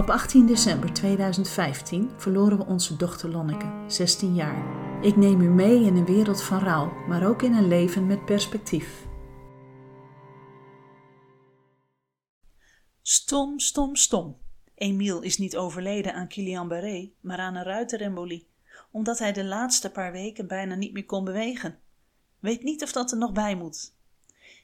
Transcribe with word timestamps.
Op 0.00 0.10
18 0.10 0.46
december 0.46 0.92
2015 0.92 2.10
verloren 2.16 2.58
we 2.58 2.64
onze 2.64 2.96
dochter 2.96 3.30
Lonneke, 3.30 3.84
16 3.88 4.34
jaar. 4.34 4.64
Ik 5.04 5.16
neem 5.16 5.40
u 5.40 5.48
mee 5.48 5.84
in 5.84 5.96
een 5.96 6.04
wereld 6.04 6.42
van 6.42 6.58
rouw, 6.58 6.92
maar 7.08 7.26
ook 7.26 7.42
in 7.42 7.52
een 7.52 7.68
leven 7.68 8.06
met 8.06 8.24
perspectief. 8.24 9.06
Stom, 13.02 13.58
stom, 13.58 13.96
stom. 13.96 14.36
Emiel 14.74 15.20
is 15.20 15.38
niet 15.38 15.56
overleden 15.56 16.14
aan 16.14 16.32
Guillain-Barré, 16.32 17.10
maar 17.20 17.38
aan 17.38 17.54
een 17.54 17.64
ruiterembolie, 17.64 18.48
omdat 18.90 19.18
hij 19.18 19.32
de 19.32 19.44
laatste 19.44 19.90
paar 19.90 20.12
weken 20.12 20.46
bijna 20.46 20.74
niet 20.74 20.92
meer 20.92 21.06
kon 21.06 21.24
bewegen. 21.24 21.78
Weet 22.38 22.62
niet 22.62 22.82
of 22.82 22.92
dat 22.92 23.10
er 23.10 23.18
nog 23.18 23.32
bij 23.32 23.56
moet. 23.56 23.94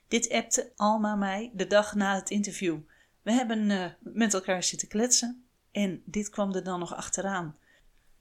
Dit 0.09 0.31
appte 0.31 0.73
Alma 0.77 1.15
mij 1.15 1.51
de 1.55 1.67
dag 1.67 1.95
na 1.95 2.15
het 2.15 2.31
interview. 2.31 2.79
We 3.27 3.33
hebben 3.33 3.71
eh, 3.71 3.91
met 3.99 4.35
elkaar 4.35 4.63
zitten 4.63 4.89
kletsen 4.89 5.47
en 5.73 6.03
dit 6.05 6.31
kwam 6.31 6.55
er 6.55 6.65
dan 6.65 6.79
nog 6.79 6.95
achteraan. 6.95 7.57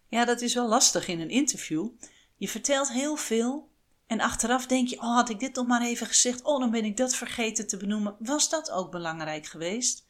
Ja, 0.07 0.25
dat 0.25 0.41
is 0.41 0.53
wel 0.53 0.67
lastig 0.67 1.07
in 1.07 1.19
een 1.19 1.29
interview. 1.29 1.89
Je 2.35 2.47
vertelt 2.49 2.91
heel 2.91 3.15
veel 3.15 3.70
en 4.07 4.21
achteraf 4.21 4.65
denk 4.67 4.87
je: 4.87 4.97
oh, 4.97 5.15
had 5.15 5.29
ik 5.29 5.39
dit 5.39 5.55
nog 5.55 5.67
maar 5.67 5.81
even 5.81 6.07
gezegd? 6.07 6.43
Oh, 6.43 6.59
dan 6.59 6.71
ben 6.71 6.85
ik 6.85 6.97
dat 6.97 7.15
vergeten 7.15 7.67
te 7.67 7.77
benoemen. 7.77 8.15
Was 8.20 8.49
dat 8.49 8.71
ook 8.71 8.91
belangrijk 8.91 9.45
geweest? 9.45 10.05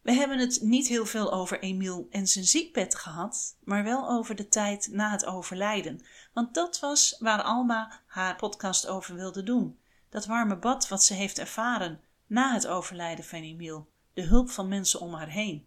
We 0.00 0.12
hebben 0.12 0.38
het 0.38 0.58
niet 0.62 0.88
heel 0.88 1.06
veel 1.06 1.32
over 1.32 1.60
Emiel 1.60 2.06
en 2.10 2.26
zijn 2.26 2.44
ziekbed 2.44 2.94
gehad, 2.94 3.56
maar 3.62 3.84
wel 3.84 4.08
over 4.10 4.34
de 4.34 4.48
tijd 4.48 4.88
na 4.92 5.10
het 5.10 5.24
overlijden. 5.24 6.06
Want 6.32 6.54
dat 6.54 6.80
was 6.80 7.16
waar 7.18 7.42
Alma 7.42 8.00
haar 8.06 8.36
podcast 8.36 8.86
over 8.86 9.14
wilde 9.14 9.42
doen. 9.42 9.78
Dat 10.10 10.26
warme 10.26 10.56
bad 10.56 10.88
wat 10.88 11.04
ze 11.04 11.14
heeft 11.14 11.38
ervaren 11.38 12.00
na 12.26 12.52
het 12.52 12.66
overlijden 12.66 13.24
van 13.24 13.40
Emiel. 13.40 13.92
De 14.14 14.22
hulp 14.22 14.50
van 14.50 14.68
mensen 14.68 15.00
om 15.00 15.14
haar 15.14 15.28
heen. 15.28 15.66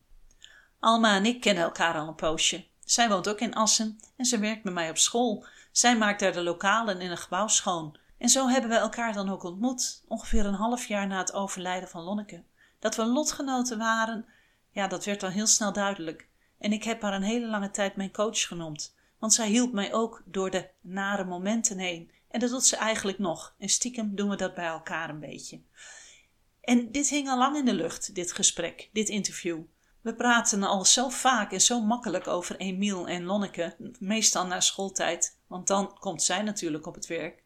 Alma 0.79 1.15
en 1.15 1.25
ik 1.25 1.41
kennen 1.41 1.63
elkaar 1.63 1.95
al 1.95 2.07
een 2.07 2.15
poosje. 2.15 2.65
Zij 2.85 3.09
woont 3.09 3.29
ook 3.29 3.39
in 3.39 3.55
Assen 3.55 3.99
en 4.15 4.25
ze 4.25 4.39
werkt 4.39 4.63
bij 4.63 4.73
mij 4.73 4.89
op 4.89 4.97
school. 4.97 5.45
Zij 5.71 5.97
maakt 5.97 6.19
daar 6.19 6.33
de 6.33 6.41
lokalen 6.41 7.01
in 7.01 7.11
een 7.11 7.17
gebouw 7.17 7.47
schoon. 7.47 7.97
En 8.17 8.29
zo 8.29 8.47
hebben 8.47 8.69
we 8.69 8.75
elkaar 8.75 9.13
dan 9.13 9.29
ook 9.29 9.43
ontmoet, 9.43 10.03
ongeveer 10.07 10.45
een 10.45 10.53
half 10.53 10.85
jaar 10.85 11.07
na 11.07 11.17
het 11.17 11.33
overlijden 11.33 11.89
van 11.89 12.03
Lonneke. 12.03 12.43
Dat 12.79 12.95
we 12.95 13.05
lotgenoten 13.05 13.77
waren, 13.77 14.25
ja, 14.71 14.87
dat 14.87 15.05
werd 15.05 15.23
al 15.23 15.29
heel 15.29 15.47
snel 15.47 15.73
duidelijk. 15.73 16.27
En 16.59 16.71
ik 16.71 16.83
heb 16.83 17.01
haar 17.01 17.13
een 17.13 17.21
hele 17.21 17.47
lange 17.47 17.71
tijd 17.71 17.95
mijn 17.95 18.11
coach 18.11 18.39
genoemd, 18.39 18.95
want 19.19 19.33
zij 19.33 19.47
hielp 19.47 19.73
mij 19.73 19.93
ook 19.93 20.23
door 20.25 20.49
de 20.49 20.69
nare 20.81 21.25
momenten 21.25 21.77
heen. 21.77 22.11
En 22.29 22.39
dat 22.39 22.49
doet 22.49 22.65
ze 22.65 22.75
eigenlijk 22.75 23.19
nog. 23.19 23.55
En 23.59 23.69
stiekem 23.69 24.15
doen 24.15 24.29
we 24.29 24.35
dat 24.35 24.55
bij 24.55 24.65
elkaar 24.65 25.09
een 25.09 25.19
beetje. 25.19 25.61
En 26.67 26.91
dit 26.91 27.09
hing 27.09 27.29
al 27.29 27.37
lang 27.37 27.57
in 27.57 27.65
de 27.65 27.73
lucht, 27.73 28.15
dit 28.15 28.31
gesprek, 28.31 28.89
dit 28.93 29.09
interview. 29.09 29.61
We 30.01 30.15
praten 30.15 30.63
al 30.63 30.85
zo 30.85 31.09
vaak 31.09 31.51
en 31.51 31.61
zo 31.61 31.81
makkelijk 31.81 32.27
over 32.27 32.57
Emiel 32.57 33.07
en 33.07 33.23
Lonneke, 33.23 33.75
meestal 33.99 34.45
na 34.45 34.59
schooltijd, 34.59 35.39
want 35.47 35.67
dan 35.67 35.97
komt 35.99 36.23
zij 36.23 36.41
natuurlijk 36.41 36.85
op 36.85 36.95
het 36.95 37.05
werk. 37.05 37.43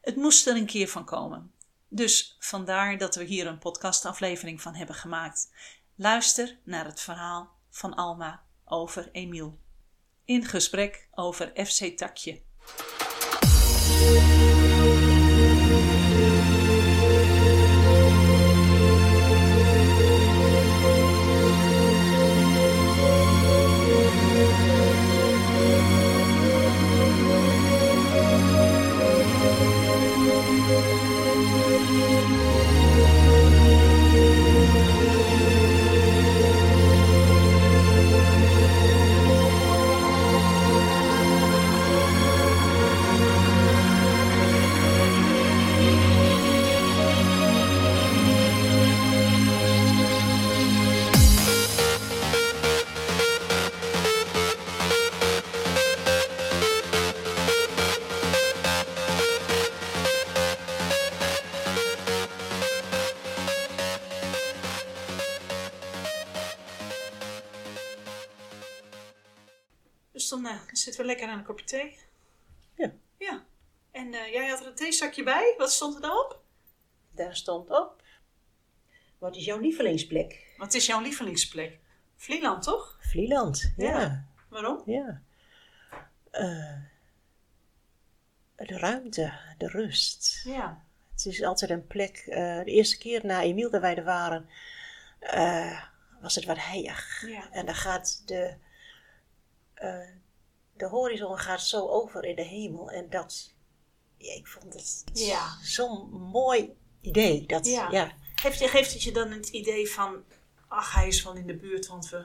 Het 0.00 0.16
moest 0.16 0.46
er 0.46 0.56
een 0.56 0.66
keer 0.66 0.88
van 0.88 1.04
komen. 1.04 1.52
Dus 1.88 2.36
vandaar 2.38 2.98
dat 2.98 3.14
we 3.14 3.24
hier 3.24 3.46
een 3.46 3.58
podcastaflevering 3.58 4.62
van 4.62 4.74
hebben 4.74 4.96
gemaakt. 4.96 5.52
Luister 5.96 6.58
naar 6.64 6.84
het 6.84 7.00
verhaal 7.00 7.50
van 7.70 7.94
Alma 7.94 8.42
over 8.64 9.08
Emiel. 9.12 9.58
In 10.24 10.44
gesprek 10.44 11.08
over 11.10 11.52
FC 11.66 11.96
Takje. 11.96 12.42
Zitten 70.80 71.00
we 71.00 71.06
lekker 71.06 71.28
aan 71.28 71.38
een 71.38 71.44
kopje 71.44 71.64
thee. 71.64 71.98
Ja. 72.74 72.92
Ja. 73.18 73.44
En 73.90 74.14
eh, 74.14 74.32
jij 74.32 74.48
had 74.48 74.60
er 74.60 74.66
een 74.66 74.74
theezakje 74.74 75.22
bij. 75.22 75.54
Wat 75.58 75.72
stond 75.72 75.94
er 75.94 76.00
dan 76.00 76.10
op? 76.18 76.42
Daar 77.14 77.36
stond 77.36 77.70
op. 77.70 78.02
Wat 79.18 79.36
is 79.36 79.44
jouw 79.44 79.58
lievelingsplek? 79.58 80.54
Wat 80.56 80.74
is 80.74 80.86
jouw 80.86 81.00
lievelingsplek? 81.00 81.78
Vlieland, 82.16 82.62
toch? 82.62 82.98
Vlieland. 83.00 83.72
Ja. 83.76 84.00
Ja. 84.00 84.26
Waarom? 84.48 84.82
Ja. 84.86 85.22
Eh, 86.30 86.78
de 88.56 88.78
ruimte, 88.78 89.32
de 89.58 89.68
rust. 89.68 90.42
Ja. 90.44 90.84
Het 91.12 91.26
is 91.26 91.42
altijd 91.42 91.70
een 91.70 91.86
plek. 91.86 92.16
eh, 92.16 92.58
de 92.58 92.70
eerste 92.70 92.98
keer 92.98 93.26
na 93.26 93.42
Emiel 93.42 93.70
dat 93.70 93.80
wij 93.80 93.96
er 93.96 94.04
waren, 94.04 94.48
was 96.20 96.34
het 96.34 96.44
wat 96.44 96.58
heilig. 96.64 97.24
Ja. 97.26 97.50
En 97.50 97.66
dan 97.66 97.74
gaat 97.74 98.22
de, 98.26 98.54
de 100.80 100.86
horizon 100.86 101.38
gaat 101.38 101.62
zo 101.62 101.88
over 101.88 102.24
in 102.24 102.36
de 102.36 102.42
hemel. 102.42 102.90
En 102.90 103.10
dat, 103.10 103.52
ja, 104.16 104.34
ik 104.34 104.46
vond 104.46 104.74
het 104.74 105.04
Ja. 105.12 105.56
zo'n 105.62 106.10
mooi 106.10 106.76
idee. 107.00 107.46
Dat, 107.46 107.66
Ja. 107.66 107.88
ja. 107.90 108.12
Geeft, 108.34 108.58
je, 108.58 108.68
geeft 108.68 108.92
het 108.92 109.02
je 109.02 109.12
dan 109.12 109.30
het 109.30 109.48
idee 109.48 109.90
van... 109.90 110.24
Ach, 110.68 110.94
hij 110.94 111.06
is 111.08 111.22
wel 111.22 111.34
in 111.34 111.46
de 111.46 111.54
buurt, 111.54 111.86
want 111.86 112.08
we, 112.08 112.16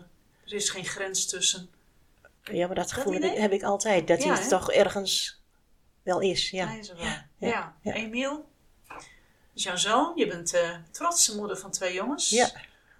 er 0.46 0.54
is 0.54 0.70
geen 0.70 0.86
grens 0.86 1.26
tussen. 1.26 1.70
Ja, 2.44 2.66
maar 2.68 2.76
dat 2.76 2.92
gevoel 2.92 3.14
heb 3.14 3.22
ik, 3.24 3.30
idee? 3.30 3.42
heb 3.42 3.52
ik 3.52 3.64
altijd. 3.64 4.08
Dat 4.08 4.24
hij 4.24 4.48
toch 4.48 4.72
ergens 4.72 5.42
wel 6.04 6.20
is. 6.20 6.50
Ja. 6.50 6.68
Hij 6.68 6.80
is 6.80 6.90
er 6.90 6.96
wel. 6.98 7.50
Ja. 7.52 7.76
Emiel, 7.84 8.46
is 9.54 9.64
jouw 9.64 9.76
zoon. 9.76 10.12
Je 10.16 10.28
bent 10.28 10.54
eh 10.54 10.76
trotse 10.92 11.36
moeder 11.36 11.58
van 11.58 11.72
twee 11.72 11.94
jongens. 11.94 12.30
Ja, 12.30 12.52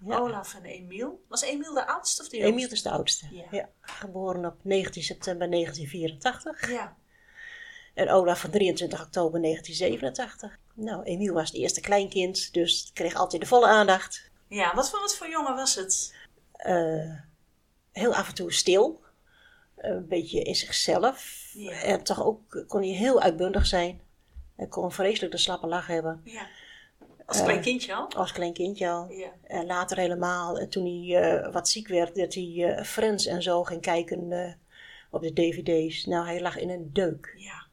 ja. 0.04 0.18
Olaf 0.18 0.54
en 0.54 0.64
Emiel. 0.64 1.24
Was 1.28 1.42
Emiel 1.42 1.74
de 1.74 1.86
oudste 1.86 2.22
of 2.22 2.28
de 2.28 2.36
jongste? 2.36 2.54
Emiel 2.56 2.72
is 2.72 2.82
de 2.82 2.90
oudste. 2.90 3.26
Ja. 3.30 3.44
Ja. 3.50 3.68
Geboren 3.80 4.44
op 4.44 4.56
19 4.62 5.02
september 5.02 5.50
1984. 5.50 6.70
Ja. 6.70 6.96
En 7.94 8.10
Olaf 8.10 8.40
van 8.40 8.50
23 8.50 9.02
oktober 9.02 9.40
1987. 9.42 10.58
Nou, 10.74 11.02
Emiel 11.02 11.34
was 11.34 11.48
het 11.48 11.58
eerste 11.58 11.80
kleinkind, 11.80 12.52
dus 12.52 12.90
kreeg 12.94 13.14
altijd 13.14 13.42
de 13.42 13.48
volle 13.48 13.66
aandacht. 13.66 14.30
Ja, 14.48 14.74
wat 14.74 14.90
voor, 14.90 15.00
wat 15.00 15.16
voor 15.16 15.28
jongen 15.28 15.54
was 15.54 15.74
het? 15.74 16.14
Eh, 16.52 17.10
heel 17.92 18.14
af 18.14 18.28
en 18.28 18.34
toe 18.34 18.52
stil. 18.52 19.04
Een 19.76 20.08
beetje 20.08 20.42
in 20.42 20.54
zichzelf. 20.54 21.50
Ja. 21.52 21.82
En 21.82 22.02
toch 22.02 22.24
ook 22.24 22.64
kon 22.68 22.80
hij 22.80 22.90
heel 22.90 23.20
uitbundig 23.20 23.66
zijn. 23.66 24.00
Hij 24.56 24.66
kon 24.66 24.92
vreselijk 24.92 25.32
de 25.32 25.38
slappe 25.38 25.66
lach 25.66 25.86
hebben. 25.86 26.20
Ja. 26.24 26.46
Als 27.26 27.42
klein 27.42 27.56
Eh, 27.58 27.62
kindje 27.64 27.94
al? 27.94 28.08
Als 28.14 28.32
klein 28.32 28.52
kindje 28.52 28.88
al. 28.88 29.10
Ja. 29.10 29.32
En 29.42 29.66
later 29.66 29.96
helemaal, 29.98 30.58
eh, 30.58 30.66
toen 30.66 30.84
hij 30.84 31.22
eh, 31.22 31.52
wat 31.52 31.68
ziek 31.68 31.88
werd, 31.88 32.14
dat 32.14 32.34
hij 32.34 32.84
Friends 32.84 33.26
en 33.26 33.42
zo 33.42 33.64
ging 33.64 33.80
kijken 33.80 34.58
op 35.10 35.22
de 35.22 35.32
dvd's. 35.32 36.04
Nou, 36.04 36.26
hij 36.26 36.40
lag 36.40 36.56
in 36.58 36.70
een 36.70 36.90
deuk. 36.92 37.34
Ja. 37.36 37.66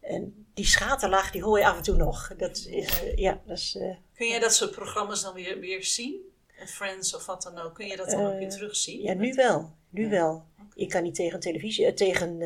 En 0.00 0.46
die 0.54 0.64
schaterlach, 0.66 1.30
die 1.30 1.42
hoor 1.42 1.58
je 1.58 1.66
af 1.66 1.76
en 1.76 1.82
toe 1.82 1.96
nog. 1.96 2.34
Dat 2.36 2.66
is, 2.70 3.02
ja, 3.16 3.40
dat 3.46 3.56
is... 3.56 3.78
Kun 4.14 4.28
jij 4.28 4.38
dat 4.38 4.54
soort 4.54 4.70
programma's 4.70 5.22
dan 5.22 5.34
weer, 5.34 5.60
weer 5.60 5.84
zien? 5.84 6.20
En 6.58 6.68
Friends 6.68 7.14
of 7.14 7.26
wat 7.26 7.42
dan 7.42 7.58
ook. 7.58 7.74
Kun 7.74 7.86
je 7.86 7.96
dat 7.96 8.10
dan 8.10 8.26
ook 8.26 8.38
weer 8.38 8.50
terugzien? 8.50 9.02
ja, 9.02 9.14
nu 9.14 9.32
wel. 9.34 9.70
Nu 9.90 10.02
Ja. 10.02 10.08
wel. 10.08 10.44
Ik 10.74 10.88
kan 10.88 11.02
niet 11.02 11.14
tegen 11.14 11.40
televisie, 11.40 11.94
tegen 11.94 12.38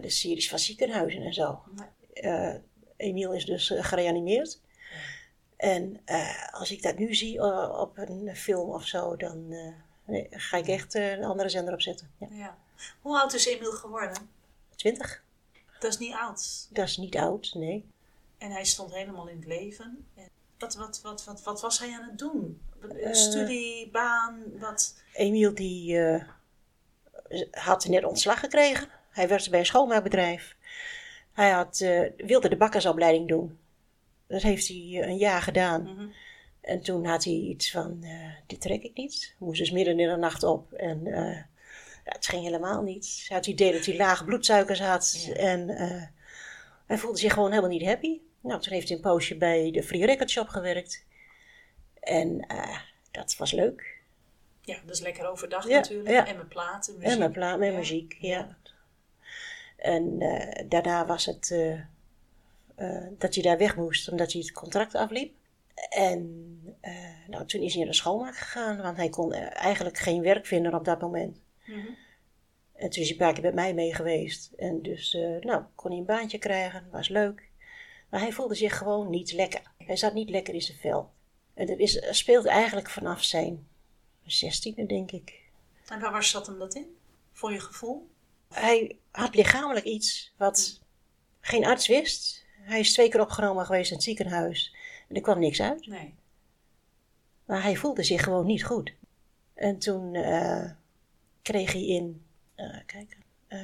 de 0.00 0.10
series 0.10 0.48
van 0.48 0.58
ziekenhuizen 0.58 1.22
en 1.22 1.32
zo. 1.34 1.60
Eh, 2.12 2.54
Emiel 2.96 3.32
is 3.32 3.44
dus 3.44 3.72
gereanimeerd. 3.76 4.60
En 5.58 6.00
eh, 6.04 6.52
als 6.52 6.70
ik 6.70 6.82
dat 6.82 6.98
nu 6.98 7.14
zie 7.14 7.42
op 7.78 7.98
een 7.98 8.36
film 8.36 8.70
of 8.70 8.86
zo, 8.86 9.16
dan 9.16 9.52
eh, 10.08 10.24
ga 10.30 10.56
ik 10.56 10.66
echt 10.66 10.94
eh, 10.94 11.10
een 11.10 11.24
andere 11.24 11.48
zender 11.48 11.74
opzetten. 11.74 12.10
Ja. 12.18 12.26
Ja. 12.30 12.58
Hoe 13.00 13.20
oud 13.20 13.34
is 13.34 13.46
Emiel 13.46 13.72
geworden? 13.72 14.30
20, 14.76 15.22
Dat 15.78 15.90
is 15.92 15.98
niet 15.98 16.14
oud. 16.14 16.68
dat 16.70 16.88
is 16.88 16.96
niet 16.96 17.16
oud, 17.16 17.50
nee. 17.54 17.84
En 18.38 18.50
hij 18.50 18.64
stond 18.64 18.94
helemaal 18.94 19.28
in 19.28 19.36
het 19.36 19.46
leven. 19.46 20.06
En 20.14 20.28
Wat, 20.58 20.74
wat, 20.74 21.00
wat, 21.02 21.24
wat, 21.24 21.42
wat 21.42 21.60
was 21.60 21.78
hij 21.78 21.92
aan 21.92 22.08
het 22.08 22.18
doen? 22.18 22.60
Eh. 23.02 23.12
Studie, 23.12 23.90
baan, 23.90 24.42
wat? 24.58 24.94
Emiel 25.12 25.54
die 25.54 25.98
eh, 26.00 26.24
had 27.50 27.86
net 27.86 28.04
ontslag 28.04 28.40
gekregen. 28.40 28.88
Hij 29.10 29.28
werkte 29.28 29.50
bij 29.50 29.58
een 29.58 29.66
schoonmaakbedrijf. 29.66 30.56
Hij 31.32 31.50
had, 31.50 31.78
wilde 32.16 32.48
de 32.48 32.56
bakkersopleiding 32.56 33.28
doen. 33.28 33.58
Dat 34.28 34.42
heeft 34.42 34.68
hij 34.68 34.76
eh, 34.76 35.08
een 35.08 35.16
jaar 35.16 35.42
gedaan. 35.42 35.82
Mhm. 35.82 36.06
En 36.60 36.80
toen 36.80 37.04
had 37.04 37.24
hij 37.24 37.32
iets 37.34 37.70
van, 37.70 37.98
eh, 38.02 38.30
dit 38.46 38.60
trek 38.60 38.82
ik 38.82 38.96
niet. 38.96 39.34
Moest 39.38 39.58
dus 39.58 39.70
midden 39.70 40.00
in 40.00 40.08
de 40.08 40.16
nacht 40.16 40.42
op. 40.42 40.72
En 40.72 41.06
eh, 41.06 41.34
ja, 42.04 42.12
het 42.12 42.26
ging 42.26 42.42
helemaal 42.44 42.82
niet. 42.82 43.24
Hij 43.28 43.36
had 43.36 43.46
het 43.46 43.54
idee 43.54 43.72
dat 43.72 43.84
hij 43.84 43.96
lage 43.96 44.24
bloedsuikers 44.24 44.80
had. 44.80 45.24
Ja. 45.26 45.34
En 45.34 45.68
hij 46.86 46.98
voelde 46.98 47.18
zich 47.18 47.32
gewoon 47.32 47.48
helemaal 47.50 47.70
niet 47.70 47.84
happy. 47.84 48.20
Nou, 48.40 48.60
toen 48.60 48.72
heeft 48.72 48.88
hij 48.88 48.96
een 48.96 49.02
poosje 49.02 49.36
bij 49.36 49.70
de 49.70 49.82
Free 49.82 50.06
Record 50.06 50.30
Shop 50.30 50.48
gewerkt. 50.48 51.04
En 52.00 52.46
dat 53.10 53.36
was 53.36 53.52
leuk. 53.52 53.96
Ja, 54.60 54.78
is 54.88 55.00
lekker 55.00 55.28
overdag 55.28 55.68
Ja, 55.68 55.74
natuurlijk. 55.74 56.08
ja. 56.08 56.26
En 56.26 56.36
mijn 56.36 56.48
platen, 56.48 56.94
muziek. 56.94 57.12
En 57.12 57.18
met, 57.18 57.32
pla- 57.32 57.56
met 57.56 57.74
muziek, 57.74 58.16
ja. 58.20 58.56
En 59.76 60.18
daarna 60.68 61.06
was 61.06 61.26
het 61.26 61.54
eh, 62.78 63.06
dat 63.18 63.34
hij 63.34 63.42
daar 63.42 63.58
weg 63.58 63.76
moest, 63.76 64.10
omdat 64.10 64.32
hij 64.32 64.40
het 64.40 64.52
contract 64.52 64.94
afliep. 64.94 65.34
En 65.88 66.58
eh, 66.80 66.92
nou, 67.26 67.46
toen 67.46 67.60
is 67.60 67.72
hij 67.72 67.82
naar 67.82 67.92
de 67.92 67.96
schoonmaak 67.96 68.36
gegaan, 68.36 68.82
want 68.82 68.96
hij 68.96 69.08
kon 69.08 69.32
eigenlijk 69.32 69.98
geen 69.98 70.22
werk 70.22 70.46
vinden 70.46 70.74
op 70.74 70.84
dat 70.84 71.00
moment. 71.00 71.40
Mhm. 71.66 71.86
En 72.74 72.90
toen 72.90 73.02
is 73.02 73.08
hij 73.08 73.10
een 73.10 73.16
paar 73.16 73.32
keer 73.32 73.42
met 73.42 73.54
mij 73.54 73.74
mee 73.74 73.94
geweest. 73.94 74.52
En 74.56 74.82
dus, 74.82 75.14
eh, 75.14 75.40
nou, 75.40 75.62
kon 75.74 75.90
hij 75.90 76.00
een 76.00 76.06
baantje 76.06 76.38
krijgen, 76.38 76.88
was 76.90 77.08
leuk. 77.08 77.48
Maar 78.08 78.20
hij 78.20 78.32
voelde 78.32 78.54
zich 78.54 78.78
gewoon 78.78 79.10
niet 79.10 79.32
lekker. 79.32 79.62
Hij 79.78 79.96
zat 79.96 80.14
niet 80.14 80.30
lekker 80.30 80.54
in 80.54 80.62
zijn 80.62 80.78
vel. 80.78 81.10
En 81.54 81.66
dat 81.66 81.78
is, 81.78 82.06
speelt 82.10 82.46
eigenlijk 82.46 82.90
vanaf 82.90 83.22
zijn 83.22 83.68
zestiende, 84.24 84.86
denk 84.86 85.10
ik. 85.10 85.40
En 85.88 86.00
waar, 86.00 86.12
waar 86.12 86.24
zat 86.24 86.46
hem 86.46 86.58
dat 86.58 86.74
in? 86.74 86.96
Voor 87.32 87.52
je 87.52 87.60
gevoel? 87.60 88.08
Hij 88.48 88.98
had 89.10 89.34
lichamelijk 89.34 89.86
iets 89.86 90.32
wat 90.36 90.80
geen 91.40 91.64
arts 91.64 91.86
wist. 91.86 92.46
Hij 92.68 92.80
is 92.80 92.92
twee 92.92 93.08
keer 93.08 93.20
opgenomen 93.20 93.66
geweest 93.66 93.90
in 93.90 93.96
het 93.96 94.04
ziekenhuis. 94.04 94.74
En 95.08 95.14
er 95.14 95.22
kwam 95.22 95.38
niks 95.38 95.62
uit. 95.62 95.86
Nee. 95.86 96.14
Maar 97.44 97.62
hij 97.62 97.76
voelde 97.76 98.02
zich 98.02 98.22
gewoon 98.22 98.46
niet 98.46 98.64
goed. 98.64 98.92
En 99.54 99.78
toen 99.78 100.14
eh, 100.14 100.70
kreeg 101.42 101.72
hij 101.72 101.86
in, 101.86 102.22
eh, 102.54 102.76
kijk, 102.86 103.16
eh, 103.46 103.60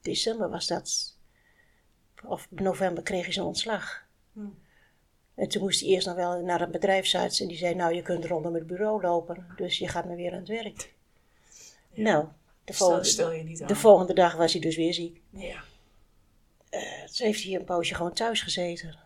december 0.00 0.50
was 0.50 0.66
dat, 0.66 1.16
of 2.24 2.46
november 2.50 3.02
kreeg 3.02 3.24
hij 3.24 3.32
zijn 3.32 3.46
ontslag. 3.46 4.06
Hm. 4.32 4.40
En 5.34 5.48
toen 5.48 5.62
moest 5.62 5.80
hij 5.80 5.88
eerst 5.88 6.06
nog 6.06 6.16
wel 6.16 6.40
naar 6.42 6.60
een 6.60 6.70
bedrijfsarts 6.70 7.40
en 7.40 7.48
die 7.48 7.56
zei, 7.56 7.74
nou 7.74 7.94
je 7.94 8.02
kunt 8.02 8.24
rondom 8.24 8.54
het 8.54 8.66
bureau 8.66 9.02
lopen, 9.02 9.46
dus 9.56 9.78
je 9.78 9.88
gaat 9.88 10.04
maar 10.04 10.16
weer 10.16 10.32
aan 10.32 10.38
het 10.38 10.48
werk. 10.48 10.92
Nou, 11.94 12.26
de 12.64 12.72
volgende, 12.72 13.04
stel 13.04 13.32
je 13.32 13.42
niet 13.42 13.62
aan. 13.62 13.68
de 13.68 13.76
volgende 13.76 14.14
dag 14.14 14.34
was 14.34 14.52
hij 14.52 14.60
dus 14.60 14.76
weer 14.76 14.94
ziek. 14.94 15.20
ja. 15.30 15.64
Toen 17.16 17.26
heeft 17.26 17.42
hij 17.42 17.54
een 17.54 17.64
poosje 17.64 17.94
gewoon 17.94 18.12
thuis 18.12 18.42
gezeten. 18.42 18.98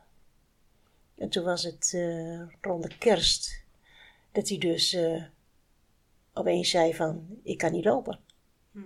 En 1.15 1.29
toen 1.29 1.45
was 1.45 1.63
het 1.63 1.93
eh, 1.95 2.43
rond 2.61 2.83
de 2.83 2.99
kerst 2.99 3.63
dat 4.33 4.49
hij 4.49 4.59
dus 4.59 4.93
eh, 4.93 5.23
opeens 6.33 6.71
zei 6.71 6.95
van, 6.95 7.27
ik 7.43 7.59
kan 7.59 7.73
niet 7.73 7.85
lopen. 7.85 8.19
Hm. 8.73 8.81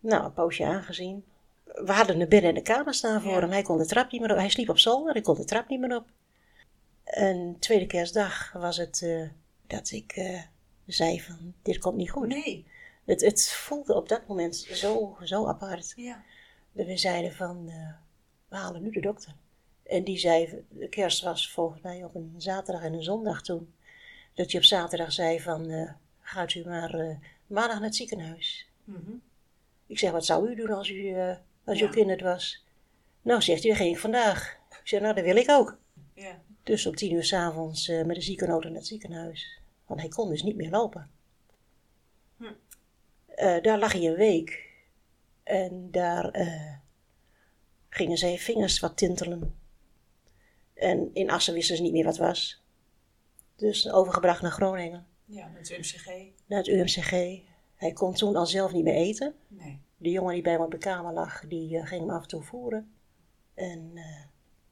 Nou, 0.00 0.24
een 0.24 0.32
poosje 0.32 0.64
aangezien. 0.64 1.24
We 1.64 1.92
hadden 1.92 2.20
een 2.20 2.28
bed 2.28 2.42
in 2.42 2.54
de 2.54 2.62
kamer 2.62 2.94
staan 2.94 3.22
voor 3.22 3.32
Ja. 3.32 3.40
hem. 3.40 3.50
Hij 3.50 3.62
kon 3.62 3.78
de 3.78 3.86
trap 3.86 4.10
niet 4.10 4.20
meer 4.20 4.30
op. 4.30 4.36
Hij 4.36 4.48
sliep 4.48 4.68
op 4.68 4.78
zolder, 4.78 5.12
hij 5.12 5.22
kon 5.22 5.34
de 5.34 5.44
trap 5.44 5.68
niet 5.68 5.80
meer 5.80 5.96
op. 5.96 6.06
En 7.04 7.56
tweede 7.58 7.86
kerstdag 7.86 8.52
was 8.52 8.76
het 8.76 9.02
eh, 9.02 9.28
dat 9.66 9.90
ik 9.90 10.38
zei 10.86 11.20
van, 11.20 11.54
dit 11.62 11.78
komt 11.78 11.96
niet 11.96 12.10
goed. 12.10 12.28
Nee. 12.28 12.66
Het, 13.04 13.20
het 13.20 13.48
voelde 13.48 13.94
op 13.94 14.08
dat 14.08 14.26
moment 14.26 14.56
zo, 14.56 15.16
zo 15.22 15.46
apart. 15.46 15.92
Ja. 15.96 16.24
Dat 16.72 16.86
we 16.86 16.96
zeiden 16.96 17.32
van, 17.32 17.72
we 18.56 18.62
halen 18.62 18.82
nu 18.82 18.90
de 18.90 19.00
dokter. 19.00 19.34
En 19.82 20.04
die 20.04 20.18
zei, 20.18 20.64
de 20.68 20.88
kerst 20.88 21.22
was 21.22 21.52
volgens 21.52 21.82
mij 21.82 22.04
op 22.04 22.14
een 22.14 22.34
zaterdag 22.36 22.82
en 22.82 22.92
een 22.92 23.02
zondag 23.02 23.42
toen. 23.42 23.74
Dat 24.34 24.50
je 24.50 24.58
op 24.58 24.64
zaterdag 24.64 25.12
zei 25.12 25.40
van, 25.40 25.70
eh, 25.70 25.92
gaat 26.20 26.54
u 26.54 26.64
maar 26.64 26.94
eh, 26.94 27.16
maandag 27.46 27.76
naar 27.76 27.86
het 27.86 27.96
ziekenhuis. 27.96 28.68
Mhm. 28.84 29.12
Ik 29.86 29.98
zeg, 29.98 30.10
wat 30.10 30.24
zou 30.24 30.50
u 30.50 30.54
doen 30.54 30.70
als 30.70 30.90
u, 30.90 31.12
eh, 31.12 31.36
als 31.64 31.78
Ja. 31.78 31.86
uw 31.86 31.90
kind 31.92 32.10
het 32.10 32.20
was? 32.20 32.64
Nou, 33.22 33.42
zegt 33.42 33.62
hij, 33.62 33.74
ging 33.74 33.94
ik 33.94 34.00
vandaag. 34.00 34.58
Ik 34.70 34.88
zeg, 34.88 35.00
nou, 35.00 35.14
dat 35.14 35.24
wil 35.24 35.36
ik 35.36 35.50
ook. 35.50 35.78
Ja. 36.14 36.42
Dus 36.62 36.86
om 36.86 36.94
tien 36.94 37.12
uur 37.12 37.24
s'avonds 37.24 37.88
uh, 37.88 38.04
met 38.04 38.16
de 38.16 38.22
ziekenauto 38.22 38.68
naar 38.68 38.78
het 38.78 38.86
ziekenhuis. 38.86 39.60
Want 39.86 40.00
hij 40.00 40.08
kon 40.08 40.28
dus 40.28 40.42
niet 40.42 40.56
meer 40.56 40.70
lopen. 40.70 41.10
Hm. 42.36 42.52
Daar 43.62 43.78
lag 43.78 43.92
hij 43.92 44.06
een 44.06 44.14
week. 44.14 44.70
En 45.42 45.88
daar 45.90 46.30
gingen 47.96 48.18
zijn 48.18 48.38
vingers 48.38 48.80
wat 48.80 48.96
tintelen. 48.96 49.54
En 50.74 51.10
in 51.12 51.30
Assen 51.30 51.54
wisten 51.54 51.76
ze 51.76 51.82
niet 51.82 51.92
meer 51.92 52.04
wat 52.04 52.16
het 52.16 52.26
was. 52.26 52.62
Dus 53.56 53.90
overgebracht 53.90 54.42
naar 54.42 54.50
Groningen. 54.50 55.06
Ja, 55.24 55.48
met 55.48 55.70
UMCG. 55.70 56.06
Naar 56.46 56.58
het 56.58 56.66
UMCG. 56.66 57.40
Hij 57.74 57.92
kon 57.92 58.14
toen 58.14 58.36
al 58.36 58.46
zelf 58.46 58.72
niet 58.72 58.84
meer 58.84 58.94
eten. 58.94 59.34
Nee. 59.48 59.80
De 59.96 60.10
jongen 60.10 60.34
die 60.34 60.42
bij 60.42 60.52
hem 60.52 60.60
op 60.60 60.70
de 60.70 60.78
kamer 60.78 61.12
lag, 61.12 61.46
die 61.48 61.78
eh, 61.78 61.86
ging 61.86 62.00
hem 62.00 62.10
af 62.10 62.22
en 62.22 62.28
toe 62.28 62.42
voeren. 62.42 62.92
En 63.54 63.90
eh, 63.94 64.24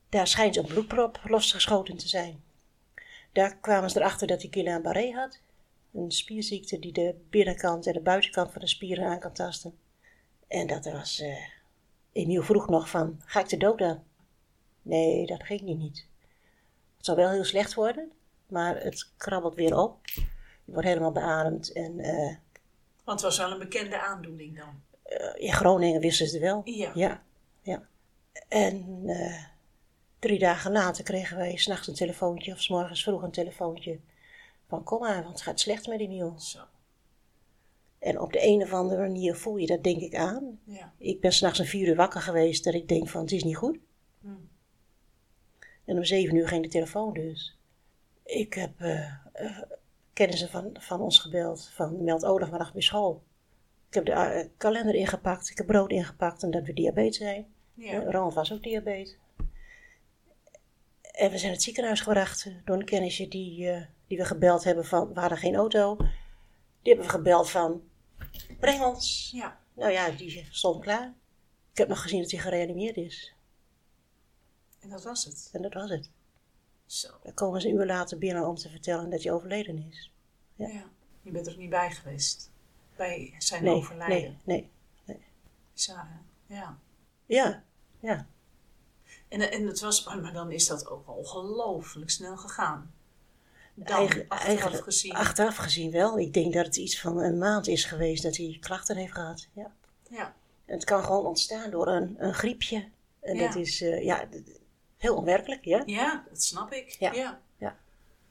daar 0.09 0.27
schijnt 0.27 0.57
een 0.57 0.67
bloedprop 0.67 1.21
losgeschoten 1.25 1.97
te 1.97 2.09
zijn. 2.09 2.43
Daar 3.33 3.57
kwamen 3.57 3.91
ze 3.91 3.99
erachter 3.99 4.27
dat 4.27 4.43
hij 4.43 4.51
Guillain-Barré 4.51 5.13
had. 5.13 5.41
Een 5.93 6.11
spierziekte 6.11 6.79
die 6.79 6.93
de 6.93 7.15
binnenkant 7.31 7.87
en 7.87 7.93
de 7.93 8.01
buitenkant 8.01 8.53
van 8.53 8.61
de 8.61 8.67
spieren 8.69 9.07
aan 9.07 9.21
kan 9.21 9.33
tasten. 9.33 9.79
En 10.49 10.67
dat 10.67 10.85
was... 10.85 11.21
eh 11.21 11.54
Emiel 12.15 12.43
vroeg 12.43 12.69
nog 12.69 12.89
van, 12.89 13.21
ga 13.25 13.41
ik 13.41 13.49
de 13.49 13.57
dood 13.57 13.81
aan? 13.81 14.05
Nee, 14.83 15.27
dat 15.27 15.43
ging 15.43 15.61
niet. 15.61 15.79
niet. 15.79 16.07
Het 16.97 17.05
zal 17.07 17.17
wel 17.17 17.31
heel 17.31 17.45
slecht 17.45 17.75
worden, 17.75 18.13
maar 18.47 18.83
het 18.83 19.11
krabbelt 19.17 19.55
weer 19.55 19.77
op. 19.79 19.99
Je 20.65 20.73
wordt 20.73 20.87
helemaal 20.89 21.13
beademd 21.13 21.73
en... 21.73 21.99
eh, 22.01 22.37
Want 23.05 23.21
het 23.21 23.23
was 23.23 23.39
wel 23.39 23.51
een 23.51 23.59
bekende 23.59 24.01
aandoening 24.01 24.59
dan. 24.59 24.83
in 25.35 25.53
Groningen 25.53 26.01
wisten 26.01 26.27
ze 26.27 26.33
het 26.35 26.43
wel. 26.43 26.61
Ja. 26.65 26.91
Ja, 26.95 27.23
ja. 27.63 27.83
En 28.49 29.03
eh, 29.07 29.45
drie 30.19 30.39
dagen 30.39 30.73
later 30.73 31.05
kregen 31.05 31.37
wij 31.37 31.57
s'nachts 31.57 31.87
een 31.89 31.95
telefoontje, 31.95 32.53
of 32.53 32.61
s 32.63 32.69
morgens 32.69 33.03
vroeg 33.03 33.23
een 33.23 33.31
telefoontje. 33.31 33.99
Van 34.69 34.85
kom 34.85 35.01
maar, 35.01 35.23
want 35.23 35.29
het 35.35 35.43
gaat 35.43 35.61
slecht 35.61 35.87
met 35.87 36.01
Emiel. 36.01 36.35
Zo. 36.39 36.59
En 38.05 38.21
op 38.21 38.33
de 38.33 38.47
een 38.47 38.63
of 38.63 38.73
andere 38.73 39.01
manier 39.01 39.35
voel 39.35 39.57
je 39.57 39.67
dat 39.67 39.83
denk 39.83 40.01
ik 40.01 40.15
aan. 40.15 40.59
Ja. 40.65 40.93
Ik 40.99 41.21
ben 41.21 41.33
s'nachts 41.33 41.59
een 41.59 41.67
vier 41.67 41.89
uur 41.89 41.97
wakker 41.97 42.21
geweest 42.21 42.65
dat 42.65 42.75
ik 42.75 42.89
denk 42.89 43.09
van 43.09 43.21
het 43.21 43.33
is 43.33 43.45
niet 43.45 43.57
goed. 43.57 43.79
Hm. 44.21 44.29
En 45.85 45.97
om 45.97 46.05
zeven 46.05 46.37
uur 46.37 46.49
ging 46.49 46.63
de 46.63 46.69
telefoon 46.69 47.13
dus. 47.13 47.59
Ik 48.25 48.55
heb 48.55 48.81
eh, 48.81 49.13
eh, 49.33 49.63
kennissen 50.13 50.49
van, 50.49 50.77
van 50.79 51.01
ons 51.01 51.19
gebeld, 51.19 51.71
van 51.75 52.05
meld 52.05 52.25
Olaf 52.25 52.49
vandaag 52.49 52.73
bij 52.73 52.83
school. 52.83 53.23
Ik 53.89 53.95
heb 53.95 54.05
de 54.05 54.13
eh, 54.13 54.47
kalender 54.57 54.95
ingepakt, 54.95 55.51
ik 55.51 55.57
heb 55.57 55.67
brood 55.67 55.91
ingepakt 55.91 56.43
omdat 56.43 56.65
we 56.65 56.73
diabetes 56.73 57.17
zijn. 57.17 57.47
Ja. 57.75 58.03
Ronald 58.03 58.35
was 58.35 58.53
ook 58.53 58.63
diabetes. 58.63 59.17
En 61.01 61.31
we 61.31 61.39
zijn 61.39 61.53
het 61.53 61.63
ziekenhuis 61.63 62.01
gebracht 62.01 62.51
door 62.65 62.77
een 62.77 62.85
kennisje 62.85 63.29
die, 63.29 63.87
die 64.07 64.19
we 64.19 64.25
gebeld 64.25 64.65
hebben 64.65 64.85
van, 64.85 65.15
we 65.15 65.21
hadden 65.21 65.39
geen 65.39 65.55
auto. 65.55 65.97
Die 65.97 66.93
hebben 66.93 67.05
we 67.05 67.19
gebeld 67.19 67.51
van, 67.51 67.83
breng 68.61 68.83
ons. 68.85 69.31
Ja. 69.33 69.61
Nou 69.73 69.91
ja, 69.91 70.11
die 70.11 70.47
stond 70.51 70.83
klaar. 70.83 71.15
Ik 71.73 71.79
heb 71.79 71.89
nog 71.89 72.03
gezien 72.03 72.23
dat 72.23 72.31
hij 72.31 72.41
gereanimeerd 72.41 72.97
is. 72.97 73.35
En 74.81 74.89
dat 74.89 75.05
was 75.05 75.25
het. 75.25 75.49
En 75.53 75.63
dat 75.63 75.73
was 75.75 75.91
het. 75.91 76.11
Zo. 76.87 77.09
Dan 77.23 77.35
komen 77.35 77.61
ze 77.61 77.69
een 77.69 77.75
uur 77.75 77.87
later 77.87 78.19
binnen 78.19 78.47
om 78.47 78.55
te 78.57 78.69
vertellen 78.71 79.11
dat 79.11 79.23
hij 79.23 79.33
overleden 79.33 79.89
is. 79.91 80.13
Ja. 80.55 80.85
Je 81.23 81.31
bent 81.31 81.47
er 81.47 81.57
niet 81.57 81.71
bij 81.71 81.91
geweest. 81.93 82.51
Bij 82.97 83.35
zijn 83.39 83.65
Nee, 83.65 83.75
overlijden. 83.75 84.41
nee, 84.45 84.71
nee. 85.05 85.25
Bizar, 85.73 86.09
hè? 86.09 86.55
Ja. 86.55 86.79
Ja, 87.27 87.65
ja. 88.01 88.27
En, 89.29 89.51
en 89.53 89.67
het 89.67 89.81
was, 89.81 90.05
maar 90.05 90.19
maar 90.19 90.33
dan 90.33 90.51
is 90.53 90.67
dat 90.67 90.87
ook 90.87 91.09
ongelooflijk 91.09 92.11
snel 92.11 92.37
gegaan. 92.37 92.95
Dan, 93.75 93.97
Eigen- 93.97 94.25
achteraf 94.29 94.79
gezien. 94.79 95.13
Achteraf 95.13 95.57
gezien 95.57 95.91
wel. 95.91 96.19
Ik 96.19 96.33
denk 96.33 96.53
dat 96.55 96.67
het 96.67 96.77
iets 96.77 97.01
van 97.01 97.19
een 97.19 97.39
maand 97.39 97.67
is 97.69 97.85
geweest 97.85 98.23
dat 98.23 98.37
hij 98.37 98.57
klachten 98.61 98.97
heeft 98.97 99.13
gehad. 99.13 99.49
Ja. 99.53 99.73
Ja. 100.11 100.35
Het 100.65 100.85
kan 100.85 101.05
gewoon 101.05 101.27
ontstaan 101.27 101.71
door 101.71 101.89
een, 101.89 102.15
een 102.19 102.35
griepje. 102.35 102.89
En 103.21 103.37
Ja. 103.37 103.47
dat 103.47 103.57
is 103.57 103.81
eh, 103.81 104.05
ja, 104.05 104.29
heel 104.97 105.17
onwerkelijk, 105.17 105.65
ja. 105.65 105.83
ja, 105.87 106.25
dat 106.29 106.43
snap 106.43 106.73
ik. 106.73 106.89
Ja. 106.89 107.13
Ja. 107.13 107.41
Ja. 107.59 107.77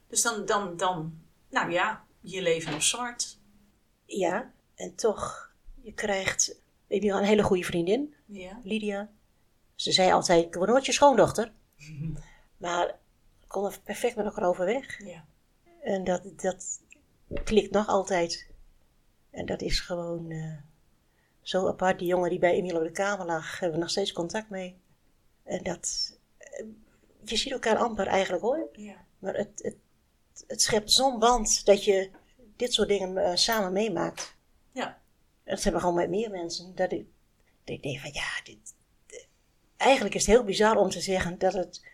Dus 0.08 0.22
dan, 0.22 0.46
dan, 0.46 0.78
dan, 0.78 1.20
nou 1.50 1.72
ja, 1.72 2.04
je 2.22 2.42
leven 2.42 2.74
op 2.74 2.82
zwart. 2.82 3.38
Ja, 4.06 4.52
en 4.76 4.96
toch, 4.96 5.54
je 5.82 5.94
krijgt... 5.94 6.56
Ik 6.88 7.04
heb 7.04 7.14
een 7.16 7.24
hele 7.24 7.44
goede 7.44 7.64
vriendin, 7.64 8.16
Ja. 8.26 8.60
Lydia. 8.64 9.10
Ze 9.76 9.92
zei 9.92 10.12
altijd, 10.12 10.46
ik 10.46 10.54
word 10.56 10.70
nooit 10.70 10.86
je 10.86 10.92
schoondochter. 10.92 11.52
Maar 12.58 12.86
we 13.40 13.48
konden 13.48 13.74
perfect 13.84 14.16
met 14.16 14.26
elkaar 14.26 14.48
overweg. 14.48 15.06
Ja. 15.06 15.26
En 15.84 16.04
dat, 16.04 16.22
dat 16.36 16.82
klikt 17.44 17.72
nog 17.72 17.88
altijd. 17.88 18.48
En 19.30 19.46
dat 19.46 19.62
is 19.62 19.80
gewoon 19.80 20.30
eh, 20.32 20.54
zo 21.42 21.68
apart. 21.68 22.00
Die 22.00 22.08
jongen 22.08 22.30
die 22.30 22.40
bij 22.40 22.54
Emiel 22.54 22.78
op 22.78 22.84
de 22.84 22.92
kamer 22.92 23.26
lag, 23.26 23.60
hebben 23.60 23.78
we 23.78 23.84
nog 23.84 23.92
steeds 23.92 24.12
contact 24.14 24.50
mee. 24.50 24.78
En 25.44 25.64
dat... 25.64 26.18
eh, 26.38 26.66
Je 27.24 27.36
ziet 27.36 27.52
elkaar 27.52 27.78
amper 27.78 28.08
eigenlijk 28.08 28.44
hoor. 28.44 28.70
Ja. 28.72 29.06
Maar 29.20 29.34
het, 29.36 29.50
het, 29.64 29.76
het 30.48 30.62
schept 30.62 30.92
zo'n 30.92 31.20
band 31.20 31.66
dat 31.66 31.84
je 31.84 32.12
dit 32.56 32.74
soort 32.74 32.88
dingen 32.88 33.18
eh, 33.18 33.36
samen 33.36 33.74
meemaakt. 33.74 34.36
Ja. 34.72 34.88
En 35.44 35.56
dat 35.56 35.64
hebben 35.64 35.82
we 35.82 35.88
gewoon 35.88 36.02
met 36.02 36.10
meer 36.10 36.30
mensen. 36.30 36.76
Dat 36.76 36.92
ik, 36.92 37.06
dat 37.64 37.76
ik 37.76 37.84
denk 37.84 38.00
van 38.00 38.12
ja, 38.14 38.42
dit, 38.44 38.58
dit- 39.08 39.28
eigenlijk 39.78 40.16
is 40.16 40.26
het 40.26 40.36
heel 40.36 40.44
bizar 40.46 40.76
om 40.78 40.90
te 40.90 41.02
zeggen 41.02 41.40
dat 41.40 41.54
het 41.54 41.86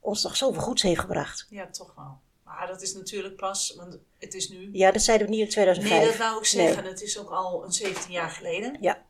ons 0.00 0.20
toch 0.22 0.36
zoveel 0.36 0.62
goeds 0.62 0.82
heeft 0.82 1.00
gebracht. 1.00 1.46
Ja, 1.50 1.70
toch 1.70 1.94
wel. 1.94 2.18
Maar 2.58 2.66
dat 2.66 2.82
is 2.82 2.94
natuurlijk 2.94 3.36
pas, 3.36 3.74
want 3.76 3.98
het 4.18 4.34
is 4.34 4.48
nu... 4.48 4.68
Ja, 4.72 4.90
dat 4.90 5.02
zeiden 5.02 5.26
we 5.26 5.32
niet 5.32 5.42
in 5.44 5.48
2005. 5.48 5.98
Nee, 5.98 6.06
dat 6.08 6.16
wou 6.16 6.36
ik 6.38 6.52
Nee. 6.52 6.66
zeggen. 6.66 6.84
Het 6.84 7.02
is 7.02 7.18
ook 7.18 7.30
al 7.30 7.64
een 7.64 7.72
17 7.72 8.12
jaar 8.12 8.30
geleden. 8.30 8.76
Ja. 8.80 9.02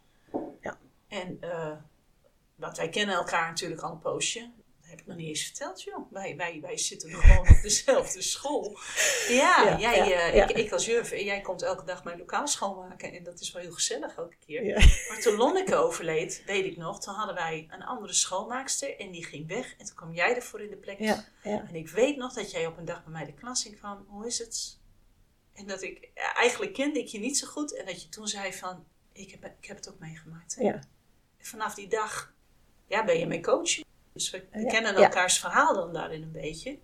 Ja. 0.61 0.79
En 1.09 1.39
want 2.55 2.77
wij 2.77 2.89
kennen 2.89 3.15
elkaar 3.15 3.49
natuurlijk 3.49 3.81
al 3.81 3.91
een 3.91 3.99
poosje. 3.99 4.51
Heb 4.95 5.03
ik 5.03 5.09
nog 5.09 5.19
niet 5.19 5.29
eens 5.29 5.45
verteld, 5.45 5.83
joh. 5.83 6.13
Wij, 6.13 6.37
wij, 6.37 6.59
wij 6.61 6.79
zitten 6.79 7.11
gewoon 7.11 7.49
op 7.49 7.63
dezelfde 7.63 8.23
school. 8.35 8.79
Ja, 9.29 9.65
Ja, 9.65 9.79
jij, 9.79 9.97
ja, 9.97 10.05
eh, 10.05 10.35
ja. 10.35 10.49
Ik, 10.49 10.57
ik 10.57 10.73
als 10.73 10.87
juf 10.87 11.11
en 11.11 11.25
jij 11.25 11.41
komt 11.41 11.63
elke 11.63 11.85
dag 11.85 12.05
mijn 12.05 12.19
lokaal 12.19 12.47
schoonmaken. 12.47 13.13
En 13.13 13.25
dat 13.25 13.41
is 13.41 13.53
wel 13.53 13.63
heel 13.63 13.73
gezellig 13.73 14.17
elke 14.17 14.37
keer. 14.47 14.65
Maar 15.09 15.21
toen 15.21 15.37
Lonneke 15.37 15.75
overleed, 15.75 16.43
weet 16.47 16.65
ik 16.65 16.77
nog, 16.77 17.01
toen 17.01 17.15
hadden 17.15 17.35
wij 17.35 17.67
een 17.71 17.83
andere 17.83 18.13
schoonmaakster. 18.13 18.99
En 18.99 19.11
die 19.11 19.25
ging 19.25 19.49
weg. 19.49 19.75
En 19.79 19.87
toen 19.87 19.95
kwam 19.95 20.15
jij 20.15 20.35
ervoor 20.35 20.61
in 20.61 20.71
de 20.71 20.77
plek. 20.77 20.99
En 21.43 21.75
ik 21.75 21.89
weet 21.89 22.17
nog 22.17 22.33
dat 22.33 22.51
jij 22.51 22.67
op 22.67 22.79
een 22.79 22.85
dag 22.85 23.03
bij 23.05 23.13
mij 23.13 23.25
de 23.25 23.35
klas 23.35 23.67
in 23.67 23.77
kwam. 23.77 24.07
Hoe 24.09 24.27
is 24.27 24.39
het? 24.39 24.79
En 25.53 25.67
dat 25.67 25.83
ik, 25.83 26.11
eigenlijk 26.15 26.73
kende 26.73 26.99
ik 26.99 27.07
je 27.07 27.19
niet 27.19 27.39
zo 27.39 27.47
goed. 27.47 27.77
En 27.77 27.87
dat 27.87 28.03
je 28.03 28.09
toen 28.09 28.29
zei 28.29 28.53
van, 28.53 28.87
ik 29.13 29.31
heb, 29.31 29.45
ik 29.61 29.67
heb 29.67 29.77
het 29.77 29.89
ook 29.89 29.99
meegemaakt. 29.99 30.57
ja. 30.61 30.73
En 31.39 31.47
vanaf 31.47 31.75
die 31.75 31.89
dag, 31.89 32.35
ja, 32.87 33.05
ben 33.05 33.19
je 33.19 33.27
mijn 33.27 33.43
coach. 33.43 33.81
Dus 34.15 34.31
we 34.31 34.45
Ja, 34.53 34.69
kennen 34.71 34.93
ja. 34.95 35.03
elkaars 35.03 35.39
verhaal 35.39 35.75
dan 35.75 35.93
daarin 35.93 36.23
een 36.23 36.33
beetje. 36.33 36.79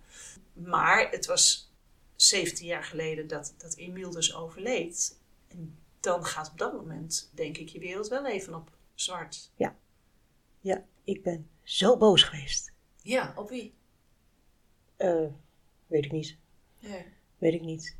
Maar 0.53 1.09
het 1.11 1.25
was 1.25 1.71
17 2.15 2.65
jaar 2.65 2.83
geleden 2.83 3.27
dat, 3.27 3.53
dat 3.57 3.75
Emiel 3.75 4.11
dus 4.11 4.35
overleed. 4.35 5.19
En 5.47 5.77
dan 5.99 6.25
gaat 6.25 6.49
op 6.51 6.57
dat 6.57 6.73
moment, 6.73 7.29
denk 7.33 7.57
ik, 7.57 7.69
je 7.69 7.79
wereld 7.79 8.07
wel 8.07 8.25
even 8.25 8.55
op 8.55 8.69
zwart. 8.95 9.51
ja, 10.59 10.83
ik 11.03 11.23
ben 11.23 11.49
zo 11.63 11.97
boos 11.97 12.23
geweest. 12.23 12.71
Ja, 13.01 13.33
op 13.35 13.49
wie? 13.49 13.73
Eh, 14.97 15.25
weet 15.87 16.05
ik 16.05 16.11
niet. 16.11 16.37
Ja. 16.77 17.03
Weet 17.37 17.53
ik 17.53 17.61
niet. 17.61 17.95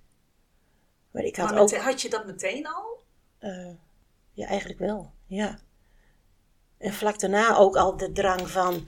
Maar 1.12 1.24
ik 1.24 1.36
had 1.36 1.50
Maar 1.52 1.60
ook... 1.60 1.76
had 1.76 2.02
je 2.02 2.10
dat 2.10 2.26
meteen 2.26 2.68
al? 2.68 3.04
eh, 3.40 3.74
ja, 4.34 4.48
eigenlijk 4.48 4.80
wel. 4.80 5.14
Ja. 5.28 5.60
En 6.78 6.94
vlak 6.94 7.20
daarna 7.20 7.56
ook 7.58 7.76
al 7.76 7.98
de 7.98 8.12
drang 8.12 8.50
van... 8.50 8.88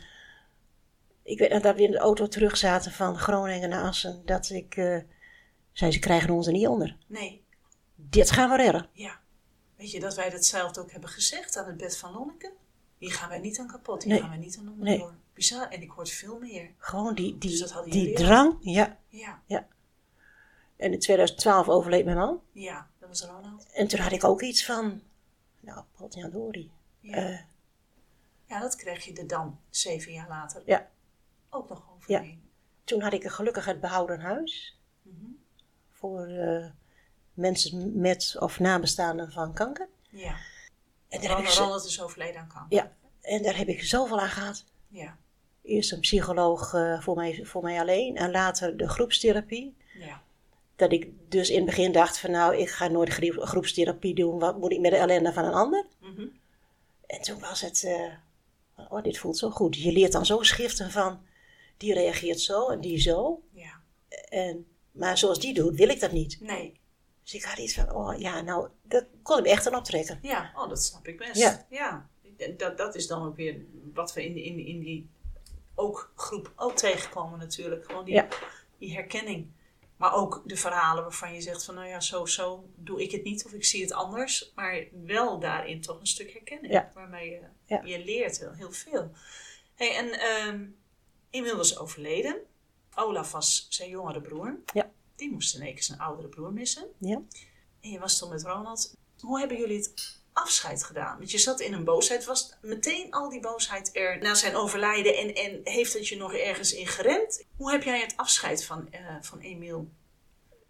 Ik 1.23 1.39
weet 1.39 1.49
nog 1.49 1.61
dat 1.61 1.75
we 1.75 1.81
in 1.83 1.91
de 1.91 1.97
auto 1.97 2.27
terug 2.27 2.57
zaten 2.57 2.91
van 2.91 3.17
Groningen 3.17 3.69
naar 3.69 3.83
Assen. 3.83 4.21
Dat 4.25 4.49
ik... 4.49 4.75
eh 4.77 4.97
zei, 5.71 5.91
ze 5.91 5.99
krijgen 5.99 6.29
ons 6.29 6.47
er 6.47 6.53
niet 6.53 6.67
onder. 6.67 6.97
Nee, 7.07 7.43
Dit 7.95 8.31
gaan 8.31 8.49
we 8.49 8.55
redden. 8.55 8.89
Ja. 8.91 9.19
Weet 9.75 9.91
je 9.91 9.99
dat 9.99 10.15
wij 10.15 10.29
datzelfde 10.29 10.81
ook 10.81 10.91
hebben 10.91 11.09
gezegd 11.09 11.57
aan 11.57 11.65
het 11.67 11.77
bed 11.77 11.97
van 11.97 12.11
Lonneke? 12.13 12.53
Hier 12.97 13.11
gaan 13.11 13.29
wij 13.29 13.39
niet 13.39 13.59
aan 13.59 13.67
kapot, 13.67 14.03
hier 14.03 14.11
Nee. 14.11 14.21
gaan 14.21 14.29
wij 14.29 14.37
niet 14.39 14.57
aan 14.57 14.63
Nee. 14.63 14.73
onderdoor. 14.73 15.13
Bizar, 15.33 15.67
en 15.69 15.81
ik 15.81 15.89
hoorde 15.89 16.09
veel 16.11 16.39
meer. 16.39 16.71
Gewoon 16.77 17.15
die, 17.15 17.37
Dus 17.37 17.51
die, 17.51 17.59
dat 17.59 17.71
hadden 17.71 17.91
die 17.91 18.13
drang. 18.15 18.57
Ja. 18.61 18.97
Ja, 19.07 19.67
En 20.75 20.91
in 20.93 20.99
2012 20.99 21.69
overleed 21.69 22.05
mijn 22.05 22.17
man. 22.17 22.41
ja, 22.51 22.89
dat 22.99 23.09
was 23.09 23.21
Ronald. 23.25 23.67
En 23.73 23.87
toen 23.87 23.99
had 23.99 24.11
ik 24.11 24.23
ook 24.23 24.41
iets 24.41 24.65
van... 24.65 25.01
Nou, 25.59 25.83
potjandori. 25.97 26.71
Ja. 26.99 27.15
Eh 27.15 27.39
ja, 28.45 28.59
dat 28.59 28.75
kreeg 28.75 29.05
je 29.05 29.13
er 29.13 29.27
dan 29.27 29.59
zeven 29.69 30.11
jaar 30.11 30.27
later 30.27 30.61
Ja. 30.65 30.89
Ook 31.53 31.69
nog 31.69 31.83
overheen. 31.95 32.41
toen 32.83 33.01
had 33.01 33.13
ik 33.13 33.23
een 33.23 33.31
gelukkig 33.31 33.65
het 33.65 33.79
behouden 33.81 34.19
huis. 34.19 34.79
Mhm. 35.01 35.25
Voor 35.91 36.25
eh, 36.27 36.65
mensen 37.33 37.99
met 37.99 38.35
of 38.39 38.59
nabestaanden 38.59 39.31
van 39.31 39.53
kanker. 39.53 39.87
Ja. 40.09 40.35
En 41.09 41.21
daar, 41.21 41.29
heb 41.29 41.45
ik 41.45 41.51
zo, 41.51 41.75
is 41.75 42.01
overleden 42.01 42.41
aan 42.41 42.47
kanker. 42.47 42.77
ja, 42.77 42.91
en 43.21 43.43
daar 43.43 43.57
heb 43.57 43.67
ik 43.67 43.83
zoveel 43.83 44.19
aan 44.19 44.29
gehad. 44.29 44.65
Ja. 44.87 45.17
Eerst 45.61 45.91
een 45.91 45.99
psycholoog 45.99 46.73
eh, 46.73 47.01
voor, 47.01 47.15
mij, 47.15 47.39
voor 47.43 47.63
mij 47.63 47.79
alleen. 47.79 48.15
En 48.15 48.31
later 48.31 48.77
de 48.77 48.89
groepstherapie. 48.89 49.75
Ja. 49.99 50.21
Dat 50.75 50.91
ik 50.91 51.09
dus 51.31 51.49
in 51.49 51.55
het 51.55 51.65
begin 51.65 51.91
dacht 51.91 52.19
van 52.19 52.31
nou, 52.31 52.55
ik 52.57 52.69
ga 52.69 52.87
nooit 52.87 53.09
groep- 53.09 53.45
groepstherapie 53.45 54.15
doen. 54.15 54.39
Wat 54.39 54.57
moet 54.59 54.71
ik 54.71 54.79
met 54.79 54.91
de 54.91 54.97
ellende 54.97 55.33
van 55.33 55.45
een 55.45 55.53
ander? 55.53 55.85
Mhm. 55.99 56.25
En 57.05 57.21
toen 57.21 57.39
was 57.39 57.61
het, 57.61 57.83
eh, 57.83 58.13
oh 58.89 59.03
dit 59.03 59.17
voelt 59.17 59.37
zo 59.37 59.49
goed. 59.49 59.75
Je 59.75 59.91
leert 59.91 60.11
dan 60.11 60.25
zo 60.25 60.41
schriften 60.41 60.91
van, 60.91 61.21
die 61.83 61.93
reageert 61.93 62.39
zo 62.41 62.69
en 62.69 62.81
die 62.81 62.99
zo. 62.99 63.43
ja. 63.51 63.81
En, 64.29 64.67
maar 64.91 65.17
zoals 65.17 65.39
die 65.39 65.53
doet, 65.53 65.75
wil 65.75 65.89
ik 65.89 65.99
dat 65.99 66.11
niet. 66.11 66.37
Nee. 66.41 66.79
Dus 67.23 67.33
ik 67.33 67.43
had 67.43 67.57
iets 67.57 67.73
van, 67.73 67.91
oh 67.91 68.19
ja, 68.19 68.41
nou, 68.41 68.69
dat 68.83 69.05
kon 69.21 69.37
ik 69.39 69.45
echt 69.45 69.67
aan 69.67 69.75
optrekken. 69.75 70.19
Ja, 70.21 70.51
oh, 70.55 70.69
dat 70.69 70.83
snap 70.83 71.07
ik 71.07 71.17
best. 71.17 71.35
Ja. 71.35 71.65
ja. 71.69 72.09
Dat, 72.57 72.77
dat 72.77 72.95
is 72.95 73.07
dan 73.07 73.25
ook 73.27 73.35
weer 73.35 73.65
wat 73.93 74.13
we 74.13 74.25
in, 74.25 74.35
in, 74.37 74.65
in 74.65 74.79
die 74.79 75.09
ook 75.75 76.11
groep 76.15 76.53
ook 76.55 76.75
tegenkomen 76.75 77.39
natuurlijk. 77.39 77.85
Gewoon 77.85 78.05
die, 78.05 78.13
Ja. 78.13 78.27
die 78.77 78.93
herkenning. 78.93 79.51
Maar 79.97 80.13
ook 80.13 80.41
de 80.45 80.55
verhalen 80.57 81.03
waarvan 81.03 81.33
je 81.33 81.41
zegt 81.41 81.63
van 81.65 81.75
nou 81.75 81.87
ja, 81.87 81.99
zo, 81.99 82.25
zo 82.25 82.69
doe 82.75 83.01
ik 83.01 83.11
het 83.11 83.23
niet 83.23 83.45
of 83.45 83.53
ik 83.53 83.65
zie 83.65 83.81
het 83.81 83.91
anders. 83.91 84.51
Maar 84.55 84.87
wel 85.05 85.39
daarin 85.39 85.81
toch 85.81 85.99
een 85.99 86.07
stuk 86.07 86.33
herkenning. 86.33 86.73
Ja. 86.73 86.91
Waarmee 86.93 87.29
je, 87.29 87.79
je 87.83 88.03
leert 88.05 88.39
heel, 88.39 88.53
heel 88.53 88.71
veel. 88.71 89.11
Hey, 89.75 89.95
en 89.95 90.11
ehm 90.19 90.65
Emiel 91.33 91.57
was 91.57 91.77
overleden. 91.77 92.35
Olaf 92.95 93.31
was 93.31 93.65
zijn 93.69 93.89
jongere 93.89 94.21
broer. 94.21 94.59
Ja. 94.73 94.91
Die 95.15 95.31
moest 95.31 95.55
in 95.55 95.61
één 95.61 95.73
keer 95.73 95.83
zijn 95.83 95.99
oudere 95.99 96.27
broer 96.27 96.53
missen. 96.53 96.87
Ja. 96.97 97.21
En 97.81 97.89
je 97.89 97.99
was 97.99 98.17
toen 98.19 98.29
met 98.29 98.43
Ronald. 98.43 98.95
Hoe 99.19 99.39
hebben 99.39 99.57
jullie 99.57 99.77
het 99.77 100.19
afscheid 100.33 100.83
gedaan? 100.83 101.17
Want 101.17 101.31
je 101.31 101.37
zat 101.37 101.59
in 101.59 101.73
een 101.73 101.83
boosheid. 101.83 102.25
Was 102.25 102.57
meteen 102.61 103.11
al 103.11 103.29
die 103.29 103.39
boosheid 103.39 103.95
er 103.95 104.17
na 104.21 104.33
zijn 104.35 104.55
overlijden? 104.55 105.17
En, 105.17 105.33
en 105.35 105.59
heeft 105.63 105.93
het 105.93 106.07
je 106.07 106.17
nog 106.17 106.33
ergens 106.33 106.73
in 106.73 106.87
geremd? 106.87 107.45
Hoe 107.57 107.71
heb 107.71 107.83
jij 107.83 107.99
het 108.01 108.17
afscheid 108.17 108.65
van, 108.65 108.91
eh, 108.91 109.15
van 109.21 109.39
Emiel? 109.39 109.87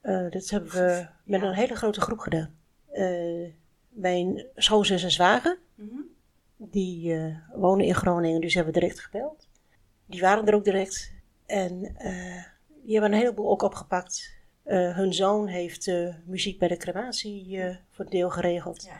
Eh, 0.01 0.29
dat 0.31 0.49
hebben 0.49 0.71
we 0.71 1.07
met 1.23 1.41
Ja. 1.41 1.47
een 1.47 1.53
hele 1.53 1.75
grote 1.75 2.01
groep 2.01 2.19
gedaan. 2.19 2.57
Eh, 2.91 3.49
mijn 3.89 4.45
schoonzus 4.55 5.03
en 5.03 5.11
zwager, 5.11 5.59
Mhm. 5.75 5.99
die 6.57 7.15
wonen 7.55 7.85
in 7.85 7.95
Groningen, 7.95 8.41
dus 8.41 8.53
hebben 8.53 8.73
we 8.73 8.79
direct 8.79 8.99
gebeld. 8.99 9.47
Die 10.13 10.21
waren 10.21 10.47
er 10.47 10.53
ook 10.55 10.63
direct. 10.63 11.11
En 11.45 11.95
eh, 11.97 12.43
die 12.83 12.93
hebben 12.93 13.11
een 13.11 13.17
heleboel 13.19 13.49
ook 13.49 13.61
opgepakt. 13.61 14.35
Eh, 14.63 14.95
hun 14.95 15.13
zoon 15.13 15.47
heeft 15.47 15.87
eh, 15.87 16.15
muziek 16.25 16.59
bij 16.59 16.67
de 16.67 16.77
crematie 16.77 17.61
voor 17.91 18.09
deel 18.09 18.29
geregeld. 18.29 18.83
Ja. 18.83 18.99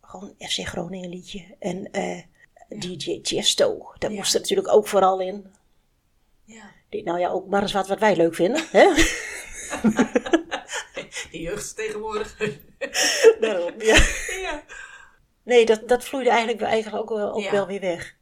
Gewoon 0.00 0.34
FC 0.38 0.66
Groningen 0.66 1.08
liedje. 1.08 1.44
En 1.58 1.90
eh, 1.90 2.22
DJ 2.68 3.18
Chesto, 3.22 3.92
daar 3.98 4.10
Ja. 4.10 4.16
moest 4.16 4.34
er 4.34 4.40
natuurlijk 4.40 4.68
ook 4.72 4.86
vooral 4.86 5.20
in. 5.20 5.46
ja. 6.44 6.70
Ik, 6.88 7.04
nou 7.04 7.18
ja, 7.18 7.28
ook 7.28 7.46
maar 7.48 7.62
eens 7.62 7.72
wat 7.72 7.88
wat 7.88 7.98
wij 7.98 8.16
leuk 8.16 8.34
vinden. 8.34 8.64
Hè? 8.70 8.86
De 11.30 11.40
jeugd 11.40 11.76
tegenwoordig. 11.76 12.36
Daarom, 13.40 13.72
ja. 13.78 13.96
ja. 14.40 14.62
Nee, 15.42 15.66
dat, 15.66 15.88
dat 15.88 16.04
vloeide 16.04 16.30
eigenlijk, 16.30 16.60
eigenlijk 16.62 17.10
ook, 17.10 17.40
Ja. 17.42 17.50
wel 17.50 17.66
weer 17.66 17.80
weg. 17.80 18.16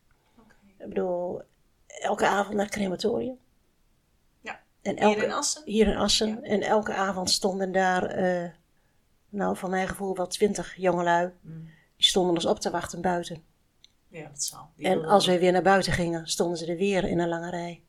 Ik 0.81 0.89
bedoel, 0.89 1.43
elke 1.87 2.27
avond 2.27 2.55
naar 2.55 2.65
het 2.65 2.75
crematorium. 2.75 3.39
Ja. 4.41 4.61
En 4.83 4.93
Hier 4.93 5.03
elke, 5.03 5.25
in 5.25 5.33
Assen? 5.33 5.63
Hier 5.65 5.87
in 5.87 5.97
Assen. 5.97 6.29
Ja. 6.29 6.43
En 6.43 6.61
elke 6.61 6.95
avond 6.95 7.31
stonden 7.31 7.73
daar, 7.73 8.05
eh, 8.05 8.51
nou 9.29 9.57
van 9.57 9.71
mijn 9.71 9.89
gevoel 9.89 10.17
wel 10.17 10.27
twintig 10.27 10.77
jongelui. 10.77 11.33
Mm. 11.41 11.69
Die 11.97 12.07
stonden 12.07 12.35
ons 12.35 12.47
op 12.47 12.59
te 12.59 12.71
wachten 12.71 13.01
buiten. 13.01 13.45
Ja, 14.09 14.29
dat 14.29 14.43
zal. 14.43 14.71
Die 14.77 14.87
En 14.87 15.05
als 15.05 15.27
wij 15.27 15.39
weer 15.39 15.53
naar 15.53 15.63
buiten 15.63 15.93
gingen, 15.93 16.27
stonden 16.27 16.59
ze 16.59 16.67
er 16.67 16.77
weer 16.77 17.05
in 17.05 17.19
een 17.19 17.29
lange 17.29 17.51
rij. 17.51 17.83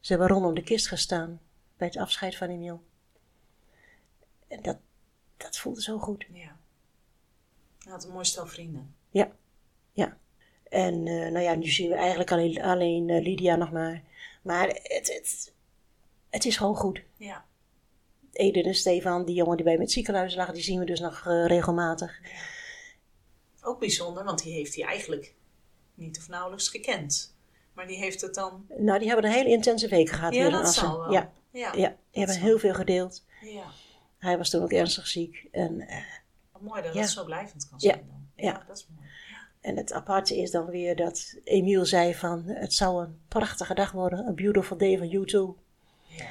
Ze 0.00 0.12
hebben 0.12 0.30
rondom 0.30 0.54
de 0.54 0.62
kist 0.62 0.88
gestaan 0.88 1.40
bij 1.76 1.86
het 1.86 1.96
afscheid 1.96 2.36
van 2.36 2.48
Emiel. 2.48 2.82
En 4.48 4.62
dat, 4.62 4.76
dat 5.36 5.58
voelde 5.58 5.82
zo 5.82 5.98
goed. 5.98 6.26
Ja. 6.32 6.56
Hij 7.78 7.92
had 7.92 8.04
een 8.04 8.12
mooi 8.12 8.24
stel 8.24 8.46
vrienden. 8.46 8.94
Ja. 9.10 9.30
En 10.72 11.06
eh, 11.06 11.30
nou 11.30 11.38
ja, 11.40 11.54
nu 11.54 11.66
zien 11.66 11.88
we 11.88 11.94
eigenlijk 11.94 12.32
alleen, 12.32 12.62
alleen 12.62 13.10
eh, 13.10 13.22
Lydia 13.22 13.56
nog 13.56 13.70
maar. 13.72 14.02
Maar 14.42 14.66
het, 14.68 15.12
het, 15.12 15.52
het 16.30 16.44
is 16.44 16.56
gewoon 16.56 16.76
goed. 16.76 17.02
Ja. 17.16 17.44
Eden 18.32 18.64
en 18.64 18.74
Stefan, 18.74 19.24
die 19.24 19.34
jongen 19.34 19.56
die 19.56 19.64
bij 19.64 19.74
het 19.74 19.90
ziekenhuis 19.92 20.34
lag, 20.34 20.52
die 20.52 20.62
zien 20.62 20.78
we 20.78 20.84
dus 20.84 21.00
nog 21.00 21.26
eh, 21.26 21.46
regelmatig. 21.46 22.20
Ook 23.62 23.78
bijzonder, 23.78 24.24
want 24.24 24.42
die 24.42 24.52
heeft 24.52 24.74
hij 24.74 24.84
eigenlijk 24.84 25.34
niet 25.94 26.18
of 26.18 26.28
nauwelijks 26.28 26.68
gekend. 26.68 27.34
Maar 27.72 27.86
die 27.86 27.96
heeft 27.96 28.20
het 28.20 28.34
dan... 28.34 28.66
Nou, 28.78 28.98
die 28.98 29.08
hebben 29.08 29.26
een 29.26 29.36
hele 29.36 29.48
intense 29.50 29.88
week 29.88 30.08
gehad 30.08 30.34
Ja, 30.34 30.50
dat 30.50 30.74
zal 30.74 30.98
wel. 30.98 31.12
Ja, 31.12 31.32
Ja, 31.50 31.72
ja, 31.74 31.96
die 32.10 32.24
hebben 32.24 32.40
heel 32.40 32.58
veel 32.58 32.74
gedeeld. 32.74 33.24
ja. 33.40 33.64
Hij 34.18 34.38
was 34.38 34.50
toen 34.50 34.62
ook 34.62 34.72
ernstig 34.72 35.06
ziek. 35.06 35.48
En, 35.50 35.88
Wat 36.52 36.62
mooi 36.62 36.82
dat 36.82 36.94
Ja. 36.94 37.00
het 37.00 37.10
zo 37.10 37.24
blijvend 37.24 37.68
kan 37.68 37.80
zijn 37.80 38.06
dan. 38.06 38.28
Ja, 38.36 38.50
Ja. 38.50 38.64
dat 38.66 38.76
is 38.76 38.86
mooi. 38.96 39.08
En 39.62 39.76
het 39.76 39.92
aparte 39.92 40.36
is 40.36 40.50
dan 40.50 40.66
weer 40.66 40.96
dat 40.96 41.36
Emiel 41.44 41.84
zei 41.86 42.14
van... 42.14 42.42
Het 42.46 42.74
zou 42.74 43.02
een 43.04 43.18
prachtige 43.28 43.74
dag 43.74 43.92
worden, 43.92 44.26
a 44.26 44.32
beautiful 44.32 44.76
day 44.76 44.98
for 44.98 45.06
you 45.06 45.26
too. 45.26 45.56
Ja. 46.06 46.24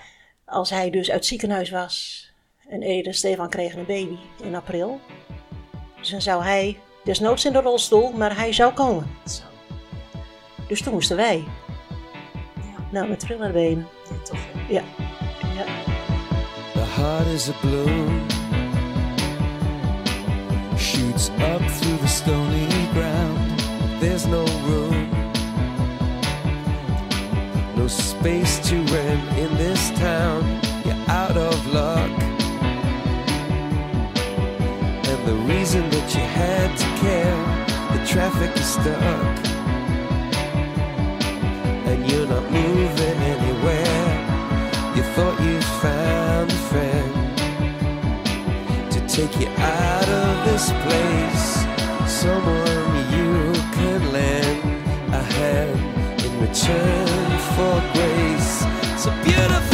Als 0.45 0.69
hij 0.69 0.89
dus 0.89 1.07
uit 1.07 1.17
het 1.17 1.25
ziekenhuis 1.25 1.69
was 1.69 2.25
en 2.67 2.81
Ede 2.81 3.07
en 3.07 3.15
Stefan 3.15 3.50
kregen 3.50 3.79
een 3.79 3.85
baby 3.85 4.17
in 4.43 4.55
april. 4.55 5.00
Dus 6.00 6.09
dan 6.09 6.21
zou 6.21 6.43
hij, 6.43 6.79
desnoods 7.03 7.45
in 7.45 7.53
de 7.53 7.61
rolstoel, 7.61 8.11
maar 8.11 8.35
hij 8.35 8.53
zou 8.53 8.73
komen. 8.73 9.07
Zo. 9.25 9.43
Dus 10.67 10.81
toen 10.81 10.93
moesten 10.93 11.15
wij. 11.15 11.43
Ja, 12.55 12.88
Nou, 12.91 13.09
met 13.09 13.19
trillerbenen. 13.19 13.88
ja 14.09 14.23
toch 14.23 14.39
wel. 14.53 14.63
Ja. 14.69 14.83
ja. 15.55 15.65
The 16.73 16.79
heart 16.79 17.27
is 17.27 17.50
a 17.50 17.53
balloon, 17.61 18.27
up 21.29 21.61
through 21.61 21.97
the 21.97 22.07
stony 22.07 22.67
ground. 22.93 23.59
There's 23.99 24.25
no 24.25 24.43
room, 24.65 25.11
no 27.75 27.87
space 27.87 28.59
to 28.69 28.75
rent 28.85 29.37
in 29.37 29.55
this 29.57 29.91
town. 29.91 30.43
You're 30.83 31.03
out 31.07 31.37
of 31.37 31.67
luck, 31.67 32.09
and 35.09 35.27
the 35.27 35.35
reason 35.53 35.89
that 35.91 36.15
you 36.15 36.21
had 36.21 36.75
to 36.77 36.87
care, 37.03 37.37
the 37.95 38.05
traffic 38.07 38.55
is 38.57 38.65
stuck, 38.65 39.37
and 41.87 42.09
you're 42.09 42.27
not 42.27 42.49
moving 42.51 43.17
anywhere. 43.35 44.07
You 44.95 45.03
thought 45.13 45.39
you 45.41 45.60
take 49.27 49.41
you 49.41 49.47
out 49.49 50.09
of 50.09 50.45
this 50.45 50.71
place. 50.83 51.45
Someone 52.09 52.95
you 53.15 53.53
could 53.75 54.03
lend 54.11 54.63
a 55.13 55.21
hand 55.35 56.23
in 56.25 56.31
return 56.39 57.29
for 57.53 57.75
grace. 57.93 58.65
A 59.05 59.23
beautiful 59.23 59.70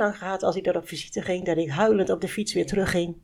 lang 0.00 0.18
gehad 0.18 0.42
als 0.42 0.56
ik 0.56 0.64
daar 0.64 0.76
op 0.76 0.88
visite 0.88 1.22
ging, 1.22 1.44
dat 1.44 1.56
ik 1.56 1.70
huilend 1.70 2.10
op 2.10 2.20
de 2.20 2.28
fiets 2.28 2.52
weer 2.52 2.66
terugging. 2.66 3.16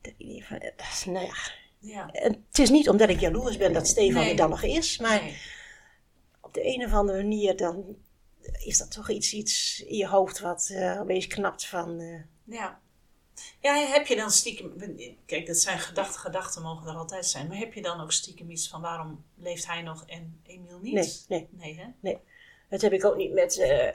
Dat 0.00 0.12
ik 0.18 0.44
van, 0.44 0.58
dat 0.58 0.86
is- 0.92 1.04
Nou 1.04 1.26
ja, 1.26 1.34
Ja. 1.78 2.10
en 2.10 2.44
het 2.48 2.58
is 2.58 2.70
niet 2.70 2.88
omdat 2.88 3.08
ik 3.08 3.20
jaloers 3.20 3.56
ben 3.56 3.72
dat 3.72 3.86
Stefan 3.88 4.20
Nee. 4.20 4.30
er 4.30 4.36
dan 4.36 4.50
nog 4.50 4.62
is, 4.62 4.98
maar 4.98 5.22
Nee. 5.22 5.36
op 6.40 6.54
de 6.54 6.66
een 6.74 6.84
of 6.84 6.92
andere 6.92 7.18
manier 7.22 7.56
dan 7.56 7.96
is 8.64 8.78
dat 8.78 8.90
toch 8.90 9.10
iets, 9.10 9.32
iets 9.32 9.82
in 9.86 9.96
je 9.96 10.06
hoofd 10.06 10.40
wat 10.40 10.68
eh 10.74 11.00
opeens 11.00 11.26
knapt 11.26 11.66
van... 11.66 12.00
eh, 12.00 12.20
Ja. 12.44 12.80
Ja, 13.60 13.74
heb 13.86 14.06
je 14.06 14.16
dan 14.16 14.30
stiekem... 14.30 14.96
Kijk, 15.26 15.46
dat 15.46 15.56
zijn 15.56 15.78
gedachten, 15.78 16.20
gedachten 16.20 16.62
mogen 16.62 16.88
er 16.88 16.94
altijd 16.96 17.26
zijn. 17.26 17.46
Maar 17.48 17.56
heb 17.56 17.74
je 17.74 17.82
dan 17.82 18.00
ook 18.00 18.12
stiekem 18.12 18.50
iets 18.50 18.68
van 18.68 18.80
waarom 18.80 19.24
leeft 19.36 19.66
hij 19.66 19.82
nog 19.82 20.04
en 20.06 20.40
Emiel 20.46 20.78
niet? 20.78 20.94
Nee, 20.94 21.12
nee. 21.28 21.48
Nee, 21.50 21.78
hè? 21.80 21.86
nee, 22.00 22.18
dat 22.68 22.80
heb 22.80 22.92
ik 22.92 23.04
ook 23.04 23.16
niet 23.16 23.32
met 23.32 23.58
eh, 23.58 23.86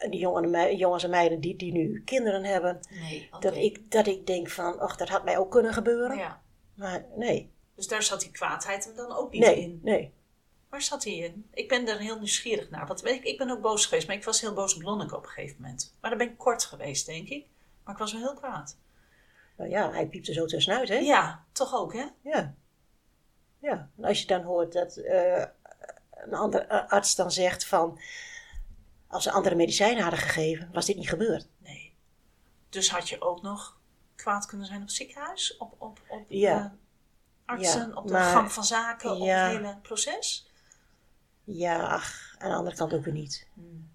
die 0.00 0.20
jongen 0.20 0.76
jongens 0.76 1.04
en 1.04 1.10
meiden 1.10 1.40
die, 1.40 1.56
die 1.56 1.72
nu 1.72 2.02
kinderen 2.04 2.44
hebben. 2.44 2.80
Nee. 2.90 3.28
Dat, 3.40 3.56
ik, 3.56 3.90
dat 3.90 4.06
ik 4.06 4.26
denk 4.26 4.50
van, 4.50 4.78
ach, 4.78 4.96
dat 4.96 5.08
had 5.08 5.24
mij 5.24 5.38
ook 5.38 5.50
kunnen 5.50 5.72
gebeuren. 5.72 6.16
Ja. 6.16 6.42
Maar 6.74 7.06
nee, 7.16 7.52
Dus 7.74 7.88
daar 7.88 8.02
zat 8.02 8.20
die 8.20 8.30
kwaadheid 8.30 8.84
hem 8.84 8.94
dan 8.94 9.16
ook 9.16 9.32
niet 9.32 9.42
nee, 9.42 9.60
in. 9.60 9.80
nee. 9.82 10.14
Waar 10.68 10.82
zat 10.82 11.04
hij 11.04 11.14
in? 11.14 11.46
Ik 11.52 11.68
ben 11.68 11.88
er 11.88 11.98
heel 11.98 12.18
nieuwsgierig 12.18 12.70
naar. 12.70 12.86
Want 12.86 13.04
ik, 13.04 13.24
ik 13.24 13.38
ben 13.38 13.50
ook 13.50 13.60
boos 13.60 13.86
geweest, 13.86 14.06
maar 14.06 14.16
ik 14.16 14.24
was 14.24 14.40
heel 14.40 14.54
boos 14.54 14.74
op 14.76 14.82
Lonneke 14.82 15.16
op 15.16 15.22
een 15.22 15.28
gegeven 15.28 15.56
moment. 15.60 15.94
Maar 16.00 16.10
dan 16.10 16.18
ben 16.18 16.28
ik 16.28 16.38
kort 16.38 16.64
geweest, 16.64 17.06
denk 17.06 17.28
ik. 17.28 17.46
Maar 17.84 17.94
ik 17.94 18.00
was 18.00 18.12
wel 18.12 18.20
heel 18.20 18.34
kwaad. 18.34 18.76
Nou 19.56 19.70
ja, 19.70 19.92
hij 19.92 20.06
piepte 20.06 20.32
zo 20.32 20.46
tussenuit, 20.46 20.88
hè? 20.88 20.98
Ja, 20.98 21.44
toch 21.52 21.74
ook, 21.74 21.92
hè? 21.92 22.04
Ja. 22.20 22.54
Ja, 23.58 23.90
en 23.96 24.04
als 24.04 24.20
je 24.20 24.26
dan 24.26 24.42
hoort 24.42 24.72
dat 24.72 24.96
eh, 24.96 25.44
een 26.10 26.34
andere 26.34 26.88
arts 26.88 27.14
dan 27.14 27.30
zegt 27.32 27.66
van... 27.66 27.98
Als 29.08 29.22
ze 29.22 29.30
andere 29.30 29.54
medicijnen 29.54 30.02
hadden 30.02 30.20
gegeven, 30.20 30.68
was 30.72 30.86
dit 30.86 30.96
niet 30.96 31.08
gebeurd. 31.08 31.48
Nee. 31.58 31.94
Dus 32.68 32.90
had 32.90 33.08
je 33.08 33.20
ook 33.22 33.42
nog 33.42 33.78
kwaad 34.14 34.46
kunnen 34.46 34.66
zijn 34.66 34.80
op 34.80 34.86
het 34.86 34.96
ziekenhuis? 34.96 35.56
Op, 35.56 35.74
op, 35.78 36.00
op 36.08 36.24
Ja. 36.28 36.62
de 36.62 36.70
artsen? 37.52 37.88
Ja, 37.88 37.94
op 37.96 38.06
de 38.06 38.12
maar- 38.12 38.32
gang 38.32 38.52
van 38.52 38.64
zaken? 38.64 39.10
Op 39.10 39.24
ja. 39.26 39.48
het 39.48 39.56
hele 39.56 39.76
proces? 39.82 40.50
Ja, 41.44 41.86
ach, 41.86 42.34
aan 42.38 42.50
de 42.50 42.56
andere 42.56 42.76
kant 42.76 42.94
ook 42.94 43.04
weer 43.04 43.14
niet. 43.14 43.48
Hmm. 43.54 43.88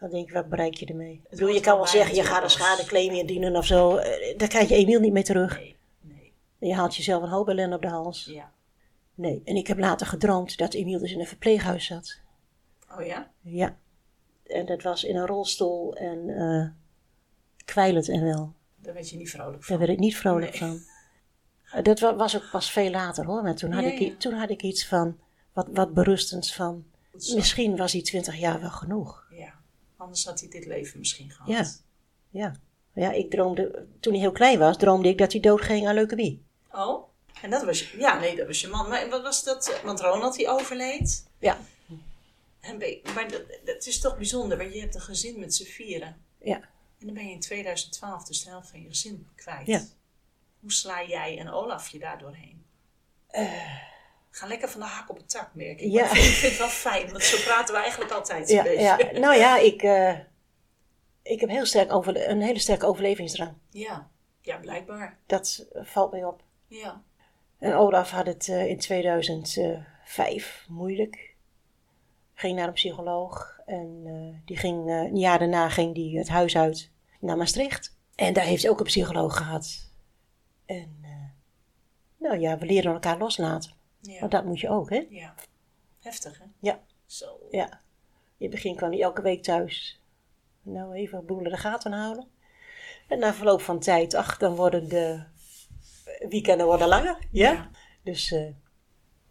Dan 0.00 0.10
denk 0.10 0.28
ik, 0.28 0.34
wat 0.34 0.48
bereik 0.48 0.74
je 0.74 0.86
ermee? 0.86 1.20
Ik 1.24 1.30
bedoel, 1.30 1.48
je 1.48 1.60
kan 1.60 1.76
wel 1.76 1.86
zeggen, 1.86 2.14
je 2.14 2.24
gaat 2.24 2.42
een 2.42 2.50
schadeclaim 2.50 3.12
indienen 3.12 3.56
of 3.56 3.66
zo. 3.66 3.96
eh, 3.96 4.38
Daar 4.38 4.48
krijg 4.48 4.68
je 4.68 4.74
Emiel 4.74 5.00
niet 5.00 5.12
mee 5.12 5.22
terug. 5.22 5.56
Nee, 5.56 5.76
nee. 6.00 6.32
Je 6.58 6.74
haalt 6.74 6.96
jezelf 6.96 7.22
een 7.22 7.28
hoop 7.28 7.48
ellende 7.48 7.76
op 7.76 7.82
de 7.82 7.88
hals. 7.88 8.24
Ja. 8.24 8.52
Nee, 9.14 9.42
en 9.44 9.56
ik 9.56 9.66
heb 9.66 9.78
later 9.78 10.06
gedroomd 10.06 10.56
dat 10.58 10.74
Emiel 10.74 10.98
dus 10.98 11.12
in 11.12 11.20
een 11.20 11.26
verpleeghuis 11.26 11.84
zat. 11.86 12.18
Oh 12.98 13.06
ja? 13.06 13.30
Ja. 13.40 13.76
En 14.50 14.66
dat 14.66 14.82
was 14.82 15.04
in 15.04 15.16
een 15.16 15.26
rolstoel 15.26 15.96
en 15.96 16.28
eh 16.28 16.68
kwijlend 17.64 18.08
en 18.08 18.24
wel. 18.24 18.54
Daar 18.76 18.94
werd 18.94 19.10
je 19.10 19.16
niet 19.16 19.30
vrolijk 19.30 19.52
Daar 19.56 19.62
van. 19.62 19.78
werd 19.78 19.90
ik 19.90 19.98
niet 19.98 20.16
vrolijk 20.16 20.50
Nee. 20.50 20.58
van. 20.70 20.82
Eh, 21.72 21.82
Dat 21.84 22.00
wa- 22.00 22.14
was 22.16 22.36
ook 22.36 22.48
pas 22.50 22.70
veel 22.70 22.90
later 22.90 23.24
hoor. 23.24 23.42
Maar 23.42 23.54
toen 23.54 23.72
had, 23.72 23.84
Ja, 23.84 23.90
ik, 23.90 23.98
ja. 23.98 24.14
toen 24.18 24.32
had 24.32 24.50
ik 24.50 24.62
iets 24.62 24.86
van, 24.86 25.18
wat, 25.52 25.66
wat 25.72 25.94
berustends 25.94 26.54
van. 26.54 26.84
Misschien 27.34 27.76
was 27.76 27.92
die 27.92 28.02
twintig 28.02 28.36
jaar 28.38 28.60
wel 28.60 28.70
genoeg. 28.70 29.26
Ja. 29.30 29.52
Anders 29.96 30.24
had 30.24 30.40
hij 30.40 30.48
dit 30.48 30.66
leven 30.66 30.98
misschien 30.98 31.30
gehad. 31.30 31.48
Ja. 31.48 31.66
Ja. 32.40 32.52
Ja, 32.94 33.10
ik 33.12 33.30
droomde, 33.30 33.86
toen 34.00 34.12
hij 34.12 34.20
heel 34.22 34.32
klein 34.32 34.58
was, 34.58 34.76
droomde 34.76 35.08
ik 35.08 35.18
dat 35.18 35.32
hij 35.32 35.40
doodging 35.40 35.88
aan 35.88 35.94
leukemie. 35.94 36.44
Oh? 36.72 37.08
En 37.42 37.50
dat 37.50 37.64
was 37.64 37.90
ja, 37.90 38.18
nee, 38.18 38.36
dat 38.36 38.46
was 38.46 38.60
je 38.60 38.68
man. 38.68 38.88
Maar 38.88 39.08
wat 39.08 39.22
was 39.22 39.44
dat? 39.44 39.80
Want 39.84 40.00
Ronald 40.00 40.34
die 40.36 40.48
overleed. 40.48 41.26
Ja. 41.38 41.58
Maar 43.14 43.28
dat, 43.30 43.42
dat 43.64 43.86
is 43.86 44.00
toch 44.00 44.16
bijzonder, 44.16 44.58
want 44.58 44.74
je 44.74 44.80
hebt 44.80 44.94
een 44.94 45.00
gezin 45.00 45.38
met 45.40 45.54
z'n 45.54 45.64
vieren. 45.64 46.24
Ja. 46.38 46.54
En 46.98 47.06
dan 47.06 47.14
ben 47.14 47.26
je 47.26 47.32
in 47.32 47.40
2012 47.40 48.24
dus 48.24 48.44
de 48.44 48.50
helft 48.50 48.70
van 48.70 48.80
je 48.82 48.88
gezin 48.88 49.28
kwijt. 49.36 49.66
Ja. 49.66 49.82
Hoe 50.60 50.72
sla 50.72 51.04
jij 51.04 51.38
en 51.38 51.48
Olaf 51.50 51.88
je 51.88 51.98
daar 51.98 52.18
doorheen? 52.18 52.64
Ga 54.30 54.46
lekker 54.46 54.68
van 54.68 54.80
de 54.80 54.86
hak 54.86 55.10
op 55.10 55.16
het 55.16 55.30
tak, 55.30 55.54
merk 55.54 55.80
ik. 55.80 55.90
Ja. 55.92 56.04
Maar 56.04 56.16
ik, 56.16 56.22
vind, 56.22 56.50
het 56.50 56.58
wel 56.58 56.68
fijn, 56.68 57.10
want 57.10 57.22
zo 57.22 57.42
praten 57.44 57.74
we 57.74 57.80
eigenlijk 57.80 58.12
altijd 58.12 58.48
een 58.50 58.54
Ja, 58.56 58.62
beetje. 58.62 58.80
ja. 58.82 59.18
Nou 59.18 59.36
ja, 59.36 59.58
ik, 59.58 59.82
eh, 59.82 60.18
ik 61.22 61.40
heb 61.40 61.48
heel 61.48 61.66
sterk 61.66 61.92
over, 61.92 62.28
een 62.28 62.40
hele 62.42 62.58
sterke 62.58 62.86
overlevingsdrang. 62.86 63.54
ja. 63.70 64.10
Ja, 64.42 64.56
blijkbaar. 64.56 65.18
Dat 65.26 65.66
valt 65.72 66.10
mij 66.12 66.24
op. 66.24 66.42
Ja. 66.66 67.02
En 67.58 67.74
Olaf 67.74 68.10
had 68.10 68.26
het 68.26 68.48
eh, 68.48 68.66
in 68.66 68.78
2005 68.78 70.64
moeilijk. 70.68 71.29
Ging 72.40 72.56
naar 72.56 72.66
een 72.66 72.74
psycholoog 72.74 73.60
en 73.66 74.02
eh, 74.04 74.40
die 74.44 74.56
ging, 74.56 74.88
eh, 74.88 74.96
een 74.96 75.18
jaar 75.18 75.38
daarna 75.38 75.68
ging 75.68 75.94
die 75.94 76.18
het 76.18 76.28
huis 76.28 76.56
uit 76.56 76.90
naar 77.18 77.36
Maastricht. 77.36 77.96
En 78.14 78.32
daar 78.32 78.44
heeft 78.44 78.62
hij 78.62 78.70
ook 78.70 78.78
een 78.78 78.84
psycholoog 78.84 79.36
gehad. 79.36 79.90
En 80.66 80.98
eh, 81.02 81.10
nou 82.16 82.38
ja, 82.38 82.58
we 82.58 82.66
leren 82.66 82.92
elkaar 82.92 83.18
loslaten. 83.18 83.72
Ja. 84.00 84.20
Want 84.20 84.32
dat 84.32 84.44
moet 84.44 84.60
je 84.60 84.68
ook, 84.68 84.90
hè? 84.90 85.06
ja. 85.10 85.34
Heftig, 85.98 86.38
hè? 86.38 86.44
Ja. 86.58 86.80
Zo. 87.06 87.38
Ja. 87.50 87.66
In 88.36 88.46
het 88.46 88.50
begin 88.50 88.76
kwam 88.76 88.90
hij 88.90 89.00
elke 89.00 89.22
week 89.22 89.42
thuis. 89.42 90.00
Nou, 90.62 90.94
even 90.94 91.26
boelen 91.26 91.50
de 91.50 91.58
gaten 91.58 91.92
houden. 91.92 92.28
En 93.08 93.18
na 93.18 93.34
verloop 93.34 93.60
van 93.60 93.78
tijd, 93.78 94.14
ach, 94.14 94.38
dan 94.38 94.54
worden 94.54 94.88
de 94.88 95.24
weekenden 96.28 96.66
worden 96.66 96.88
langer. 96.88 97.18
Ja. 97.30 97.52
Ja. 97.52 97.70
Dus 98.02 98.34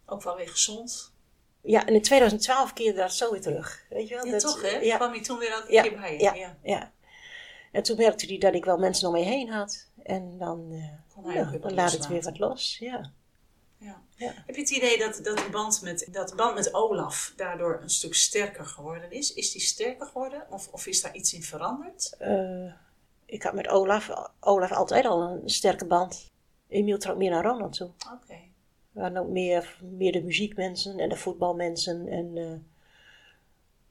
Ook 0.06 0.22
wel 0.22 0.36
weer 0.36 0.48
gezond. 0.48 1.09
Ja, 1.62 1.86
en 1.86 1.94
in 1.94 2.02
2012 2.02 2.72
keerde 2.72 2.98
dat 2.98 3.12
zo 3.12 3.30
weer 3.30 3.40
terug. 3.40 3.84
Weet 3.88 4.08
je 4.08 4.14
wel? 4.14 4.24
Ja, 4.24 4.30
dat, 4.32 4.40
toch, 4.40 4.62
hè? 4.62 4.78
Ja, 4.78 4.96
Kwam 4.96 5.14
je 5.14 5.20
toen 5.20 5.38
weer 5.38 5.50
elke 5.52 5.72
Ja, 5.72 5.82
keer 5.82 6.00
bij 6.00 6.12
je? 6.12 6.22
ja, 6.22 6.34
ja. 6.34 6.56
ja. 6.62 6.92
En 7.72 7.82
toen 7.82 7.96
merkte 7.96 8.26
hij 8.26 8.38
dat 8.38 8.54
ik 8.54 8.64
wel 8.64 8.78
mensen 8.78 9.08
om 9.08 9.14
me 9.14 9.20
heen 9.20 9.48
had. 9.48 9.88
En 10.02 10.38
dan, 10.38 10.70
hij 11.24 11.34
ja, 11.34 11.50
weer 11.50 11.60
dan 11.60 11.74
laat 11.74 11.92
het 11.92 12.06
weer 12.06 12.22
wat 12.22 12.38
los. 12.38 12.76
Ja. 12.78 13.12
Ja. 13.78 14.02
Heb 14.46 14.54
je 14.54 14.60
het 14.60 14.70
idee 14.70 14.98
dat, 14.98 15.20
dat, 15.22 15.38
de 15.38 15.48
band 15.50 15.82
met, 15.82 16.08
dat 16.10 16.36
band 16.36 16.54
met 16.54 16.74
Olaf 16.74 17.32
daardoor 17.36 17.78
een 17.82 17.90
stuk 17.90 18.14
sterker 18.14 18.66
geworden 18.66 19.10
is? 19.10 19.34
Is 19.34 19.52
die 19.52 19.60
sterker 19.60 20.06
geworden 20.06 20.46
of, 20.50 20.68
of 20.68 20.86
is 20.86 21.02
daar 21.02 21.14
iets 21.14 21.34
in 21.34 21.42
veranderd? 21.42 22.14
Eh, 22.18 22.72
ik 23.26 23.42
had 23.42 23.54
met 23.54 23.68
Olaf, 23.68 24.10
Olaf 24.40 24.72
altijd 24.72 25.04
al 25.06 25.22
een 25.22 25.50
sterke 25.50 25.84
band. 25.84 26.30
Emiel 26.68 26.98
trok 26.98 27.16
meer 27.16 27.30
naar 27.30 27.44
Ronald 27.44 27.72
toe. 27.76 27.90
Oké. 28.12 28.38
Hadden 28.94 29.22
ook 29.22 29.28
meer, 29.28 29.78
meer 29.82 30.12
de 30.12 30.22
muziekmensen 30.22 30.98
en 30.98 31.08
de 31.08 31.16
voetbalmensen. 31.16 32.08
En 32.08 32.36
eh 32.36 32.58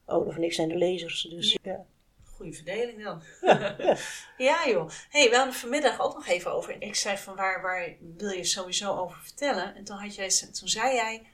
Olaf 0.09 0.35
en 0.35 0.43
ik 0.43 0.53
zijn 0.53 0.69
de 0.69 0.75
lezers. 0.75 1.21
Dus 1.21 1.57
ja. 1.61 1.85
Goede 2.23 2.53
verdeling 2.53 3.03
dan. 3.03 3.23
ja 4.47 4.67
joh. 4.67 4.89
hey, 5.09 5.29
we 5.29 5.35
hadden 5.35 5.53
vanmiddag 5.53 6.01
ook 6.01 6.13
nog 6.13 6.27
even 6.27 6.53
over. 6.53 6.81
Ik 6.81 6.95
zei 6.95 7.17
van 7.17 7.35
waar, 7.35 7.61
waar 7.61 7.95
wil 8.17 8.29
je 8.29 8.43
sowieso 8.43 8.95
over 8.97 9.17
vertellen? 9.21 9.75
En 9.75 9.83
toen, 9.83 9.97
had 9.97 10.15
jij, 10.15 10.29
toen 10.29 10.67
zei 10.67 10.95
jij 10.95 11.27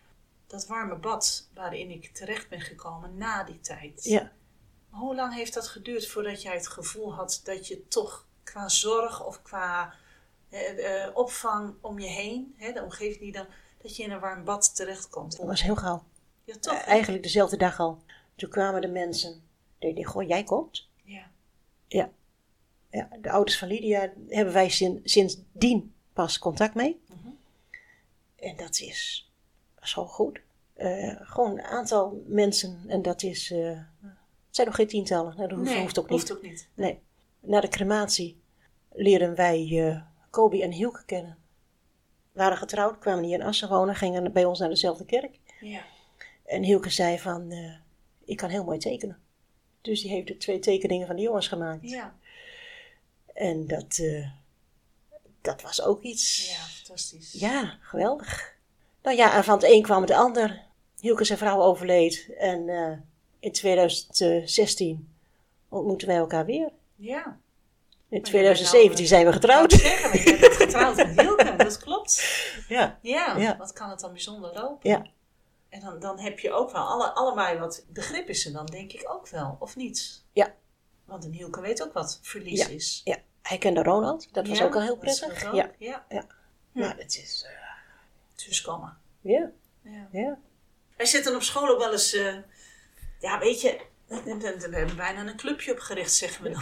dat 0.47 0.67
warme 0.67 0.95
bad 0.95 1.49
waarin 1.53 1.89
ik 1.89 2.13
terecht 2.13 2.49
ben 2.49 2.61
gekomen 2.61 3.17
na 3.17 3.43
die 3.43 3.59
tijd. 3.59 4.03
ja. 4.03 4.31
Hoe 4.89 5.15
lang 5.15 5.33
heeft 5.33 5.53
dat 5.53 5.67
geduurd 5.67 6.07
voordat 6.07 6.41
jij 6.41 6.53
het 6.53 6.67
gevoel 6.67 7.13
had 7.13 7.41
dat 7.43 7.67
je 7.67 7.87
toch 7.87 8.27
qua 8.43 8.69
zorg 8.69 9.25
of 9.25 9.41
qua 9.41 9.93
eh, 10.55 11.03
eh, 11.03 11.15
opvang 11.17 11.73
om 11.81 11.99
je 11.99 12.07
heen, 12.07 12.53
hè, 12.57 12.71
de 12.71 12.83
omgeving 12.83 13.19
die 13.19 13.31
dan, 13.31 13.45
dat 13.81 13.95
je 13.97 14.03
in 14.03 14.11
een 14.11 14.19
warm 14.19 14.43
bad 14.43 14.75
terechtkomt? 14.75 15.37
Dat 15.37 15.45
was 15.45 15.61
heel 15.61 15.75
gauw. 15.75 16.03
Ja, 16.43 16.55
toch? 16.59 16.73
Eh, 16.73 16.87
Eigenlijk 16.87 17.23
dezelfde 17.23 17.57
dag 17.57 17.79
al. 17.79 18.01
Toen 18.35 18.49
kwamen 18.49 18.81
de 18.81 18.87
mensen. 18.87 19.43
Die 19.79 19.93
dachten, 19.93 20.11
goh, 20.11 20.27
jij 20.27 20.43
komt? 20.43 20.89
Ja. 21.03 21.31
Ja. 21.87 22.09
ja. 22.89 23.09
De 23.21 23.29
ouders 23.31 23.57
van 23.57 23.67
Lydia 23.67 24.13
hebben 24.27 24.53
wij 24.53 24.69
sin- 24.69 25.01
sindsdien 25.03 25.93
pas 26.13 26.39
contact 26.39 26.73
mee. 26.75 27.01
Mhm. 27.07 27.29
En 28.35 28.55
dat 28.57 28.79
is 28.79 29.31
zo 29.81 30.05
goed. 30.05 30.39
Gewoon 31.19 31.51
een 31.51 31.63
aantal 31.63 32.23
mensen. 32.27 32.83
En 32.87 33.01
dat 33.01 33.23
is... 33.23 33.49
het 33.49 33.85
zijn 34.49 34.67
nog 34.67 34.75
geen 34.75 34.87
tientallen. 34.87 35.35
Nou, 35.35 35.47
Dat 35.49 35.57
hoeft, 35.57 35.71
nee, 35.71 35.81
hoeft 35.81 35.99
ook 35.99 36.09
niet. 36.09 36.19
Hoeft 36.19 36.31
ook 36.33 36.41
niet. 36.41 36.69
Nee. 36.73 36.99
Na 37.39 37.59
de 37.61 37.67
crematie 37.67 38.41
leren 38.91 39.35
wij 39.35 39.59
Kobi 40.35 40.61
en 40.61 40.71
Hielke 40.71 41.05
kennen. 41.05 41.37
Waren 42.31 42.57
getrouwd, 42.57 42.99
kwamen 42.99 43.23
hier 43.23 43.39
in 43.39 43.45
Assen 43.45 43.69
wonen, 43.69 43.95
gingen 43.95 44.31
bij 44.31 44.45
ons 44.45 44.59
naar 44.59 44.69
dezelfde 44.69 45.05
kerk. 45.05 45.39
Ja. 45.59 45.81
En 46.45 46.63
Hielke 46.63 46.89
zei 46.89 47.19
van, 47.19 47.51
eh, 47.51 47.73
ik 48.25 48.37
kan 48.37 48.49
heel 48.49 48.63
mooi 48.63 48.77
tekenen. 48.77 49.19
Dus 49.81 50.01
die 50.01 50.11
heeft 50.11 50.27
de 50.27 50.37
twee 50.37 50.59
tekeningen 50.59 51.07
van 51.07 51.15
de 51.15 51.21
jongens 51.21 51.47
gemaakt. 51.47 51.89
Ja. 51.89 52.15
En 53.33 53.67
dat, 53.67 53.97
eh, 53.97 54.29
dat 55.41 55.61
was 55.61 55.81
ook 55.81 56.01
iets. 56.01 56.49
ja, 56.49 56.63
fantastisch. 56.63 57.31
Ja, 57.31 57.77
geweldig. 57.81 58.55
Nou 59.03 59.17
ja, 59.17 59.35
en 59.35 59.43
van 59.43 59.55
het 59.55 59.63
een 59.63 59.81
kwam 59.81 60.01
het 60.01 60.11
ander. 60.11 60.63
Hielke 60.99 61.23
zijn 61.23 61.37
vrouw 61.37 61.61
overleed. 61.61 62.35
En 62.37 62.69
eh, 62.69 62.97
in 63.39 63.51
2016 63.51 65.15
ontmoetten 65.69 66.07
wij 66.07 66.17
elkaar 66.17 66.45
weer. 66.45 66.71
Ja. 66.95 67.39
In 68.15 68.21
Maar 68.21 68.29
2017 68.29 68.95
nou, 68.95 69.07
zijn 69.07 69.21
we 69.21 69.27
Ik 69.27 69.33
getrouwd. 69.33 69.71
wou 69.81 69.83
zeggen, 70.17 70.39
bent 70.39 70.53
getrouwd 70.55 70.95
met 70.95 71.19
Hielke, 71.21 71.55
dat 71.55 71.77
klopt. 71.77 72.23
Ja, 72.67 72.99
Ja, 73.01 73.35
Ja. 73.37 73.57
wat 73.57 73.73
kan 73.73 73.89
het 73.89 73.99
dan 73.99 74.11
bijzonder 74.11 74.53
lopen? 74.53 74.89
ja. 74.89 75.05
En 75.69 75.79
dan, 75.81 75.99
dan 75.99 76.19
heb 76.19 76.39
je 76.39 76.51
ook 76.51 76.71
wel 76.71 76.81
alle, 76.81 77.13
allebei 77.13 77.59
wat 77.59 77.85
begrip 77.89 78.29
is 78.29 78.45
er 78.45 78.53
dan, 78.53 78.65
denk 78.65 78.91
ik 78.93 79.03
ook 79.11 79.27
wel, 79.29 79.57
of 79.59 79.75
niet? 79.75 80.23
Ja. 80.33 80.53
Want 81.05 81.25
een 81.25 81.31
Hielke 81.31 81.61
weet 81.61 81.83
ook 81.83 81.93
wat 81.93 82.19
verlies 82.21 82.59
Ja. 82.59 82.67
is. 82.67 83.01
ja. 83.03 83.17
Hij 83.41 83.57
kende 83.57 83.83
Ronald. 83.83 84.33
Dat 84.33 84.47
was 84.47 84.57
Ja, 84.57 84.65
ook 84.65 84.75
al 84.75 84.81
heel 84.81 84.99
dat 84.99 85.03
is 85.09 85.19
prettig. 85.19 85.45
ook. 85.47 85.53
Ja, 85.55 85.71
ja. 85.79 86.05
ja. 86.09 86.25
Maar 86.71 86.97
het 86.97 87.15
is... 87.23 87.45
eh, 87.47 88.45
Dus 88.47 88.61
komen. 88.61 88.97
ja, 89.21 89.51
Ja. 89.83 90.07
ja. 90.11 90.37
Wij 90.97 91.05
zitten 91.05 91.35
op 91.35 91.41
school 91.41 91.69
ook 91.69 91.79
wel 91.79 91.91
eens, 91.91 92.13
eh, 92.13 92.35
ja 93.19 93.39
weet 93.39 93.61
je, 93.61 93.79
we 94.07 94.15
hebben 94.71 94.95
bijna 94.95 95.21
een 95.27 95.35
clubje 95.37 95.71
opgericht, 95.71 96.13
zeggen 96.13 96.43
we 96.43 96.49
dan. 96.49 96.61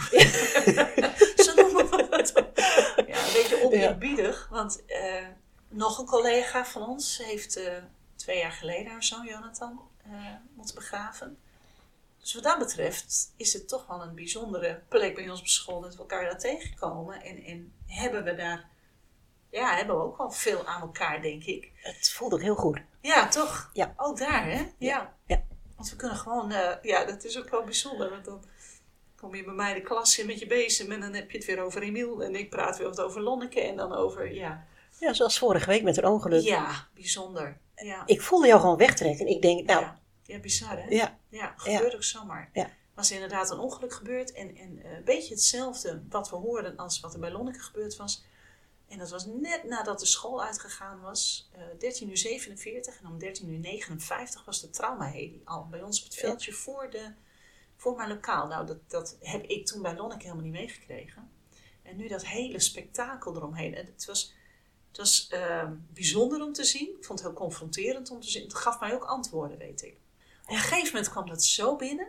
Zo 1.44 1.54
noemen 1.54 1.74
we 1.76 1.82
het. 1.82 1.83
Ja, 3.06 3.26
een 3.26 3.32
beetje 3.32 3.60
oneerbiedig, 3.64 4.48
want 4.50 4.84
eh, 4.86 5.26
nog 5.68 5.98
een 5.98 6.06
collega 6.06 6.64
van 6.64 6.82
ons 6.82 7.18
heeft 7.18 7.56
eh, 7.56 7.72
twee 8.16 8.38
jaar 8.38 8.52
geleden 8.52 8.92
haar 8.92 9.02
zoon 9.02 9.26
Jonathan 9.26 9.80
eh, 10.04 10.10
moeten 10.54 10.74
begraven. 10.74 11.38
Dus 12.20 12.34
wat 12.34 12.42
dat 12.42 12.58
betreft 12.58 13.32
is 13.36 13.52
het 13.52 13.68
toch 13.68 13.86
wel 13.86 14.02
een 14.02 14.14
bijzondere 14.14 14.82
plek 14.88 15.14
bij 15.14 15.30
ons 15.30 15.40
op 15.40 15.46
school 15.46 15.80
dat 15.80 15.92
we 15.94 15.98
elkaar 15.98 16.24
daar 16.24 16.38
tegenkomen. 16.38 17.22
En, 17.22 17.44
en 17.44 17.72
hebben 17.86 18.24
we 18.24 18.34
daar, 18.34 18.68
ja, 19.50 19.76
hebben 19.76 19.96
we 19.96 20.02
ook 20.02 20.18
wel 20.18 20.30
veel 20.30 20.66
aan 20.66 20.80
elkaar, 20.80 21.22
denk 21.22 21.44
ik. 21.44 21.70
Het 21.74 22.10
voelt 22.10 22.32
ook 22.32 22.42
heel 22.42 22.54
goed. 22.54 22.80
Ja, 23.00 23.28
toch? 23.28 23.70
Ja. 23.72 23.94
Ook 23.96 24.18
daar, 24.18 24.44
hè? 24.50 24.72
Ja. 24.78 25.14
Ja. 25.26 25.42
Want 25.76 25.90
we 25.90 25.96
kunnen 25.96 26.16
gewoon, 26.16 26.50
ja, 26.82 27.04
dat 27.04 27.24
is 27.24 27.38
ook 27.38 27.50
wel 27.50 27.64
bijzonder. 27.64 28.10
Want 28.10 28.24
dan 28.24 28.44
kom 29.24 29.34
je 29.34 29.44
bij 29.44 29.54
mij 29.54 29.74
de 29.74 29.80
klas 29.80 30.18
in 30.18 30.26
met 30.26 30.38
je 30.38 30.46
bezem 30.46 30.92
en 30.92 31.00
dan 31.00 31.14
heb 31.14 31.30
je 31.30 31.36
het 31.36 31.46
weer 31.46 31.60
over 31.60 31.82
Emiel. 31.82 32.22
En 32.22 32.34
ik 32.34 32.50
praat 32.50 32.78
weer 32.78 33.04
over 33.04 33.20
Lonneke 33.20 33.60
en 33.60 33.76
dan 33.76 33.92
over, 33.92 34.34
ja. 34.34 34.66
Ja, 34.98 35.12
zoals 35.12 35.38
vorige 35.38 35.66
week 35.66 35.82
met 35.82 35.96
een 35.96 36.06
ongeluk. 36.06 36.42
Ja, 36.42 36.88
bijzonder. 36.94 37.58
Ja. 37.76 38.02
Ik 38.06 38.22
voelde 38.22 38.46
jou 38.46 38.60
gewoon 38.60 38.76
wegtrekken. 38.76 39.26
Ik 39.26 39.42
denk, 39.42 39.66
nou, 39.66 39.80
ja. 39.80 40.00
ja, 40.22 40.38
bizar, 40.38 40.82
hè? 40.82 40.88
ja, 40.88 41.18
Ja, 41.28 41.54
gebeurt 41.56 41.94
ook 41.94 42.02
zomaar. 42.02 42.50
Ja. 42.52 42.70
Was 42.94 43.08
er 43.08 43.14
inderdaad 43.14 43.50
een 43.50 43.58
ongeluk 43.58 43.92
gebeurd 43.92 44.32
en, 44.32 44.56
en 44.56 44.82
eh, 44.84 44.96
een 44.96 45.04
beetje 45.04 45.34
hetzelfde 45.34 46.02
wat 46.08 46.30
we 46.30 46.36
hoorden 46.36 46.76
als 46.76 47.00
wat 47.00 47.14
er 47.14 47.20
bij 47.20 47.30
Lonneke 47.30 47.60
gebeurd 47.60 47.96
was. 47.96 48.24
En 48.88 48.98
dat 48.98 49.10
was 49.10 49.26
net 49.26 49.64
nadat 49.64 50.00
de 50.00 50.06
school 50.06 50.44
uitgegaan 50.44 51.00
was, 51.00 51.50
eh 51.52 51.62
13 51.78 52.08
uur 52.08 52.18
47 52.18 53.00
en 53.00 53.06
om 53.06 53.18
13 53.18 53.48
uur 53.48 53.58
59 53.58 54.44
was 54.44 54.60
de 54.60 54.70
traumaheli 54.70 55.42
al 55.44 55.66
bij 55.70 55.82
ons 55.82 55.98
op 55.98 56.04
het 56.04 56.14
veldje 56.14 56.52
voor, 56.52 56.90
de, 56.90 57.12
voor 57.84 57.96
mijn 57.96 58.08
lokaal. 58.08 58.46
Nou, 58.46 58.66
dat, 58.66 58.90
dat 58.90 59.16
heb 59.20 59.44
ik 59.44 59.66
toen 59.66 59.82
bij 59.82 59.96
Lonneke 59.96 60.22
helemaal 60.22 60.44
niet 60.44 60.52
meegekregen. 60.52 61.30
En 61.82 61.96
nu 61.96 62.08
dat 62.08 62.26
hele 62.26 62.60
spektakel 62.60 63.36
eromheen. 63.36 63.74
En 63.74 63.86
het 63.86 64.04
was, 64.04 64.34
het 64.88 64.96
was 64.96 65.28
eh, 65.28 65.68
bijzonder 65.92 66.42
om 66.42 66.52
te 66.52 66.64
zien. 66.64 66.88
Ik 66.98 67.04
vond 67.04 67.18
het 67.18 67.28
heel 67.28 67.38
confronterend 67.38 68.10
om 68.10 68.20
te 68.20 68.30
zien. 68.30 68.42
Het 68.42 68.54
gaf 68.54 68.80
mij 68.80 68.94
ook 68.94 69.04
antwoorden, 69.04 69.58
weet 69.58 69.82
ik. 69.82 69.96
Op 70.44 70.50
een 70.50 70.56
gegeven 70.56 70.92
moment 70.92 71.10
kwam 71.10 71.28
dat 71.28 71.44
zo 71.44 71.76
binnen. 71.76 72.08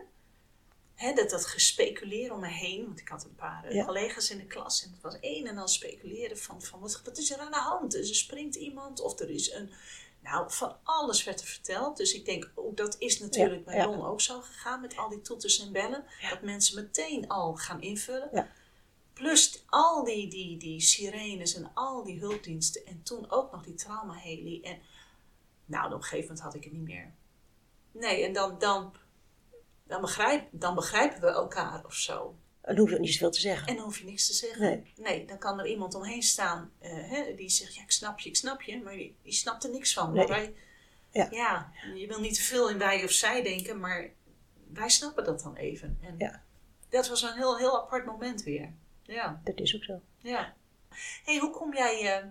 Hè, 0.94 1.12
dat, 1.12 1.30
dat 1.30 1.46
gespeculeer 1.46 2.32
om 2.32 2.40
me 2.40 2.48
heen. 2.48 2.86
Want 2.86 3.00
ik 3.00 3.08
had 3.08 3.24
een 3.24 3.34
paar 3.34 3.64
eh, 3.64 3.74
Ja. 3.74 3.84
collega's 3.84 4.30
in 4.30 4.38
de 4.38 4.46
klas. 4.46 4.84
En 4.84 4.90
het 4.92 5.00
was 5.02 5.16
een 5.20 5.46
en 5.46 5.58
al 5.58 5.68
speculeren 5.68 6.38
van, 6.38 6.62
van 6.62 6.80
wat, 6.80 7.00
wat 7.04 7.18
is 7.18 7.30
er 7.30 7.38
aan 7.38 7.50
de 7.50 7.56
hand? 7.58 7.94
Er 7.94 8.06
springt 8.06 8.54
iemand 8.54 9.00
of 9.00 9.18
er 9.20 9.30
is 9.30 9.52
een... 9.52 9.70
Nou, 10.26 10.52
van 10.52 10.76
alles 10.82 11.24
werd 11.24 11.40
er 11.40 11.46
verteld. 11.46 11.96
Dus 11.96 12.14
ik 12.14 12.24
denk, 12.24 12.50
oh, 12.54 12.76
dat 12.76 12.96
is 12.98 13.20
natuurlijk 13.20 13.64
bij 13.64 13.76
ja. 13.76 13.86
Lon 13.86 14.06
ook 14.06 14.20
zo 14.20 14.40
gegaan. 14.40 14.80
Met 14.80 14.96
al 14.96 15.08
die 15.08 15.20
toeters 15.20 15.60
en 15.60 15.72
bellen. 15.72 16.04
Dat 16.30 16.42
mensen 16.42 16.74
meteen 16.74 17.28
al 17.28 17.56
gaan 17.56 17.80
invullen. 17.80 18.50
Plus 19.12 19.64
al 19.66 20.04
die, 20.04 20.28
die, 20.28 20.56
die 20.56 20.80
sirenes 20.80 21.54
en 21.54 21.70
al 21.74 22.04
die 22.04 22.20
hulpdiensten. 22.20 22.86
En 22.86 23.02
toen 23.02 23.30
ook 23.30 23.52
nog 23.52 23.62
die 23.62 23.74
traumaheli. 23.74 24.62
En 24.62 24.78
nou, 25.64 25.86
op 25.86 25.92
een 25.92 26.02
gegeven 26.02 26.26
moment 26.26 26.40
had 26.40 26.54
ik 26.54 26.64
het 26.64 26.72
niet 26.72 26.82
meer. 26.82 27.14
Nee, 27.92 28.24
en 28.24 28.32
dan, 28.32 28.58
dan, 28.58 28.94
dan, 29.84 30.00
begrijp, 30.00 30.48
dan 30.50 30.74
begrijpen 30.74 31.20
we 31.20 31.26
elkaar 31.26 31.84
of 31.84 31.94
zo. 31.94 32.36
Dan 32.66 32.76
hoef 32.78 32.88
je 32.88 32.94
ook 32.94 33.00
niet 33.00 33.12
zoveel 33.12 33.30
te 33.30 33.40
zeggen. 33.40 33.68
En 33.68 33.74
dan 33.74 33.84
hoef 33.84 33.98
je 33.98 34.04
niks 34.04 34.26
te 34.26 34.32
zeggen. 34.32 34.60
Nee. 34.60 34.92
Nee, 34.96 35.24
dan 35.26 35.38
kan 35.38 35.58
er 35.58 35.66
iemand 35.66 35.94
omheen 35.94 36.22
staan 36.22 36.72
eh, 36.78 36.90
hè, 37.10 37.34
die 37.34 37.48
zegt, 37.50 37.74
ja, 37.74 37.82
ik 37.82 37.90
snap 37.90 38.20
je, 38.20 38.28
ik 38.28 38.36
snap 38.36 38.62
je. 38.62 38.82
Maar 38.82 38.92
die, 38.96 39.16
die 39.22 39.32
snapt 39.32 39.64
er 39.64 39.70
niks 39.70 39.92
van. 39.92 40.12
Nee. 40.12 40.26
Wij, 40.26 40.54
Ja. 41.10 41.28
ja. 41.30 41.72
je 41.94 42.06
wil 42.06 42.20
niet 42.20 42.34
te 42.34 42.42
veel 42.42 42.70
in 42.70 42.78
wij 42.78 43.04
of 43.04 43.10
zij 43.10 43.42
denken, 43.42 43.80
maar 43.80 44.10
wij 44.72 44.88
snappen 44.88 45.24
dat 45.24 45.40
dan 45.42 45.56
even. 45.56 45.98
En 46.02 46.14
Ja. 46.18 46.42
dat 46.88 47.08
was 47.08 47.22
een 47.22 47.34
heel, 47.36 47.58
heel 47.58 47.76
apart 47.82 48.06
moment 48.06 48.42
weer. 48.42 48.72
Ja, 49.02 49.40
Dat 49.44 49.60
is 49.60 49.74
ook 49.76 49.84
zo. 49.84 50.00
ja. 50.18 50.54
hey, 51.24 51.38
hoe 51.38 51.50
kom 51.50 51.74
jij... 51.74 52.16
eh, 52.18 52.24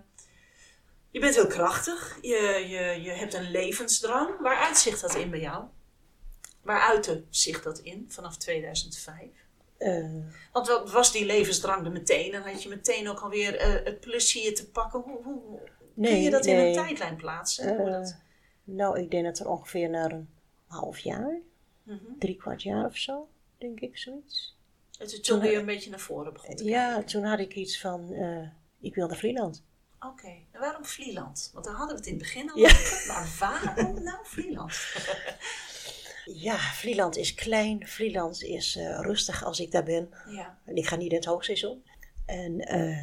je 1.10 1.20
bent 1.20 1.34
heel 1.34 1.46
krachtig, 1.46 2.18
je, 2.20 2.64
je, 2.68 3.02
je 3.02 3.10
hebt 3.10 3.34
een 3.34 3.50
levensdrang. 3.50 4.40
Waar 4.40 4.56
uitzicht 4.56 5.00
dat 5.00 5.14
in 5.14 5.30
bij 5.30 5.40
jou? 5.40 5.64
Waar 6.62 6.80
uitte 6.80 7.24
zich 7.30 7.62
dat 7.62 7.78
in 7.78 8.04
vanaf 8.08 8.36
2005? 8.36 9.28
Eh, 9.78 10.04
Want 10.52 10.68
wat 10.68 10.90
was 10.90 11.12
die 11.12 11.24
levensdrang 11.26 11.84
er 11.86 11.92
meteen? 11.92 12.32
Dan 12.32 12.42
had 12.42 12.62
je 12.62 12.68
meteen 12.68 13.08
ook 13.08 13.20
alweer 13.20 13.56
eh, 13.56 13.84
het 13.84 14.00
plezier 14.00 14.54
te 14.54 14.70
pakken. 14.70 15.00
Hoe, 15.00 15.22
hoe 15.22 15.60
kun 16.02 16.20
je 16.22 16.30
dat 16.30 16.46
in 16.46 16.56
een 16.58 16.72
tijdlijn 16.74 17.16
plaatsen? 17.16 17.78
Eh, 17.78 17.92
dat- 17.92 18.16
nou, 18.64 18.98
ik 19.00 19.10
denk 19.10 19.24
dat 19.24 19.38
er 19.38 19.48
ongeveer 19.48 19.90
na 19.90 20.10
een 20.10 20.28
half 20.66 20.98
jaar, 20.98 21.38
Mhm. 21.82 22.04
drie 22.18 22.36
kwart 22.36 22.62
jaar 22.62 22.84
of 22.86 22.96
zo, 22.96 23.28
denk 23.58 23.80
ik, 23.80 23.98
zoiets. 23.98 24.56
Dat 24.98 25.10
je 25.10 25.20
toen 25.20 25.40
weer 25.40 25.58
een 25.58 25.66
beetje 25.66 25.90
naar 25.90 26.00
voren 26.00 26.32
begon 26.32 26.54
te 26.56 26.64
Ja, 26.64 26.88
kijken. 26.88 27.06
toen 27.06 27.24
had 27.24 27.38
ik 27.38 27.54
iets 27.54 27.80
van, 27.80 28.12
ik 28.80 28.94
wil 28.94 29.06
naar 29.06 29.16
Vlieland. 29.16 29.62
Oké, 30.00 30.26
en 30.52 30.60
waarom 30.60 30.84
Vlieland? 30.84 31.50
Want 31.52 31.64
daar 31.64 31.74
hadden 31.74 31.94
we 31.96 32.00
het 32.02 32.10
in 32.10 32.14
het 32.14 32.22
begin 32.22 32.50
al 32.50 32.58
Ja. 32.58 32.64
over. 32.68 33.04
Maar 33.06 33.36
waarom 33.38 34.02
nou 34.04 34.18
Vlieland? 34.22 34.72
Ja, 36.32 36.56
Vlieland 36.58 37.16
is 37.16 37.34
klein, 37.34 37.86
Vlieland 37.86 38.42
is 38.42 38.76
eh, 38.76 39.00
rustig 39.00 39.44
als 39.44 39.60
ik 39.60 39.70
daar 39.70 39.82
ben. 39.84 40.10
ja. 40.28 40.58
En 40.64 40.76
ik 40.76 40.86
ga 40.86 40.96
niet 40.96 41.10
in 41.10 41.16
het 41.16 41.24
hoogseizoen. 41.24 41.84
En 42.26 42.60
eh, 42.60 42.98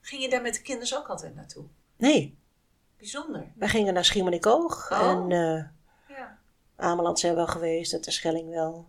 Ging 0.00 0.22
je 0.22 0.28
daar 0.28 0.42
met 0.42 0.54
de 0.54 0.62
kinderen 0.62 0.98
ook 0.98 1.06
altijd 1.08 1.34
naartoe? 1.34 1.64
nee, 1.96 2.38
Bijzonder. 2.98 3.52
wij 3.56 3.68
gingen 3.68 3.94
naar 3.94 4.04
Schiermonnikoog 4.04 4.90
Oh. 4.92 5.08
en 5.10 5.30
eh 5.32 5.64
Ja. 6.16 6.38
Ameland 6.76 7.18
zijn 7.18 7.32
we 7.32 7.38
wel 7.38 7.46
geweest, 7.46 7.92
en 7.92 8.00
Terschelling 8.00 8.48
wel. 8.50 8.88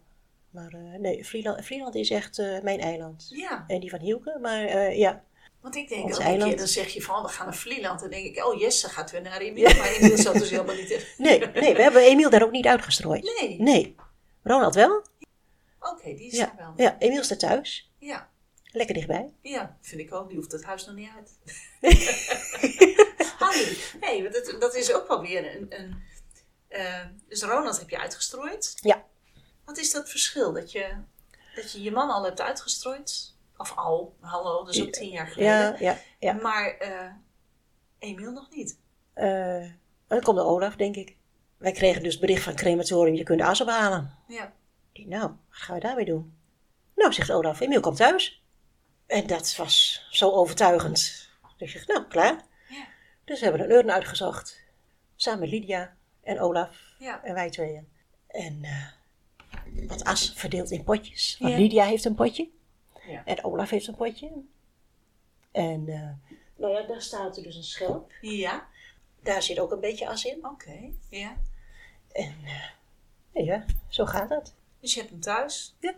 Maar 0.49 0.75
nee, 0.99 1.25
Vlieland, 1.25 1.65
Vlieland 1.65 1.95
is 1.95 2.09
echt 2.09 2.37
mijn 2.37 2.79
eiland. 2.79 3.27
ja, 3.29 3.63
En 3.67 3.79
die 3.79 3.89
van 3.89 3.99
Hielke, 3.99 4.37
maar 4.41 4.93
ja. 4.95 5.23
Want 5.61 5.75
ik 5.75 5.89
denk 5.89 6.11
keer, 6.11 6.19
eiland. 6.19 6.57
dan 6.57 6.67
zeg 6.67 6.87
je 6.93 7.01
van 7.01 7.23
we 7.23 7.29
gaan 7.29 7.45
naar 7.45 7.55
Vlieland. 7.55 7.99
Dan 7.99 8.09
denk 8.09 8.25
ik, 8.25 8.45
oh 8.45 8.59
Jesse 8.59 8.89
gaat 8.89 9.11
weer 9.11 9.21
naar 9.21 9.41
Emiel. 9.41 9.75
Maar 9.77 9.87
Emiel 9.91 10.17
zat 10.17 10.33
dus 10.33 10.49
helemaal 10.49 10.75
niet 10.75 10.89
in. 10.89 11.01
Nee, 11.17 11.39
nee, 11.39 11.73
we 11.75 11.81
hebben 11.81 12.01
Emiel 12.01 12.29
daar 12.29 12.43
ook 12.43 12.51
niet 12.51 12.65
uitgestrooid. 12.67 13.23
Nee, 13.39 13.59
Nee. 13.61 13.95
Ronald 14.43 14.75
wel? 14.75 15.05
oké, 15.79 16.03
die 16.15 16.27
is 16.31 16.37
Ja, 16.37 16.49
er 16.49 16.55
wel. 16.57 16.73
ja 16.77 16.95
Emiel 16.99 17.23
staat 17.23 17.39
thuis. 17.39 17.91
ja. 17.97 18.29
Lekker 18.73 18.95
dichtbij. 18.95 19.33
Ja, 19.41 19.77
vind 19.81 20.01
ik 20.01 20.13
ook. 20.13 20.27
Die 20.27 20.37
hoeft 20.37 20.51
het 20.51 20.63
huis 20.63 20.85
nog 20.85 20.95
niet 20.95 21.09
uit. 21.15 21.37
Hey, 23.99 24.29
dat, 24.31 24.55
dat 24.59 24.75
is 24.75 24.93
ook 24.93 25.07
wel 25.07 25.21
weer 25.21 25.55
een... 25.55 25.65
een 25.69 26.03
eh, 26.67 27.05
dus 27.27 27.43
Ronald 27.43 27.79
heb 27.79 27.89
je 27.89 27.99
uitgestrooid. 27.99 28.73
Ja. 28.75 29.05
Wat 29.65 29.77
is 29.77 29.91
dat 29.91 30.09
verschil? 30.09 30.53
Dat 30.53 30.71
je 30.71 30.93
dat 31.55 31.71
je, 31.71 31.81
je 31.81 31.91
man 31.91 32.09
al 32.09 32.23
hebt 32.23 32.41
uitgestrooid? 32.41 33.30
Of 33.61 33.75
al, 33.75 34.15
hallo, 34.19 34.65
dat 34.65 34.73
is 34.75 34.81
ook 34.81 34.89
tien 34.91 35.09
jaar 35.09 35.27
geleden. 35.27 35.53
Ja, 35.53 35.75
ja, 35.79 35.97
ja. 36.19 36.33
Maar 36.33 36.77
eh 36.77 37.11
Emiel 37.99 38.31
nog 38.31 38.49
niet. 38.49 38.79
Eh, 39.13 39.65
dan 40.07 40.21
komt 40.21 40.37
de 40.37 40.43
Olaf, 40.43 40.75
denk 40.75 40.95
ik. 40.95 41.15
Wij 41.57 41.71
kregen 41.71 42.03
dus 42.03 42.19
bericht 42.19 42.43
van 42.43 42.55
crematorium, 42.55 43.15
je 43.15 43.23
kunt 43.23 43.39
de 43.39 43.45
as 43.45 43.61
ophalen. 43.61 44.15
Ja. 44.27 44.53
Nou, 44.93 45.21
wat 45.21 45.37
gaan 45.49 45.75
we 45.75 45.81
daarmee 45.81 46.05
doen? 46.05 46.37
Nou, 46.95 47.13
zegt 47.13 47.31
Olaf, 47.31 47.59
Emiel 47.59 47.79
komt 47.79 47.97
thuis. 47.97 48.43
En 49.07 49.27
dat 49.27 49.55
was 49.55 50.05
zo 50.09 50.31
overtuigend. 50.31 51.29
Dus 51.57 51.73
ik 51.73 51.79
zeg, 51.79 51.87
nou, 51.87 52.05
klaar. 52.07 52.45
Ja. 52.69 52.85
Dus 53.25 53.39
we 53.39 53.45
hebben 53.45 53.63
een 53.63 53.71
urn 53.71 53.91
uitgezocht. 53.91 54.59
Samen 55.15 55.39
met 55.39 55.49
Lydia 55.49 55.95
en 56.23 56.39
Olaf 56.39 56.77
Ja. 56.99 57.23
en 57.23 57.33
wij 57.33 57.49
tweeën. 57.49 57.87
En 58.27 58.59
eh, 58.63 58.87
wat 59.87 60.03
as 60.03 60.33
verdeeld 60.35 60.71
in 60.71 60.83
potjes. 60.83 61.35
Want 61.39 61.53
Ja. 61.53 61.59
Lydia 61.59 61.85
heeft 61.85 62.05
een 62.05 62.15
potje. 62.15 62.49
Ja. 63.07 63.25
En 63.25 63.43
Olaf 63.43 63.69
heeft 63.69 63.87
een 63.87 63.95
potje. 63.95 64.31
En 65.51 65.87
eh, 65.87 66.35
nou 66.55 66.73
ja, 66.73 66.81
daar 66.81 67.01
staat 67.01 67.37
er 67.37 67.43
dus 67.43 67.55
een 67.55 67.63
schelp. 67.63 68.11
Ja. 68.21 68.67
Daar 69.21 69.43
zit 69.43 69.59
ook 69.59 69.71
een 69.71 69.79
beetje 69.79 70.07
as 70.07 70.25
in. 70.25 70.45
Oké. 70.45 70.91
Ja. 71.09 71.37
En 72.11 72.35
eh, 73.33 73.45
ja, 73.45 73.65
zo 73.87 74.05
gaat 74.05 74.29
dat. 74.29 74.53
Dus 74.79 74.93
je 74.93 74.99
hebt 74.99 75.11
hem 75.11 75.21
thuis. 75.21 75.75
Ja. 75.79 75.95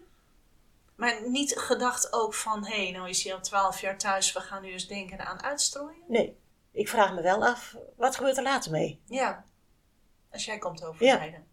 Maar 0.95 1.29
niet 1.29 1.57
gedacht 1.57 2.13
ook 2.13 2.33
van, 2.33 2.65
hé, 2.65 2.83
hey, 2.83 2.91
nou 2.91 3.09
is 3.09 3.23
hij 3.23 3.33
al 3.33 3.41
twaalf 3.41 3.81
jaar 3.81 3.97
thuis. 3.97 4.33
We 4.33 4.39
gaan 4.39 4.61
nu 4.61 4.71
eens 4.71 4.87
denken 4.87 5.19
aan 5.19 5.41
uitstrooien. 5.41 6.03
Nee, 6.07 6.37
ik 6.71 6.89
vraag 6.89 7.13
me 7.13 7.21
wel 7.21 7.45
af, 7.45 7.77
wat 7.95 8.15
gebeurt 8.15 8.37
er 8.37 8.43
later 8.43 8.71
mee? 8.71 8.99
Ja. 9.05 9.45
Als 10.31 10.45
jij 10.45 10.57
komt 10.57 10.83
overlijden. 10.83 11.47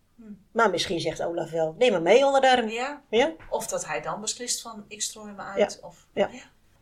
Maar 0.52 0.70
misschien 0.70 1.00
zegt 1.00 1.22
Olaf 1.22 1.50
wel, 1.50 1.74
neem 1.78 1.92
me 1.92 2.00
mee 2.00 2.24
onder 2.26 2.40
de 2.40 2.50
arm. 2.50 2.68
Ja. 2.68 3.02
Ja? 3.10 3.32
Of 3.50 3.66
dat 3.66 3.86
hij 3.86 4.00
dan 4.00 4.20
beslist 4.20 4.60
van, 4.60 4.84
ik 4.88 5.02
strooi 5.02 5.32
me 5.32 5.42
uit. 5.42 5.80
Of, 5.82 6.06
Ja. 6.14 6.30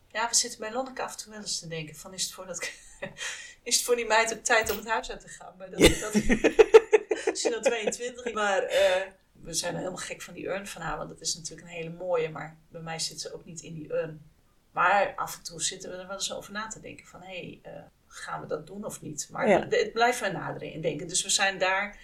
ja. 0.08 0.28
we 0.28 0.34
zitten 0.34 0.60
bij 0.60 0.72
Lonneke 0.72 1.02
af 1.02 1.12
en 1.12 1.18
toe 1.18 1.30
wel 1.32 1.40
eens 1.40 1.58
te 1.58 1.68
denken 1.68 1.96
van, 1.96 2.14
is 2.14 2.22
het 2.22 2.32
voor, 2.32 2.46
dat, 2.46 2.70
is 3.62 3.76
het 3.76 3.84
voor 3.84 3.96
die 3.96 4.06
meid 4.06 4.32
ook 4.34 4.44
tijd 4.44 4.70
om 4.70 4.76
het 4.76 4.88
huis 4.88 5.10
uit 5.10 5.20
te 5.20 5.28
gaan? 5.28 5.54
Maar 5.58 5.70
dat, 5.70 5.78
dat, 5.80 6.14
is 7.34 7.42
dan 7.42 7.62
22. 7.62 8.32
Maar 8.32 8.62
eh, 8.62 9.02
we 9.32 9.52
zijn 9.54 9.76
helemaal 9.76 9.96
gek 9.96 10.22
van 10.22 10.34
die 10.34 10.46
urn 10.46 10.66
van 10.66 10.82
haar, 10.82 10.96
want 10.96 11.08
dat 11.08 11.20
is 11.20 11.34
natuurlijk 11.34 11.68
een 11.68 11.74
hele 11.74 11.90
mooie. 11.90 12.28
Maar 12.30 12.56
bij 12.68 12.80
mij 12.80 12.98
zit 12.98 13.20
ze 13.20 13.34
ook 13.34 13.44
niet 13.44 13.60
in 13.60 13.74
die 13.74 13.92
urn. 13.92 14.22
Maar 14.70 15.12
af 15.16 15.36
en 15.36 15.42
toe 15.42 15.62
zitten 15.62 15.90
we 15.90 15.96
er 15.96 16.06
wel 16.06 16.16
eens 16.16 16.32
over 16.32 16.52
na 16.52 16.66
te 16.66 16.80
denken 16.80 17.06
van, 17.06 17.20
hé, 17.22 17.26
hey, 17.62 17.72
eh, 17.72 17.80
gaan 18.06 18.40
we 18.40 18.46
dat 18.46 18.66
doen 18.66 18.84
of 18.84 19.00
niet? 19.00 19.28
Maar 19.30 19.48
Ja. 19.48 19.66
het, 19.68 19.92
blijft 19.92 20.20
wel 20.20 20.32
naderen 20.32 20.72
in 20.72 20.80
denken. 20.80 21.08
Dus 21.08 21.22
we 21.22 21.30
zijn 21.30 21.58
daar 21.58 21.98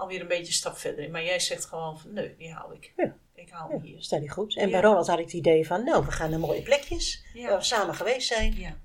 alweer 0.00 0.20
een 0.20 0.28
beetje 0.28 0.46
een 0.46 0.52
stap 0.52 0.76
verder 0.76 1.04
in. 1.04 1.10
Maar 1.10 1.24
jij 1.24 1.40
zegt 1.40 1.64
gewoon 1.64 1.98
van, 2.00 2.12
nee, 2.12 2.36
die 2.36 2.52
hou 2.52 2.74
ik. 2.74 2.92
Ja. 2.96 3.16
Ik 3.34 3.50
hou 3.50 3.70
hem 3.72 3.78
Ja, 3.84 3.84
hier. 3.90 4.02
staat 4.02 4.20
die 4.20 4.30
goed. 4.30 4.56
En 4.56 4.70
bij 4.70 4.80
Ronald 4.80 5.06
had 5.06 5.18
ik 5.18 5.24
het 5.24 5.34
idee 5.34 5.66
van, 5.66 5.84
nou, 5.84 6.04
we 6.04 6.10
gaan 6.10 6.30
naar 6.30 6.38
mooie 6.38 6.62
plekjes. 6.62 7.24
Waar 7.34 7.56
we 7.58 7.64
samen 7.64 7.94
geweest 7.94 8.28
zijn. 8.28 8.54
Ja. 8.54 8.76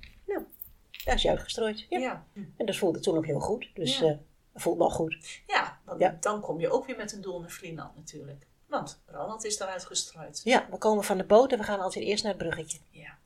Daar 1.06 1.15
is 1.15 1.23
hij 1.23 1.32
uitgestrooid. 1.32 1.86
Ja. 1.89 2.25
En 2.58 2.65
dat 2.65 2.75
voelde 2.75 2.99
toen 2.99 3.17
ook 3.17 3.25
heel 3.25 3.39
goed. 3.39 3.69
Dus 3.73 4.01
eh 4.01 4.08
het 4.54 4.62
voelt 4.63 4.78
nog 4.78 4.93
goed. 4.93 5.41
Ja, 5.47 5.80
want 5.86 5.99
Ja. 5.99 6.17
dan 6.19 6.41
kom 6.41 6.60
je 6.60 6.69
ook 6.71 6.86
weer 6.86 6.95
met 6.97 7.12
een 7.12 7.21
doel 7.21 7.39
naar 7.39 7.49
Vlieland 7.49 7.95
natuurlijk. 7.95 8.47
Want 8.67 9.01
Ronald 9.06 9.43
is 9.45 9.58
daaruit 9.58 9.86
gestrooid. 9.86 10.41
Ja, 10.43 10.67
we 10.71 10.78
komen 10.78 11.04
van 11.04 11.17
de 11.17 11.23
boot 11.23 11.51
en 11.51 11.58
we 11.58 11.63
gaan 11.63 11.80
altijd 11.80 12.06
eerst 12.06 12.23
naar 12.23 12.34
het 12.34 12.41
bruggetje. 12.41 12.80
Ja, 12.89 13.17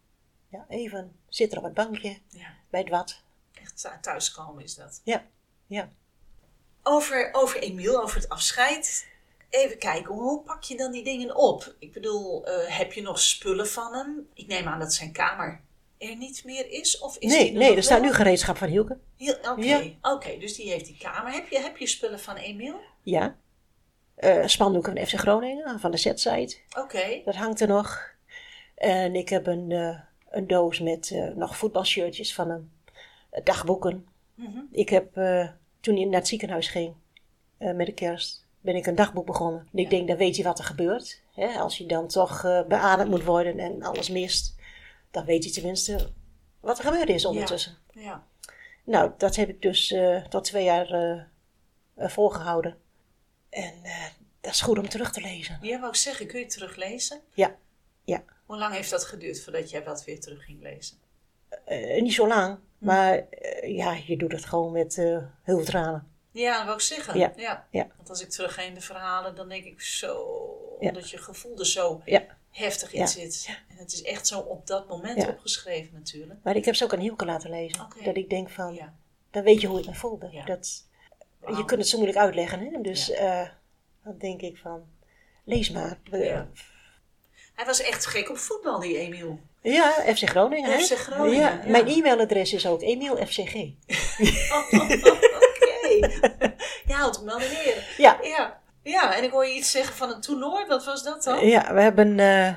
Ja, 0.49 0.65
even 0.69 1.15
zitten 1.27 1.57
op 1.57 1.63
het 1.63 1.73
bankje 1.73 2.17
ja. 2.27 2.53
bij 2.69 2.79
het 2.79 2.89
wat. 2.89 3.21
echt 3.53 3.81
thu- 3.81 3.99
thuiskomen 4.01 4.63
is 4.63 4.75
dat. 4.75 5.01
Ja, 5.03 5.23
ja. 5.67 5.89
Over, 6.89 7.29
over 7.31 7.59
Emiel, 7.61 8.01
over 8.01 8.17
het 8.17 8.29
afscheid. 8.29 9.07
Even 9.49 9.77
kijken, 9.77 10.13
hoe 10.13 10.41
pak 10.41 10.63
je 10.63 10.77
dan 10.77 10.91
die 10.91 11.03
dingen 11.03 11.35
op? 11.35 11.75
Ik 11.79 11.93
bedoel, 11.93 12.45
eh, 12.45 12.77
heb 12.77 12.93
je 12.93 13.01
nog 13.01 13.19
spullen 13.19 13.67
van 13.67 13.93
hem? 13.93 14.27
Ik 14.33 14.47
neem 14.47 14.67
aan 14.67 14.79
dat 14.79 14.93
zijn 14.93 15.11
kamer 15.11 15.61
er 15.97 16.15
niet 16.15 16.43
meer 16.45 16.69
is. 16.71 16.99
Of 16.99 17.17
is 17.17 17.31
nee, 17.31 17.43
die 17.43 17.51
er 17.53 17.57
nee, 17.57 17.75
er 17.75 17.83
staat 17.83 18.01
nu 18.01 18.13
gereedschap 18.13 18.57
van 18.57 18.67
Hielke. 18.67 18.97
Heel- 19.17 19.37
Oké, 19.51 20.27
Ja. 20.29 20.39
dus 20.39 20.55
die 20.55 20.69
heeft 20.71 20.85
die 20.85 20.97
kamer. 20.97 21.31
Heb 21.31 21.47
je, 21.49 21.59
heb 21.59 21.77
je 21.77 21.87
spullen 21.87 22.19
van 22.19 22.35
Emiel? 22.35 22.79
Ja. 23.03 23.35
Eh 24.15 24.45
spandoeken 24.45 24.95
van 24.97 25.05
FC 25.05 25.13
Groningen, 25.19 25.79
van 25.79 25.91
de 25.91 25.97
Z-site. 25.97 26.57
Oké, 26.77 27.21
Dat 27.25 27.35
hangt 27.35 27.59
er 27.61 27.67
nog. 27.67 28.13
En 28.75 29.15
ik 29.15 29.29
heb 29.29 29.47
een, 29.47 29.71
eh, 29.71 29.99
een 30.29 30.47
doos 30.47 30.79
met 30.79 31.11
nog 31.35 31.57
voetbalshirtjes 31.57 32.33
van 32.33 32.49
hem. 32.49 32.71
Dagboeken. 33.43 34.07
Mhm. 34.35 34.59
Ik 34.71 34.89
heb, 34.89 35.17
toen 35.81 35.95
hij 35.95 36.05
naar 36.05 36.19
het 36.19 36.27
ziekenhuis 36.27 36.67
ging 36.67 36.93
eh, 37.57 37.73
met 37.73 37.85
de 37.85 37.93
kerst, 37.93 38.47
ben 38.61 38.75
ik 38.75 38.85
een 38.85 38.95
dagboek 38.95 39.25
begonnen. 39.25 39.59
En 39.71 39.77
ik 39.77 39.83
Ja. 39.83 39.89
denk, 39.89 40.07
dan 40.07 40.17
weet 40.17 40.35
hij 40.35 40.45
wat 40.45 40.59
er 40.59 40.65
gebeurt. 40.65 41.21
Hè? 41.33 41.47
Als 41.47 41.77
hij 41.77 41.87
dan 41.87 42.07
toch 42.07 42.43
eh, 42.43 42.61
beademd 42.67 43.09
moet 43.09 43.23
worden 43.23 43.59
en 43.59 43.81
alles 43.83 44.09
mist, 44.09 44.55
dan 45.11 45.25
weet 45.25 45.43
hij 45.43 45.53
tenminste 45.53 46.09
wat 46.59 46.77
er 46.77 46.83
gebeurd 46.83 47.09
is 47.09 47.25
ondertussen. 47.25 47.77
ja. 47.93 48.27
Nou, 48.83 49.11
dat 49.17 49.35
heb 49.35 49.49
ik 49.49 49.61
dus 49.61 49.91
eh, 49.91 50.23
tot 50.25 50.43
twee 50.43 50.63
jaar 50.63 50.89
eh, 50.91 51.21
eh, 51.95 52.09
volgehouden. 52.09 52.77
En 53.49 53.73
dat 54.41 54.53
is 54.53 54.61
goed 54.61 54.77
om 54.77 54.89
terug 54.89 55.11
te 55.11 55.21
lezen. 55.21 55.59
Ja, 55.61 55.77
wou 55.79 55.89
ik 55.89 55.95
zeggen, 55.95 56.27
kun 56.27 56.37
je 56.39 56.43
het 56.45 56.53
teruglezen? 56.53 57.21
Ja, 57.33 57.55
ja. 58.03 58.23
Hoe 58.45 58.57
lang 58.57 58.73
heeft 58.73 58.89
dat 58.89 59.03
geduurd 59.05 59.41
voordat 59.41 59.69
jij 59.69 59.83
dat 59.83 60.03
weer 60.05 60.19
terug 60.19 60.45
ging 60.45 60.61
lezen? 60.61 60.97
Niet 62.01 62.13
zo 62.13 62.27
lang, 62.27 62.57
maar 62.77 63.13
eh, 63.17 63.48
ja, 63.67 63.97
je 64.05 64.17
doet 64.17 64.31
het 64.31 64.45
gewoon 64.45 64.71
met 64.71 64.97
eh, 64.97 65.05
heel 65.43 65.55
veel 65.55 65.63
tranen. 65.63 66.07
Ja, 66.31 66.55
dat 66.55 66.63
wou 66.63 66.75
ik 66.75 66.83
zeggen. 66.83 67.19
Ja, 67.19 67.33
Ja. 67.35 67.67
ja. 67.71 67.87
Want 67.97 68.09
als 68.09 68.21
ik 68.21 68.29
terug 68.29 68.53
ga 68.53 68.61
in 68.61 68.73
de 68.73 68.81
verhalen, 68.81 69.35
dan 69.35 69.49
denk 69.49 69.63
ik 69.65 69.81
zo... 69.81 70.15
omdat 70.79 71.09
je 71.09 71.17
gevoel 71.17 71.59
er 71.59 71.65
zo 71.65 72.01
heftig 72.51 72.93
in 72.93 72.99
Ja. 72.99 73.05
zit. 73.05 73.57
En 73.69 73.77
het 73.77 73.93
is 73.93 74.01
echt 74.03 74.27
zo 74.27 74.39
op 74.39 74.67
dat 74.67 74.87
moment 74.87 75.27
opgeschreven 75.27 75.93
natuurlijk. 75.93 76.39
Maar 76.43 76.55
ik 76.55 76.65
heb 76.65 76.75
ze 76.75 76.83
ook 76.83 76.93
aan 76.93 76.99
Hielke 76.99 77.25
laten 77.25 77.49
lezen. 77.49 77.87
Dat 78.03 78.17
ik 78.17 78.29
denk 78.29 78.49
van, 78.49 78.79
dan 79.31 79.43
weet 79.43 79.61
je 79.61 79.67
hoe 79.67 79.79
ik 79.79 79.85
me 79.85 79.93
voelde. 79.95 80.41
Dat, 80.45 80.87
je 81.47 81.65
kunt 81.65 81.79
het 81.79 81.87
zo 81.87 81.97
moeilijk 81.97 82.19
uitleggen. 82.21 82.59
Hè? 82.59 82.81
Dus 82.81 83.11
eh, 83.11 83.47
dan 84.03 84.17
denk 84.17 84.41
ik 84.41 84.57
van, 84.57 84.83
lees 85.43 85.69
maar. 85.69 85.99
Hij 87.55 87.65
was 87.65 87.81
echt 87.81 88.05
gek 88.05 88.29
op 88.29 88.37
voetbal, 88.37 88.79
die 88.79 88.97
Emiel. 88.97 89.39
Ja, 89.61 89.91
FC 90.15 90.29
Groningen. 90.29 90.71
hè? 90.71 90.77
FC 90.79 90.93
Groningen, 90.97 91.39
Ja, 91.39 91.49
ja. 91.63 91.69
Mijn 91.71 91.87
e-mailadres 91.87 92.53
is 92.53 92.67
ook 92.67 92.81
emielfcg. 92.81 93.53
Oké. 94.59 94.97
Je 96.85 96.93
houdt 96.93 97.15
hem 97.15 97.25
wel 97.25 97.39
ere. 97.39 97.81
Ja, 97.97 98.17
Ja. 98.21 98.59
ja, 98.83 99.15
en 99.15 99.23
ik 99.23 99.31
hoor 99.31 99.45
je 99.45 99.53
iets 99.53 99.71
zeggen 99.71 99.95
van 99.95 100.09
een 100.09 100.21
toernooi. 100.21 100.65
Wat 100.67 100.85
was 100.85 101.03
dat 101.03 101.23
dan? 101.23 101.47
ja, 101.47 101.73
we 101.73 101.81
hebben 101.81 102.19
eh, 102.19 102.47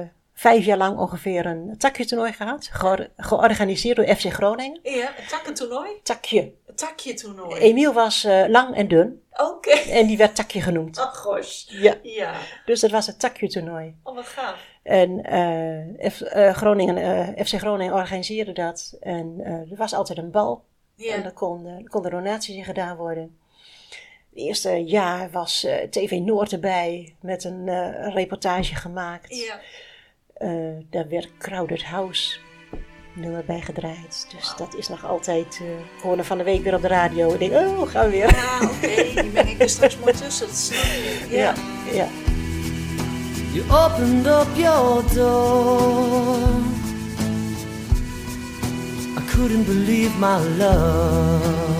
eh, 0.00 0.06
vijf 0.34 0.64
jaar 0.64 0.76
lang 0.76 0.98
ongeveer 0.98 1.46
een 1.46 1.74
takje-toernooi 1.78 2.32
gehad. 2.32 2.68
Geor- 2.72 3.08
georganiseerd 3.16 3.96
door 3.96 4.16
FC 4.16 4.32
Groningen. 4.32 4.80
Ja, 4.82 5.08
een 5.18 5.26
takkentoernooi? 5.28 5.90
Takje. 6.02 6.52
Een 6.66 6.74
takje 6.74 7.14
toernooi. 7.14 7.60
Emiel 7.60 7.92
was 7.92 8.24
eh, 8.24 8.44
lang 8.48 8.76
en 8.76 8.88
dun. 8.88 9.22
Oké. 9.40 9.70
En 9.70 10.06
die 10.06 10.16
werd 10.16 10.34
takje 10.36 10.60
genoemd. 10.62 10.98
Oh, 10.98 11.14
gosh. 11.14 11.64
Ja, 11.68 11.94
Ja. 12.02 12.34
dus 12.64 12.80
dat 12.80 12.90
was 12.90 13.06
het 13.06 13.18
takje-toernooi. 13.20 13.96
Oh, 14.02 14.14
wat 14.14 14.26
gaaf. 14.26 14.66
En 14.82 15.24
eh, 15.24 16.10
F- 16.10 16.20
eh, 16.20 16.54
Groningen, 16.54 16.96
eh, 17.36 17.44
FC 17.44 17.54
Groningen 17.58 17.94
organiseerde 17.94 18.52
dat. 18.52 18.96
En 19.00 19.40
er 19.70 19.76
was 19.76 19.92
altijd 19.92 20.18
een 20.18 20.30
bal. 20.30 20.64
En 20.98 21.04
Ja. 21.04 21.24
er 21.24 21.32
konden, 21.32 21.88
konden 21.88 22.10
donaties 22.10 22.56
in 22.56 22.64
gedaan 22.64 22.96
worden. 22.96 23.38
Het 24.30 24.38
eerste 24.38 24.84
jaar 24.84 25.30
was 25.30 25.66
TV 25.90 26.10
Noord 26.10 26.52
erbij 26.52 27.14
met 27.20 27.44
een 27.44 27.64
reportage 28.12 28.74
gemaakt. 28.74 29.36
Ja. 29.36 29.60
Daar 30.90 31.08
werd 31.08 31.36
Crowded 31.38 31.82
House 31.84 32.38
nummer 33.12 33.44
bij 33.46 33.60
gedraaid. 33.60 34.26
Dus 34.36 34.54
dat 34.56 34.74
is 34.76 34.88
nog 34.88 35.06
altijd. 35.06 35.60
eh 35.62 36.02
hoorde 36.02 36.24
van 36.24 36.38
de 36.38 36.44
week 36.44 36.62
weer 36.62 36.74
op 36.74 36.82
de 36.82 36.88
radio. 36.88 37.32
Ik 37.32 37.38
denk, 37.38 37.52
oh, 37.52 37.88
gaan 37.88 38.04
we 38.04 38.10
weer. 38.10 38.34
Ja, 38.34 38.58
oké. 38.62 39.20
Die 39.22 39.30
ben 39.30 39.48
ik 39.48 39.62
er 39.62 39.68
straks 39.68 39.96
mooi 39.98 40.12
tussen. 40.12 40.46
Dat 40.46 40.56
snap. 40.56 40.80
Ja. 41.30 41.38
Ja, 41.38 41.54
ja. 41.92 42.06
You 43.52 43.64
opened 43.84 44.26
up 44.26 44.46
your 44.54 45.14
door. 45.14 46.38
I 49.18 49.22
couldn't 49.30 49.66
believe 49.66 50.18
my 50.18 50.38
luck. 50.56 51.78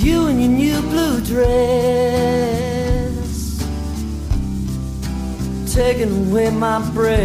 You 0.00 0.28
in 0.28 0.38
your 0.40 0.48
new 0.48 0.80
blue 0.90 1.20
dress, 1.20 2.67
taking 5.72 6.30
away 6.30 6.50
my 6.50 6.78
breath. 6.90 7.18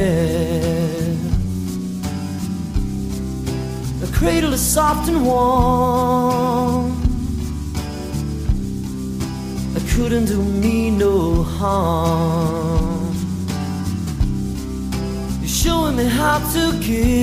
The 4.02 4.08
cradle 4.14 4.54
is 4.54 4.62
soft 4.62 5.08
and 5.08 5.26
warm. 5.26 6.92
It 9.76 9.84
couldn't 9.96 10.26
do 10.26 10.44
me 10.44 10.92
no 10.92 11.44
harm. 11.44 13.16
You're 15.40 15.48
showing 15.48 15.96
me 15.96 16.06
how 16.06 16.40
to 16.56 16.72
give 16.80 17.14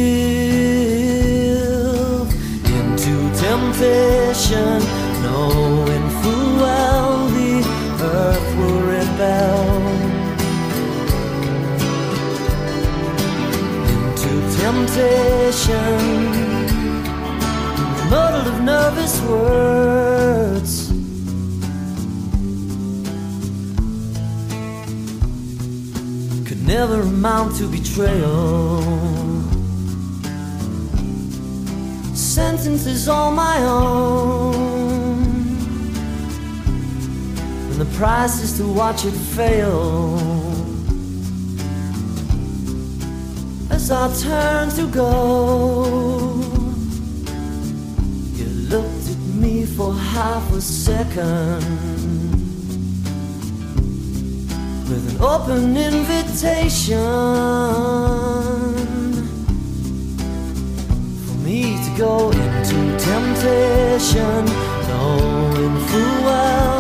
into 2.79 3.31
temptation, 3.39 4.83
knowing 5.23 6.09
full 6.23 6.57
well 6.57 7.29
the 7.29 7.63
earth 8.01 8.57
will 8.57 8.81
rebel. 8.81 9.80
Temptation, 14.93 15.99
muddled 18.11 18.47
of 18.49 18.61
nervous 18.63 19.21
words. 19.23 20.89
could 26.47 26.67
never 26.67 27.03
amount 27.03 27.57
to 27.57 27.69
betrayal. 27.69 28.83
Sentences 32.15 33.09
all 33.09 33.31
my 33.31 33.59
own, 33.63 34.55
and 37.71 37.81
the 37.81 37.89
price 37.97 38.43
is 38.43 38.57
to 38.59 38.67
watch 38.67 39.05
it 39.05 39.13
fail. 39.13 40.40
As 43.81 43.91
I 43.91 44.13
turn 44.23 44.69
to 44.77 44.87
go, 44.89 45.85
you 48.37 48.47
looked 48.69 49.09
at 49.09 49.19
me 49.41 49.65
for 49.65 49.95
half 49.95 50.53
a 50.53 50.61
second 50.61 51.65
with 54.87 55.03
an 55.11 55.23
open 55.23 55.79
invitation 55.79 56.99
for 61.25 61.37
me 61.43 61.63
to 61.83 61.91
go 61.97 62.31
into 62.33 62.99
temptation, 62.99 64.45
knowing 64.89 65.79
full 65.89 66.25
well 66.27 66.80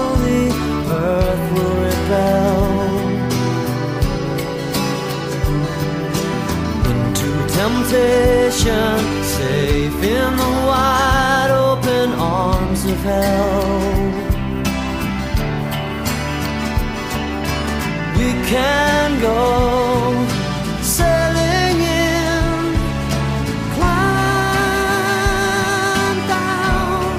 temptation, 7.90 8.98
safe 9.24 10.02
in 10.02 10.36
the 10.36 10.50
wide 10.68 11.50
open 11.50 12.12
arms 12.12 12.84
of 12.84 12.96
hell. 13.02 13.90
we 18.16 18.30
can 18.46 19.20
go 19.20 19.42
sailing 20.82 21.80
in, 21.80 22.74
climb 23.74 24.98
down, 26.28 27.10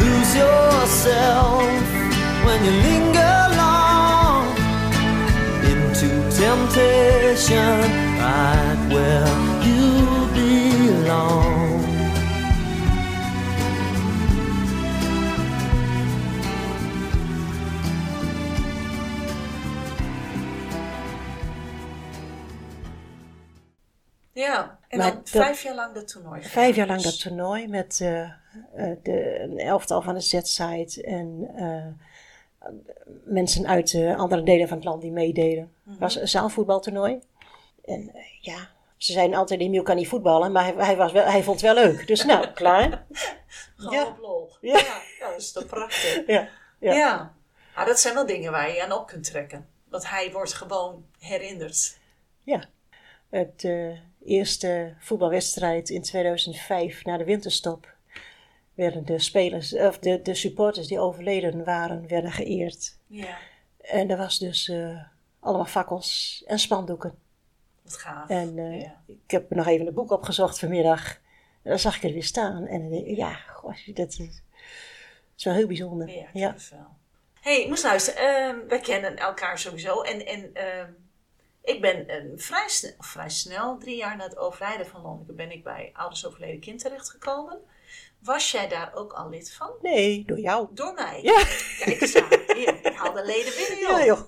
lose 0.00 0.32
yourself 0.34 1.68
when 2.46 2.58
you 2.64 2.72
linger 2.88 3.36
long 3.60 4.44
into 5.70 6.08
temptation, 6.40 8.09
where 8.90 9.26
you 9.64 10.26
belong. 10.34 11.80
Ja. 24.32 24.78
En 24.88 24.98
Maar 24.98 25.06
dan 25.10 25.16
dat- 25.16 25.28
vijf 25.30 25.62
jaar 25.62 25.74
lang 25.74 25.94
dat 25.94 26.08
toernooi. 26.08 26.42
Vijf 26.42 26.76
jaar 26.76 26.86
lang 26.86 27.00
dat 27.02 27.20
toernooi 27.20 27.68
met 27.68 28.00
eh, 28.00 28.20
eh, 28.22 28.30
de, 29.02 29.40
een 29.40 29.58
elftal 29.58 30.02
van 30.02 30.14
de 30.14 30.20
Z-site 30.20 31.02
en 31.02 31.50
eh, 31.56 31.86
mensen 33.24 33.66
uit 33.66 33.94
eh, 33.94 34.16
andere 34.18 34.42
delen 34.42 34.68
van 34.68 34.76
het 34.76 34.86
land 34.86 35.02
die 35.02 35.12
meededen. 35.12 35.72
Het 35.88 35.98
was 35.98 36.16
een 36.16 36.28
zaalvoetbaltoernooi. 36.28 37.18
En 37.84 38.10
ja, 38.40 38.68
ze 39.00 39.12
zeiden 39.12 39.36
altijd, 39.38 39.60
Emiel 39.60 39.82
kan 39.82 39.96
niet 39.96 40.08
voetballen, 40.08 40.52
maar 40.52 40.64
hij, 40.64 40.74
hij, 40.76 40.96
was 40.96 41.12
wel, 41.12 41.24
hij 41.24 41.42
vond 41.42 41.60
het 41.60 41.74
wel 41.74 41.84
leuk. 41.84 42.06
Dus 42.06 42.24
nou, 42.24 42.46
klaar. 42.60 43.06
Gewoon 43.76 43.92
Ja. 43.94 44.06
op 44.06 44.18
lol. 44.18 44.50
Ja. 44.72 45.00
Dat 45.20 45.36
is 45.38 45.52
toch 45.52 45.66
prachtig. 45.66 46.22
Ja, 46.26 46.48
Ja. 46.80 46.92
ja. 46.92 47.34
Maar 47.74 47.86
dat 47.86 48.00
zijn 48.00 48.14
wel 48.14 48.26
dingen 48.26 48.52
waar 48.52 48.70
je 48.74 48.82
aan 48.82 48.92
op 48.92 49.06
kunt 49.06 49.24
trekken. 49.24 49.68
Want 49.88 50.10
hij 50.10 50.32
wordt 50.32 50.52
gewoon 50.52 51.04
herinnerd. 51.18 51.98
ja. 52.42 52.64
Het 53.30 53.64
eh, 53.64 53.98
eerste 54.24 54.94
voetbalwedstrijd 54.98 55.90
in 55.90 56.02
2005 56.02 57.04
na 57.04 57.16
de 57.16 57.24
winterstop 57.24 57.88
werden 58.74 59.04
de 59.06 59.18
spelers, 59.18 59.74
of 59.74 59.98
de, 59.98 60.22
de 60.22 60.34
supporters 60.34 60.86
die 60.86 60.98
overleden 61.00 61.64
waren, 61.64 62.08
werden 62.08 62.32
geëerd. 62.32 62.96
Ja. 63.06 63.36
En 63.80 64.10
er 64.10 64.16
was 64.16 64.38
dus 64.38 64.68
eh, 64.68 65.02
allemaal 65.40 65.66
fakkels 65.66 66.42
en 66.46 66.58
spandoeken. 66.58 67.14
Wat 67.90 68.00
gaaf. 68.00 68.28
En 68.28 68.58
eh, 68.58 68.80
ja. 68.80 69.02
ik 69.06 69.30
heb 69.30 69.50
nog 69.50 69.66
even 69.66 69.86
een 69.86 69.94
boek 69.94 70.10
opgezocht 70.10 70.58
vanmiddag. 70.58 71.14
En 71.62 71.70
dan 71.70 71.78
zag 71.78 71.96
ik 71.96 72.02
er 72.02 72.12
weer 72.12 72.24
staan. 72.24 72.66
En 72.66 72.80
dan 72.80 72.90
denk 72.90 73.06
ik, 73.06 73.16
ja, 73.16 73.32
goh, 73.34 73.76
dat 73.94 74.08
is, 74.08 74.18
is 75.36 75.44
wel 75.44 75.54
heel 75.54 75.66
bijzonder. 75.66 76.08
Ja, 76.08 76.26
Ja, 76.32 76.46
kippenvel. 76.48 76.86
hey, 77.40 77.66
moest 77.68 77.82
luisteren. 77.84 78.20
ehm, 78.36 78.68
wij 78.68 78.80
kennen 78.80 79.16
elkaar 79.16 79.58
sowieso. 79.58 80.00
En, 80.02 80.26
en 80.26 80.50
ehm, 80.54 80.90
ik 81.62 81.80
ben 81.80 82.08
eh, 82.08 82.24
vrij, 82.36 82.68
snel, 82.68 82.92
vrij 82.98 83.28
snel, 83.30 83.78
drie 83.78 83.96
jaar 83.96 84.16
na 84.16 84.24
het 84.24 84.36
overlijden 84.36 84.86
van 84.86 85.00
Lonneke, 85.02 85.32
ben 85.32 85.50
ik 85.50 85.64
bij 85.64 85.90
Ouders 85.92 86.26
Overleden 86.26 86.60
Kind 86.60 86.80
terechtgekomen. 86.80 87.58
Was 88.22 88.50
jij 88.50 88.68
daar 88.68 88.94
ook 88.94 89.12
al 89.12 89.28
lid 89.28 89.52
van? 89.52 89.70
Nee, 89.82 90.24
door 90.26 90.38
jou. 90.38 90.68
Door 90.70 90.94
mij? 90.94 91.20
Ja. 91.22 91.44
Kijk 91.78 92.00
eens 92.00 92.16
aan. 92.16 92.28
Hier, 92.56 92.86
ik 92.86 92.92
haal 92.94 93.12
de 93.12 93.24
leden 93.24 93.52
binnen, 93.56 93.78
joh. 93.78 93.98
Ja, 93.98 94.04
joh. 94.04 94.20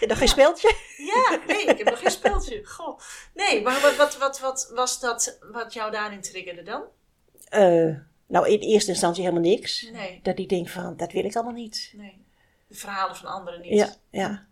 Je 0.00 0.06
nog 0.06 0.18
geen 0.18 0.28
speeltje? 0.28 0.74
Ja, 0.96 1.38
nee, 1.46 1.64
ik 1.64 1.78
heb 1.78 1.90
nog 1.90 1.98
geen 1.98 2.10
speeltje. 2.10 2.64
Goh. 2.64 2.98
Nee, 3.34 3.62
maar 3.62 3.80
wat, 3.80 3.96
wat, 3.96 4.18
wat, 4.18 4.40
wat 4.40 4.70
was 4.74 5.00
dat 5.00 5.38
wat 5.52 5.72
jou 5.72 5.90
daarin 5.90 6.20
triggerde 6.20 6.62
dan? 6.62 6.82
Eh, 7.48 7.94
nou, 8.26 8.48
in 8.48 8.58
eerste 8.58 8.90
instantie 8.90 9.22
helemaal 9.22 9.50
niks. 9.50 9.90
Nee, 9.92 10.20
Dat 10.22 10.38
ik 10.38 10.48
denk 10.48 10.68
van, 10.68 10.96
dat 10.96 11.12
wil 11.12 11.24
ik 11.24 11.34
allemaal 11.34 11.52
niet. 11.54 11.92
nee. 11.96 12.26
De 12.68 12.74
verhalen 12.74 13.16
van 13.16 13.28
anderen 13.28 13.60
niet. 13.60 13.72
Ja, 13.72 13.94
ja. 14.10 14.46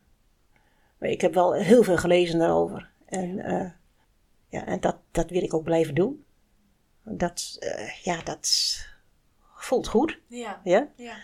Maar 0.99 1.09
ik 1.09 1.21
heb 1.21 1.35
wel 1.35 1.53
heel 1.55 1.83
veel 1.83 1.97
gelezen 1.97 2.39
daarover. 2.39 2.91
En, 3.07 3.39
eh, 3.39 3.71
ja, 4.49 4.67
en 4.67 4.81
dat, 4.81 4.97
dat 5.11 5.31
wil 5.31 5.43
ik 5.43 5.55
ook 5.55 5.65
blijven 5.65 5.95
doen. 5.95 6.25
Dat, 7.09 7.57
eh, 7.59 8.03
ja, 8.03 8.23
dat 8.23 8.77
voelt 9.55 9.87
goed. 9.87 10.19
Ja, 10.27 10.61
Ja? 10.65 10.89
ja. 10.97 11.17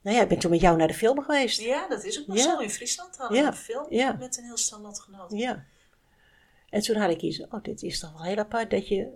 Nou 0.00 0.16
ja, 0.16 0.22
ik 0.22 0.28
ben 0.28 0.38
toen 0.38 0.50
met 0.50 0.60
jou 0.60 0.76
naar 0.76 0.88
de 0.88 0.94
film 0.94 1.22
geweest. 1.22 1.60
Ja, 1.60 1.88
dat 1.88 2.04
is 2.04 2.20
ook 2.20 2.26
nog 2.26 2.36
Ja. 2.36 2.42
zo. 2.42 2.58
In 2.58 2.70
Friesland 2.70 3.16
hadden 3.16 3.40
we 3.40 3.46
een 3.46 3.54
film 3.54 4.18
met 4.18 4.36
een 4.38 4.44
heel 4.44 4.56
stel 4.56 4.80
lotgenoten. 4.80 5.38
Ja. 5.38 5.64
En 6.70 6.80
toen 6.80 6.96
had 6.96 7.10
ik 7.10 7.20
iets, 7.20 7.40
oh, 7.40 7.62
dit 7.62 7.82
is 7.82 7.98
toch 8.00 8.12
wel 8.12 8.22
heel 8.22 8.36
apart 8.36 8.70
dat 8.70 8.88
je 8.88 9.08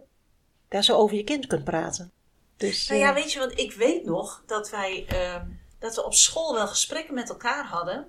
daar 0.69 0.85
zo 0.85 0.97
over 0.97 1.17
je 1.17 1.25
kind 1.25 1.47
kunt 1.47 1.65
praten. 1.65 2.13
Dus, 2.57 2.89
Nou 2.89 3.01
ja, 3.01 3.09
eh, 3.09 3.15
weet 3.15 3.33
je, 3.33 3.39
want 3.39 3.59
ik 3.59 3.73
weet 3.73 4.05
nog 4.05 4.43
dat 4.47 4.71
wij 4.71 5.07
ehm, 5.09 5.47
dat 5.79 5.95
we 5.95 6.05
op 6.05 6.15
school 6.15 6.55
wel 6.55 6.69
gesprekken 6.69 7.15
met 7.15 7.29
elkaar 7.29 7.65
hadden. 7.67 8.09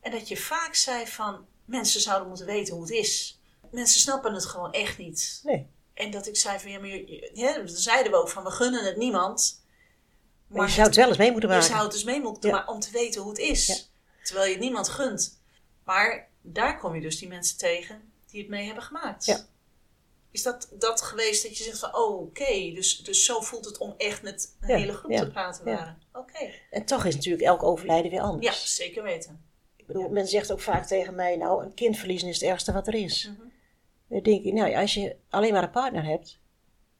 En 0.00 0.10
dat 0.10 0.28
je 0.28 0.36
vaak 0.36 0.74
zei 0.74 1.06
van 1.06 1.46
mensen 1.64 2.00
zouden 2.00 2.28
moeten 2.28 2.46
weten 2.46 2.74
hoe 2.74 2.82
het 2.82 2.92
is. 2.92 3.40
Mensen 3.70 4.00
snappen 4.00 4.34
het 4.34 4.46
gewoon 4.46 4.72
echt 4.72 4.98
niet. 4.98 5.40
nee. 5.44 5.66
En 5.94 6.10
dat 6.10 6.26
ik 6.26 6.36
zei 6.36 6.58
van 6.58 6.70
ja, 6.70 6.78
maar 6.78 6.88
je, 6.88 7.10
je- 7.34 7.52
dan 7.56 7.68
zeiden 7.68 8.12
we 8.12 8.18
ook 8.18 8.28
van 8.28 8.44
we 8.44 8.50
gunnen 8.50 8.84
het 8.84 8.96
niemand. 8.96 9.60
Maar 10.46 10.66
je 10.66 10.72
zou 10.72 10.86
het 10.86 10.96
wel 10.96 11.08
eens 11.08 11.16
mee 11.16 11.30
moeten 11.30 11.48
je 11.48 11.54
maken. 11.54 11.70
zou 11.70 11.82
het 11.82 11.92
dus 11.92 12.04
mee 12.04 12.20
moeten 12.20 12.50
Ja. 12.50 12.56
maar 12.56 12.68
om 12.68 12.80
te 12.80 12.90
weten 12.90 13.20
hoe 13.20 13.30
het 13.30 13.40
is. 13.40 13.66
Ja. 13.66 13.76
Terwijl 14.22 14.46
je 14.46 14.52
het 14.52 14.62
niemand 14.62 14.88
gunt. 14.88 15.40
Maar 15.84 16.28
daar 16.40 16.78
kom 16.78 16.94
je 16.94 17.00
dus 17.00 17.18
die 17.18 17.28
mensen 17.28 17.58
tegen 17.58 18.12
die 18.30 18.40
het 18.40 18.50
mee 18.50 18.64
hebben 18.66 18.82
gemaakt. 18.84 19.24
Ja. 19.24 19.46
Is 20.30 20.42
dat, 20.42 20.68
dat 20.72 21.02
geweest 21.02 21.42
dat 21.42 21.58
je 21.58 21.64
zegt 21.64 21.78
van, 21.78 21.96
oh 21.96 22.20
oké, 22.20 22.72
dus, 22.74 22.98
dus 22.98 23.24
zo 23.24 23.40
voelt 23.40 23.64
het 23.64 23.78
om 23.78 23.94
echt 23.96 24.22
met 24.22 24.54
een 24.60 24.68
Ja, 24.68 24.76
hele 24.76 24.92
groep 24.92 25.10
ja, 25.10 25.20
te 25.20 25.30
praten 25.30 25.70
ja. 25.70 25.76
waren. 25.76 26.02
Oké. 26.12 26.50
En 26.70 26.84
toch 26.84 27.04
is 27.04 27.14
natuurlijk 27.14 27.42
elk 27.44 27.62
overlijden 27.62 28.10
weer 28.10 28.20
Ja, 28.20 28.26
anders. 28.26 28.74
zeker 28.76 29.02
weten. 29.02 29.44
Ik 29.76 29.86
bedoel, 29.86 30.08
men 30.08 30.28
zegt 30.28 30.52
ook 30.52 30.60
vaak 30.60 30.86
tegen 30.86 31.14
mij, 31.14 31.36
nou, 31.36 31.64
een 31.64 31.74
kind 31.74 31.96
verliezen 31.98 32.28
is 32.28 32.40
het 32.40 32.48
ergste 32.50 32.72
wat 32.72 32.86
er 32.86 32.94
is. 32.94 33.30
Mhm. 33.36 33.46
Dan 34.12 34.22
denk 34.22 34.44
ik, 34.44 34.52
nou 34.52 34.70
ja, 34.70 34.80
als 34.80 34.94
je 34.94 35.16
alleen 35.28 35.52
maar 35.52 35.62
een 35.62 35.70
partner 35.70 36.04
hebt 36.04 36.38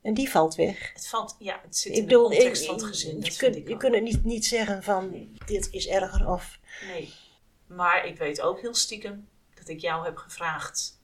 en 0.02 0.14
die 0.14 0.30
valt 0.30 0.54
weg. 0.54 0.92
Het 0.92 1.08
valt, 1.08 1.36
ja, 1.38 1.60
het 1.62 1.76
zit 1.76 1.92
Ik 1.92 1.98
in 1.98 2.04
bedoel, 2.04 2.28
de 2.28 2.34
context 2.34 2.64
van 2.66 2.74
het 2.74 2.84
gezin. 2.84 3.20
je, 3.20 3.36
kunt, 3.36 3.54
je 3.54 3.76
kunt 3.76 3.94
het 3.94 4.02
niet, 4.02 4.24
niet 4.24 4.46
zeggen 4.46 4.82
van, 4.82 5.28
dit 5.46 5.68
is 5.70 5.88
erger 5.88 6.28
of... 6.28 6.58
Nee. 6.86 7.12
Maar 7.66 8.06
ik 8.06 8.18
weet 8.18 8.40
ook 8.40 8.60
heel 8.60 8.74
stiekem 8.74 9.28
dat 9.54 9.68
ik 9.68 9.80
jou 9.80 10.04
heb 10.04 10.16
gevraagd, 10.16 11.00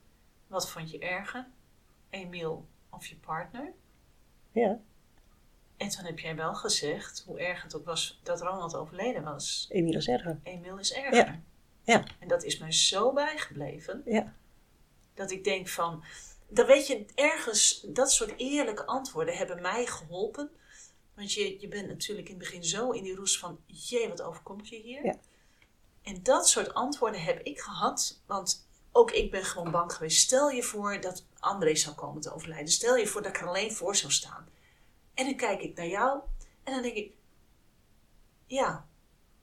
wat 0.47 0.69
vond 0.69 0.91
je 0.91 0.99
erger? 0.99 1.47
Emiel 2.09 2.65
of 2.89 3.05
je 3.05 3.15
partner? 3.15 3.73
Ja, 4.51 4.79
En 5.77 5.89
toen 5.89 6.05
heb 6.05 6.19
jij 6.19 6.35
wel 6.35 6.55
gezegd 6.55 7.23
hoe 7.25 7.39
erg 7.39 7.63
het 7.63 7.75
ook 7.75 7.85
was 7.85 8.19
dat 8.23 8.41
Ronald 8.41 8.75
overleden 8.75 9.23
was. 9.23 9.65
Emiel 9.69 9.97
is 9.97 10.07
erger. 10.07 10.39
Emiel 10.43 10.77
is 10.79 10.93
erger. 10.93 11.15
Ja. 11.15 11.41
Ja. 11.83 12.03
En 12.19 12.27
dat 12.27 12.43
is 12.43 12.57
mij 12.57 12.71
zo 12.71 13.13
bijgebleven. 13.13 14.01
Ja. 14.05 14.33
Dat 15.19 15.31
ik 15.31 15.43
denk 15.43 15.67
van, 15.67 16.03
dan 16.47 16.65
weet 16.65 16.87
je, 16.87 17.05
ergens, 17.15 17.85
dat 17.87 18.11
soort 18.11 18.33
eerlijke 18.37 18.85
antwoorden 18.85 19.37
hebben 19.37 19.61
mij 19.61 19.85
geholpen. 19.85 20.49
Want 21.15 21.33
je, 21.33 21.59
je 21.59 21.67
bent 21.67 21.87
natuurlijk 21.87 22.29
in 22.29 22.35
het 22.35 22.43
begin 22.43 22.63
zo 22.63 22.91
in 22.91 23.03
die 23.03 23.15
roes 23.15 23.39
van, 23.39 23.59
jee, 23.65 24.09
wat 24.09 24.21
overkomt 24.21 24.69
je 24.69 24.75
hier? 24.75 25.05
Ja. 25.05 25.15
En 26.01 26.23
dat 26.23 26.49
soort 26.49 26.73
antwoorden 26.73 27.21
heb 27.21 27.41
ik 27.41 27.59
gehad, 27.59 28.21
want 28.25 28.67
ook 28.91 29.11
ik 29.11 29.31
ben 29.31 29.43
gewoon 29.43 29.71
bang 29.71 29.93
geweest. 29.93 30.19
Stel 30.19 30.49
je 30.49 30.63
voor 30.63 31.01
dat 31.01 31.25
André 31.39 31.75
zou 31.75 31.95
komen 31.95 32.21
te 32.21 32.33
overlijden. 32.33 32.71
Stel 32.71 32.95
je 32.95 33.07
voor 33.07 33.21
dat 33.21 33.35
ik 33.35 33.41
er 33.41 33.47
alleen 33.47 33.71
voor 33.73 33.95
zou 33.95 34.11
staan. 34.11 34.49
En 35.13 35.25
dan 35.25 35.35
kijk 35.35 35.61
ik 35.61 35.75
naar 35.75 35.87
jou 35.87 36.19
en 36.63 36.73
dan 36.73 36.81
denk 36.81 36.95
ik, 36.95 37.13
ja, 38.45 38.87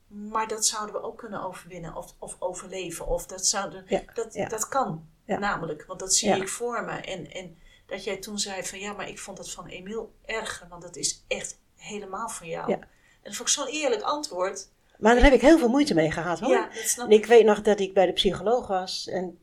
maar 0.07 0.47
dat 0.47 0.65
zouden 0.65 0.95
we 0.95 1.01
ook 1.01 1.17
kunnen 1.17 1.43
overwinnen 1.43 1.95
of, 1.95 2.13
of 2.19 2.35
overleven. 2.39 3.07
Of 3.07 3.25
dat, 3.25 3.47
zouden, 3.47 3.85
Ja, 3.87 4.03
dat, 4.13 4.33
ja. 4.33 4.47
dat 4.47 4.67
kan 4.67 5.09
Ja. 5.27 5.37
namelijk, 5.39 5.85
want 5.85 5.99
dat 5.99 6.15
zie 6.15 6.27
Ja. 6.29 6.35
ik 6.35 6.47
voor 6.49 6.83
me. 6.85 6.91
En, 6.91 7.31
en 7.31 7.57
dat 7.85 8.03
jij 8.03 8.17
toen 8.17 8.39
zei 8.39 8.63
van 8.63 8.79
ja, 8.79 8.93
maar 8.93 9.07
ik 9.09 9.19
vond 9.19 9.37
dat 9.37 9.51
van 9.51 9.67
Emiel 9.67 10.13
erger, 10.25 10.67
want 10.67 10.81
dat 10.81 10.95
is 10.95 11.23
echt 11.27 11.59
helemaal 11.75 12.29
van 12.29 12.47
jou. 12.47 12.71
En 12.71 12.79
dat 13.23 13.35
vond 13.35 13.49
ik 13.49 13.55
zo'n 13.55 13.67
eerlijk 13.67 14.01
antwoord. 14.01 14.67
Maar 14.97 15.15
daar 15.15 15.23
heb 15.23 15.33
ik 15.33 15.41
heel 15.41 15.57
veel 15.57 15.69
moeite 15.69 15.93
mee 15.93 16.11
gehad 16.11 16.39
hoor. 16.39 16.49
Ja, 16.49 16.69
dat 16.73 16.83
snap 16.87 17.05
En 17.05 17.11
ik. 17.11 17.25
weet 17.25 17.45
nog 17.45 17.61
dat 17.61 17.79
ik 17.79 17.93
bij 17.93 18.05
de 18.05 18.11
psycholoog 18.13 18.67
was 18.67 19.07
en 19.07 19.39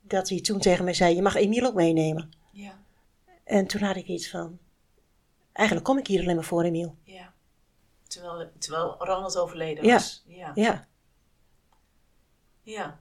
dat 0.00 0.28
hij 0.28 0.40
toen 0.40 0.58
tegen 0.60 0.84
mij 0.84 0.94
zei, 0.94 1.14
je 1.14 1.22
mag 1.22 1.34
Emiel 1.34 1.66
ook 1.66 1.74
meenemen. 1.74 2.32
Ja, 2.52 2.78
En 3.44 3.66
toen 3.66 3.80
had 3.82 3.96
ik 3.96 4.06
iets 4.06 4.30
van, 4.30 4.58
eigenlijk 5.52 5.86
kom 5.86 5.98
ik 5.98 6.06
hier 6.06 6.20
alleen 6.20 6.34
maar 6.34 6.44
voor 6.44 6.62
Emiel. 6.62 6.96
ja. 7.04 7.32
Terwijl, 8.06 8.50
terwijl 8.58 8.96
Ronald 8.98 9.36
overleden 9.36 9.84
was. 9.92 10.22
Ja, 10.26 10.36
Ja, 10.36 10.52
ja 10.64 10.88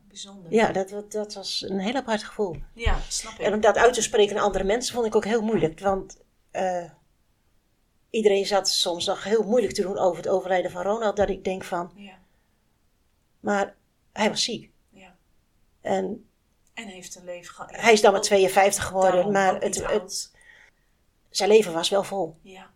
bijzonder. 0.07 0.53
ja 0.53 0.72
dat, 0.72 0.89
dat, 0.89 1.12
dat 1.12 1.34
was 1.34 1.66
een 1.70 1.80
heel 1.80 1.95
apart 1.95 2.24
gevoel. 2.24 2.55
Ja, 2.74 2.99
snap 3.07 3.34
ik. 3.34 3.39
En 3.39 3.53
om 3.53 3.60
dat 3.62 3.78
uit 3.78 3.93
te 3.93 4.01
spreken 4.01 4.38
aan 4.38 4.43
andere 4.43 4.64
mensen 4.64 4.93
vond 4.93 5.05
ik 5.05 5.16
ook 5.16 5.26
heel 5.26 5.41
moeilijk. 5.41 5.80
Want 5.80 6.18
eh, 6.51 6.91
iedereen 8.10 8.45
zat 8.45 8.70
soms 8.70 9.05
nog 9.05 9.24
heel 9.24 9.43
moeilijk 9.43 9.74
te 9.74 9.82
doen 9.82 9.97
over 9.97 10.18
het 10.18 10.28
overlijden 10.28 10.72
van 10.72 10.82
Ronald. 10.82 11.16
Dat 11.16 11.30
ik 11.30 11.43
denk 11.43 11.64
van, 11.64 11.91
Ja, 11.95 12.18
maar 13.39 13.76
hij 14.12 14.30
was 14.30 14.43
ziek. 14.43 14.72
ja. 14.89 15.16
En 15.82 16.30
En 16.74 16.88
heeft 16.88 17.16
een 17.16 17.24
leven 17.26 17.53
gehad. 17.55 17.72
hij 17.76 17.93
is 17.93 18.01
dan 18.01 18.12
maar 18.12 18.20
Ook 18.20 18.26
52 18.26 18.86
geworden. 18.86 19.32
Maar 19.32 19.62
het, 19.62 19.88
het, 19.91 20.32
zijn 21.30 21.49
leven 21.49 21.74
was 21.74 21.89
wel 21.89 22.03
vol. 22.03 22.38
Ja, 22.41 22.74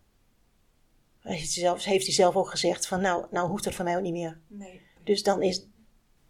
Hij 1.19 1.36
heeft, 1.36 1.51
zelf, 1.51 1.84
heeft 1.84 2.05
hij 2.05 2.13
zelf 2.13 2.36
ook 2.36 2.49
gezegd 2.49 2.88
van, 2.88 3.01
nou, 3.01 3.25
nou 3.31 3.47
hoeft 3.49 3.65
het 3.65 3.75
voor 3.75 3.86
mij 3.86 3.95
ook 3.95 4.01
niet 4.01 4.13
meer. 4.13 4.39
nee. 4.47 4.81
Dus 5.03 5.23
dan 5.23 5.41
is 5.41 5.67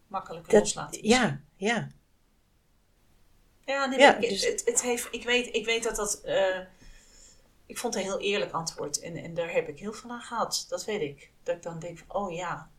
Makkelijker 0.06 0.52
dat, 0.52 0.60
loslaten. 0.60 1.06
ja, 1.08 1.40
ja. 1.56 1.88
Ja, 3.66 3.86
nee, 3.86 3.98
Ja, 3.98 4.16
ik, 4.16 4.28
dus- 4.28 4.46
het, 4.46 4.62
het 4.64 4.82
heeft, 4.82 5.08
ik, 5.10 5.24
weet, 5.24 5.54
ik 5.54 5.64
weet 5.64 5.82
dat 5.82 5.96
dat. 5.96 6.20
eh, 6.20 6.58
ik 7.66 7.78
vond 7.78 7.94
het 7.94 8.02
een 8.04 8.10
heel 8.10 8.20
eerlijk 8.20 8.52
antwoord 8.52 9.00
en, 9.00 9.16
en 9.16 9.34
daar 9.34 9.52
heb 9.52 9.68
ik 9.68 9.78
heel 9.78 9.92
veel 9.92 10.10
aan 10.10 10.20
gehad. 10.20 10.66
Dat 10.68 10.84
weet 10.84 11.00
ik. 11.00 11.30
Dat 11.42 11.56
ik 11.56 11.62
dan 11.62 11.78
denk: 11.78 11.98
van, 11.98 12.16
oh 12.16 12.32
ja, 12.34 12.70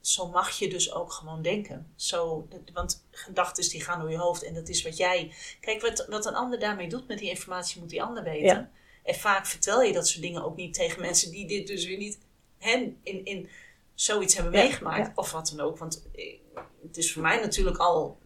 zo 0.00 0.28
mag 0.28 0.50
je 0.58 0.68
dus 0.68 0.92
ook 0.92 1.12
gewoon 1.12 1.42
denken. 1.42 1.92
Zo, 1.96 2.48
want 2.72 3.04
gedachten 3.10 3.68
die 3.70 3.80
gaan 3.84 4.00
door 4.00 4.10
je 4.10 4.16
hoofd 4.18 4.42
en 4.42 4.54
dat 4.54 4.68
is 4.68 4.82
wat 4.82 4.96
jij. 4.96 5.32
Kijk, 5.60 5.80
wat, 5.80 6.06
wat 6.08 6.26
een 6.26 6.34
ander 6.34 6.58
daarmee 6.58 6.88
doet 6.88 7.08
met 7.08 7.18
die 7.18 7.28
informatie, 7.30 7.80
moet 7.80 7.90
die 7.90 8.02
ander 8.02 8.22
weten. 8.22 8.46
Ja. 8.46 8.70
En 9.02 9.14
vaak 9.14 9.46
vertel 9.46 9.82
je 9.82 9.92
dat 9.92 10.08
soort 10.08 10.22
dingen 10.22 10.44
ook 10.44 10.56
niet 10.56 10.74
tegen 10.74 11.00
mensen 11.00 11.30
die 11.30 11.46
dit 11.46 11.66
dus 11.66 11.86
weer 11.86 11.98
niet 11.98 12.18
hen 12.58 13.00
in, 13.02 13.24
in 13.24 13.48
zoiets 13.94 14.34
hebben 14.34 14.52
meegemaakt. 14.52 15.18
Of 15.18 15.32
wat 15.32 15.52
dan 15.56 15.66
ook. 15.66 15.78
Want 15.78 16.02
eh, 16.14 16.36
het 16.82 16.96
is 16.96 17.12
voor 17.12 17.22
mij 17.22 17.40
natuurlijk 17.40 17.76
al. 17.76 18.18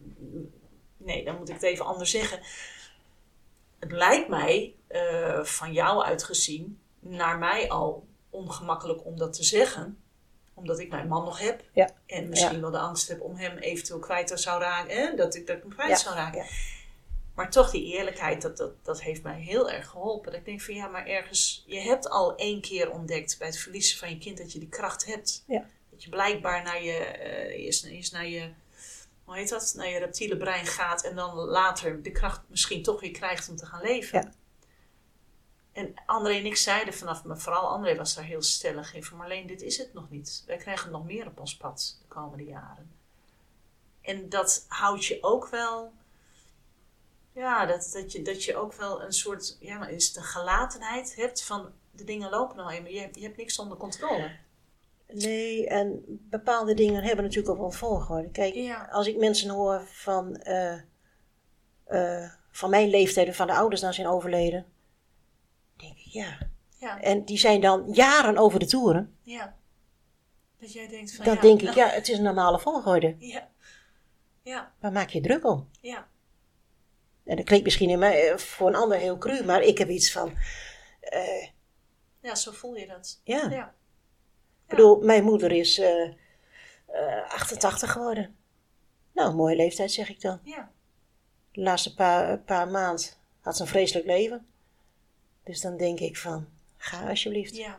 Nee, 0.97 1.25
dan 1.25 1.37
moet 1.37 1.49
ik 1.49 1.55
het 1.55 1.63
even 1.63 1.85
anders 1.87 2.11
zeggen. 2.11 2.41
Het 3.79 3.93
lijkt 3.93 4.29
mij, 4.29 4.75
eh, 4.87 5.43
van 5.45 5.73
jou 5.73 6.05
uitgezien, 6.05 6.79
naar 6.99 7.39
mij 7.39 7.71
al 7.71 8.07
ongemakkelijk 8.31 9.05
om 9.05 9.17
dat 9.19 9.33
te 9.33 9.45
zeggen. 9.45 9.99
Omdat 10.55 10.79
ik 10.79 10.91
mijn 10.91 11.09
man 11.09 11.25
nog 11.25 11.39
heb. 11.39 11.63
Ja. 11.73 11.91
En 12.07 12.29
misschien 12.29 12.55
Ja. 12.55 12.61
wel 12.61 12.71
de 12.71 12.79
angst 12.79 13.09
heb 13.09 13.21
om 13.21 13.37
hem 13.37 13.57
eventueel 13.59 13.99
kwijt 13.99 14.27
te 14.27 14.37
zou 14.37 14.61
raken. 14.61 14.97
Hè? 14.97 15.15
Dat, 15.15 15.35
ik, 15.35 15.47
dat 15.47 15.57
ik 15.57 15.63
hem 15.63 15.73
kwijt 15.73 15.91
Ja, 15.91 15.97
zou 15.97 16.15
raken. 16.15 16.47
Maar 17.37 17.51
toch 17.51 17.71
die 17.71 17.95
eerlijkheid, 17.95 18.43
dat, 18.43 18.57
dat, 18.57 18.85
dat 18.85 19.03
heeft 19.03 19.23
mij 19.23 19.41
heel 19.41 19.71
erg 19.71 19.89
geholpen. 19.89 20.31
Dat 20.31 20.41
ik 20.41 20.47
denk 20.47 20.61
van 20.61 20.75
ja, 20.75 20.87
maar 20.87 21.07
ergens... 21.07 21.65
Je 21.67 21.81
hebt 21.81 22.09
al 22.09 22.37
één 22.37 22.61
keer 22.61 22.91
ontdekt 22.91 23.39
bij 23.39 23.47
het 23.47 23.59
verliezen 23.59 23.99
van 23.99 24.11
je 24.11 24.19
kind 24.19 24.39
dat 24.39 24.53
je 24.53 24.59
die 24.59 24.69
kracht 24.69 25.07
hebt. 25.07 25.45
Ja. 25.47 25.67
Dat 25.91 26.03
je 26.03 26.09
blijkbaar 26.09 26.63
naar 26.63 26.83
je... 26.83 26.93
eh, 26.93 27.65
eerst, 27.65 27.85
eerst 27.85 28.13
naar 28.13 28.27
je... 28.27 28.51
Hoe 29.25 29.37
heet 29.37 29.49
dat? 29.49 29.73
Naar 29.77 29.89
je 29.89 29.99
reptiele 29.99 30.37
brein 30.37 30.67
gaat. 30.67 31.05
En 31.05 31.17
dan 31.17 31.35
later 31.35 32.03
de 32.03 32.13
kracht 32.13 32.41
misschien 32.49 32.83
toch 32.83 33.01
weer 33.01 33.11
krijgt 33.11 33.49
om 33.49 33.57
te 33.57 33.67
gaan 33.67 33.83
leven. 33.83 34.21
Ja. 34.21 34.33
En 35.73 35.95
André 36.07 36.35
en 36.35 36.47
ik 36.47 36.57
zeiden 36.57 36.95
vanaf... 36.95 37.25
Maar 37.25 37.39
vooral 37.39 37.69
André 37.69 37.97
was 37.97 38.15
daar 38.15 38.25
heel 38.25 38.43
stellig 38.43 38.95
in. 38.95 39.05
Van 39.05 39.17
Marleen, 39.19 39.47
dit 39.47 39.63
is 39.63 39.79
het 39.79 39.93
nog 39.93 40.11
niet. 40.11 40.43
Wij 40.47 40.57
krijgen 40.57 40.91
nog 40.91 41.05
meer 41.05 41.27
op 41.27 41.41
ons 41.41 41.57
pad 41.57 41.99
de 42.01 42.09
komende 42.09 42.45
jaren. 42.45 42.95
En 44.01 44.29
dat 44.29 44.65
houdt 44.69 45.05
je 45.05 45.19
ook 45.21 45.49
wel... 45.49 45.93
Ja, 47.37 47.67
dat, 47.67 47.91
dat, 47.93 48.13
je, 48.13 48.23
dat 48.23 48.45
je 48.45 48.57
ook 48.57 48.73
wel 48.75 49.03
een 49.03 49.13
soort, 49.13 49.57
ja, 49.61 49.79
maar 49.79 49.91
is 49.91 50.17
een 50.17 50.23
gelatenheid 50.23 51.17
hebt 51.17 51.45
van 51.45 51.73
de 51.91 52.05
dingen 52.05 52.31
lopen 52.31 52.57
nou 52.57 52.71
eenmaal. 52.73 52.91
Je, 52.93 53.01
hebt- 53.01 53.17
je 53.17 53.23
hebt 53.23 53.37
niks 53.37 53.59
onder 53.59 53.77
controle. 53.79 54.31
Nee, 55.13 55.67
en 55.69 56.03
bepaalde 56.09 56.75
dingen 56.75 57.03
hebben 57.03 57.25
natuurlijk 57.25 57.51
ook 57.53 57.59
wel 57.59 57.67
een 57.67 57.73
volgorde. 57.73 58.31
Kijk, 58.31 58.55
Ja. 58.55 58.89
als 58.91 59.07
ik 59.07 59.17
mensen 59.17 59.51
hoor 59.51 59.83
van, 59.87 60.37
eh, 60.37 60.79
eh, 61.85 62.31
van 62.51 62.71
mijn 62.71 62.89
leeftijd, 62.89 63.27
en 63.27 63.35
van 63.35 63.47
de 63.47 63.53
ouders 63.55 63.81
dan 63.81 63.95
zijn 63.95 64.07
overleden, 64.07 64.67
denk 65.77 65.93
ik, 65.99 66.05
ja, 66.13 66.39
Ja, 66.79 67.01
En 67.01 67.25
die 67.25 67.39
zijn 67.39 67.61
dan 67.61 67.89
jaren 67.93 68.37
over 68.39 68.59
de 68.59 68.67
toeren. 68.67 69.17
ja. 69.23 69.57
Dat 70.61 70.73
jij 70.73 70.89
denkt 70.89 71.15
van 71.15 71.25
Dan 71.25 71.35
ja, 71.35 71.41
denk 71.41 71.63
ik, 71.63 71.75
ja, 71.83 71.89
het 71.89 72.09
is 72.09 72.17
een 72.19 72.25
normale 72.25 72.59
volgorde. 72.59 73.17
Ja, 73.19 73.49
ja, 74.43 74.73
Waar 74.81 74.93
maak 74.93 75.09
je 75.11 75.21
druk 75.21 75.45
om? 75.45 75.69
ja. 75.81 76.09
En 77.27 77.37
dat 77.37 77.45
klinkt 77.45 77.65
misschien 77.65 77.91
in 77.91 77.99
mij, 77.99 78.31
eh, 78.31 78.39
voor 78.39 78.69
een 78.69 78.75
ander 78.75 78.99
heel 78.99 79.19
cru, 79.19 79.45
maar 79.45 79.63
ik 79.63 79.79
heb 79.79 79.89
iets 79.89 80.13
van, 80.13 80.35
eh, 81.01 81.47
Ja, 82.21 82.35
zo 82.35 82.53
voel 82.53 82.75
je 82.77 82.87
dat. 82.87 83.21
ja. 83.25 83.51
Ja, 83.51 83.75
Ik 84.63 84.69
bedoel, 84.77 85.01
mijn 85.01 85.25
moeder 85.25 85.53
is 85.53 85.79
eh, 85.79 86.05
eh, 86.87 87.31
88 87.31 87.93
geworden. 87.93 88.37
Nou, 89.13 89.35
mooie 89.35 89.57
leeftijd 89.57 89.93
zeg 89.93 90.09
ik 90.09 90.21
dan. 90.21 90.41
ja. 90.43 90.71
De 91.53 91.61
laatste 91.63 91.95
paar, 91.95 92.39
paar 92.39 92.69
maand 92.69 93.19
had 93.41 93.57
ze 93.57 93.63
een 93.63 93.69
vreselijk 93.69 94.07
leven. 94.07 94.47
Dus 95.45 95.61
dan 95.61 95.77
denk 95.77 96.01
ik 96.01 96.17
van, 96.17 96.49
ga 96.77 97.09
alsjeblieft. 97.09 97.57
Ja. 97.57 97.77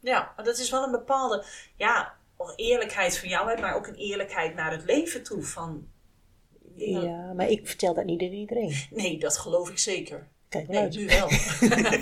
Ja, 0.00 0.32
maar 0.36 0.44
dat 0.44 0.58
is 0.58 0.70
wel 0.70 0.82
een 0.84 0.90
bepaalde, 0.90 1.44
ja, 1.76 2.14
eerlijkheid 2.56 3.18
van 3.18 3.28
jou, 3.28 3.60
maar 3.60 3.74
ook 3.74 3.86
een 3.86 3.94
eerlijkheid 3.94 4.54
naar 4.54 4.70
het 4.70 4.84
leven 4.84 5.22
toe. 5.22 5.42
Van, 5.42 5.88
Ja, 6.78 7.32
maar 7.32 7.48
ik 7.48 7.66
vertel 7.66 7.94
dat 7.94 8.04
niet 8.04 8.20
aan 8.22 8.32
iedereen. 8.32 8.74
nee, 8.90 9.18
dat 9.18 9.38
geloof 9.38 9.70
ik 9.70 9.78
zeker. 9.78 10.28
Kijk 10.48 10.68
Nee, 10.68 10.80
uit. 10.80 10.94
nu 10.96 11.06
wel. 11.06 11.28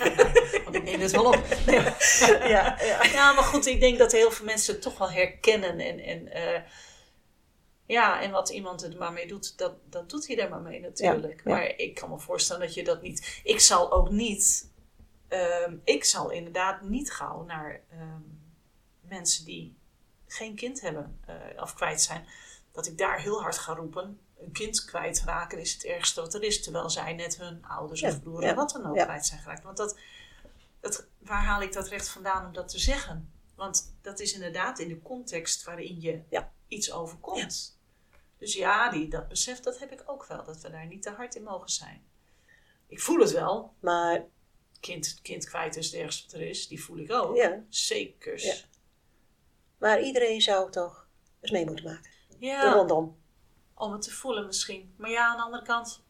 Want 0.63 0.75
ik 0.75 0.83
neem 0.83 0.99
het 0.99 1.11
wel 1.11 1.25
op. 1.25 1.43
Nee. 1.65 1.79
Ja, 2.49 2.77
ja. 2.81 3.03
Ja, 3.03 3.33
maar 3.33 3.43
goed, 3.43 3.65
ik 3.65 3.79
denk 3.79 3.97
dat 3.97 4.11
heel 4.11 4.31
veel 4.31 4.45
mensen 4.45 4.73
het 4.73 4.81
toch 4.81 4.97
wel 4.97 5.11
herkennen. 5.11 5.79
En, 5.79 5.99
en, 5.99 6.31
eh, 6.31 6.61
ja, 7.85 8.21
en 8.21 8.31
wat 8.31 8.49
iemand 8.49 8.83
er 8.83 8.97
maar 8.97 9.13
mee 9.13 9.27
doet, 9.27 9.57
dat, 9.57 9.73
dat 9.89 10.09
doet 10.09 10.27
hij 10.27 10.39
er 10.39 10.49
maar 10.49 10.61
mee 10.61 10.79
natuurlijk. 10.79 11.41
Ja. 11.43 11.51
Maar 11.51 11.67
ik 11.77 11.95
kan 11.95 12.09
me 12.09 12.19
voorstellen 12.19 12.61
dat 12.61 12.73
je 12.73 12.83
dat 12.83 13.01
niet... 13.01 13.41
Ik 13.43 13.59
zal 13.59 13.91
ook 13.91 14.09
niet... 14.09 14.71
ehm, 15.27 15.75
ik 15.83 16.03
zal 16.03 16.31
inderdaad 16.31 16.81
niet 16.81 17.11
gauw 17.11 17.43
naar 17.43 17.81
ehm, 17.91 18.21
mensen 19.01 19.45
die 19.45 19.77
geen 20.27 20.55
kind 20.55 20.81
hebben 20.81 21.19
eh, 21.25 21.61
of 21.61 21.73
kwijt 21.73 22.01
zijn... 22.01 22.25
dat 22.71 22.87
ik 22.87 22.97
daar 22.97 23.21
heel 23.21 23.41
hard 23.41 23.57
ga 23.57 23.73
roepen... 23.73 24.19
Een 24.39 24.51
kind 24.51 24.85
kwijtraken 24.85 25.59
is 25.59 25.73
het 25.73 25.83
ergste 25.83 26.21
wat 26.21 26.33
er 26.33 26.43
is. 26.43 26.63
Terwijl 26.63 26.89
zij 26.89 27.13
net 27.13 27.37
hun 27.37 27.65
ouders 27.65 27.99
Ja, 27.99 28.09
of 28.09 28.21
broer 28.23 28.43
ja, 28.43 28.53
wat 28.53 28.71
dan 28.71 28.85
ook 28.85 28.95
ja. 28.95 29.03
kwijt 29.03 29.25
zijn 29.25 29.39
geraakt. 29.41 29.63
Want 29.63 29.77
dat, 29.77 29.97
dat, 30.79 31.07
waar 31.17 31.43
haal 31.43 31.61
ik 31.61 31.73
dat 31.73 31.87
recht 31.87 32.09
vandaan 32.09 32.45
om 32.45 32.53
dat 32.53 32.69
te 32.69 32.79
zeggen? 32.79 33.31
Want 33.55 33.95
dat 34.01 34.19
is 34.19 34.33
inderdaad 34.33 34.79
in 34.79 34.87
de 34.87 35.01
context 35.01 35.63
waarin 35.63 36.01
je 36.01 36.21
Ja. 36.29 36.51
iets 36.67 36.91
overkomt. 36.91 37.79
Dus 38.37 38.53
ja, 38.53 38.89
die, 38.89 39.07
dat 39.09 39.27
besef 39.27 39.59
dat 39.59 39.79
heb 39.79 39.91
ik 39.91 40.03
ook 40.05 40.25
wel. 40.25 40.43
Dat 40.45 40.61
we 40.61 40.69
daar 40.69 40.85
niet 40.85 41.01
te 41.01 41.09
hard 41.09 41.35
in 41.35 41.43
mogen 41.43 41.69
zijn. 41.69 42.03
Ik 42.87 42.99
voel 43.01 43.19
het 43.19 43.31
wel. 43.31 43.73
Maar 43.79 44.25
Kind, 44.79 45.19
kind 45.21 45.45
kwijt 45.45 45.75
is 45.75 45.85
het 45.85 45.95
ergste 45.95 46.23
wat 46.25 46.33
er 46.41 46.47
is. 46.47 46.67
Die 46.67 46.83
voel 46.83 46.97
ik 46.97 47.11
ook. 47.11 47.35
Ja. 47.35 47.63
Zeker. 47.69 48.43
Ja. 48.45 48.55
Maar 49.77 50.01
iedereen 50.01 50.41
zou 50.41 50.71
toch 50.71 51.07
eens 51.41 51.51
mee 51.51 51.65
moeten 51.65 51.85
maken. 51.85 52.11
Ja, 52.39 52.73
rondom. 52.73 53.17
Om 53.77 53.91
het 53.91 54.01
te 54.01 54.11
voelen 54.11 54.45
misschien. 54.45 54.93
Maar 54.97 55.09
ja, 55.09 55.27
aan 55.27 55.37
de 55.37 55.43
andere 55.43 55.63
kant. 55.63 56.03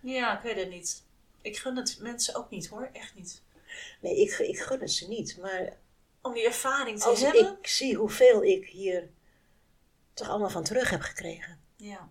Ja, 0.00 0.36
ik 0.36 0.42
weet 0.42 0.56
het 0.56 0.70
niet. 0.70 1.02
Ik 1.42 1.56
gun 1.56 1.76
het 1.76 1.96
mensen 2.00 2.34
ook 2.34 2.50
niet 2.50 2.68
hoor. 2.68 2.88
Echt 2.92 3.14
niet. 3.14 3.42
Nee, 4.00 4.16
ik, 4.20 4.38
ik 4.38 4.58
gun 4.58 4.80
het 4.80 4.90
ze 4.92 5.08
niet. 5.08 5.38
Maar 5.40 5.76
Om 6.22 6.32
die 6.34 6.46
ervaring 6.46 6.98
te 7.00 7.06
als 7.08 7.20
hebben. 7.20 7.58
ik 7.60 7.66
zie 7.66 7.96
hoeveel 7.96 8.44
ik 8.44 8.66
hier 8.66 9.08
toch 10.14 10.28
allemaal 10.28 10.50
van 10.50 10.64
terug 10.64 10.90
heb 10.90 11.00
gekregen. 11.00 11.60
Ja. 11.76 12.08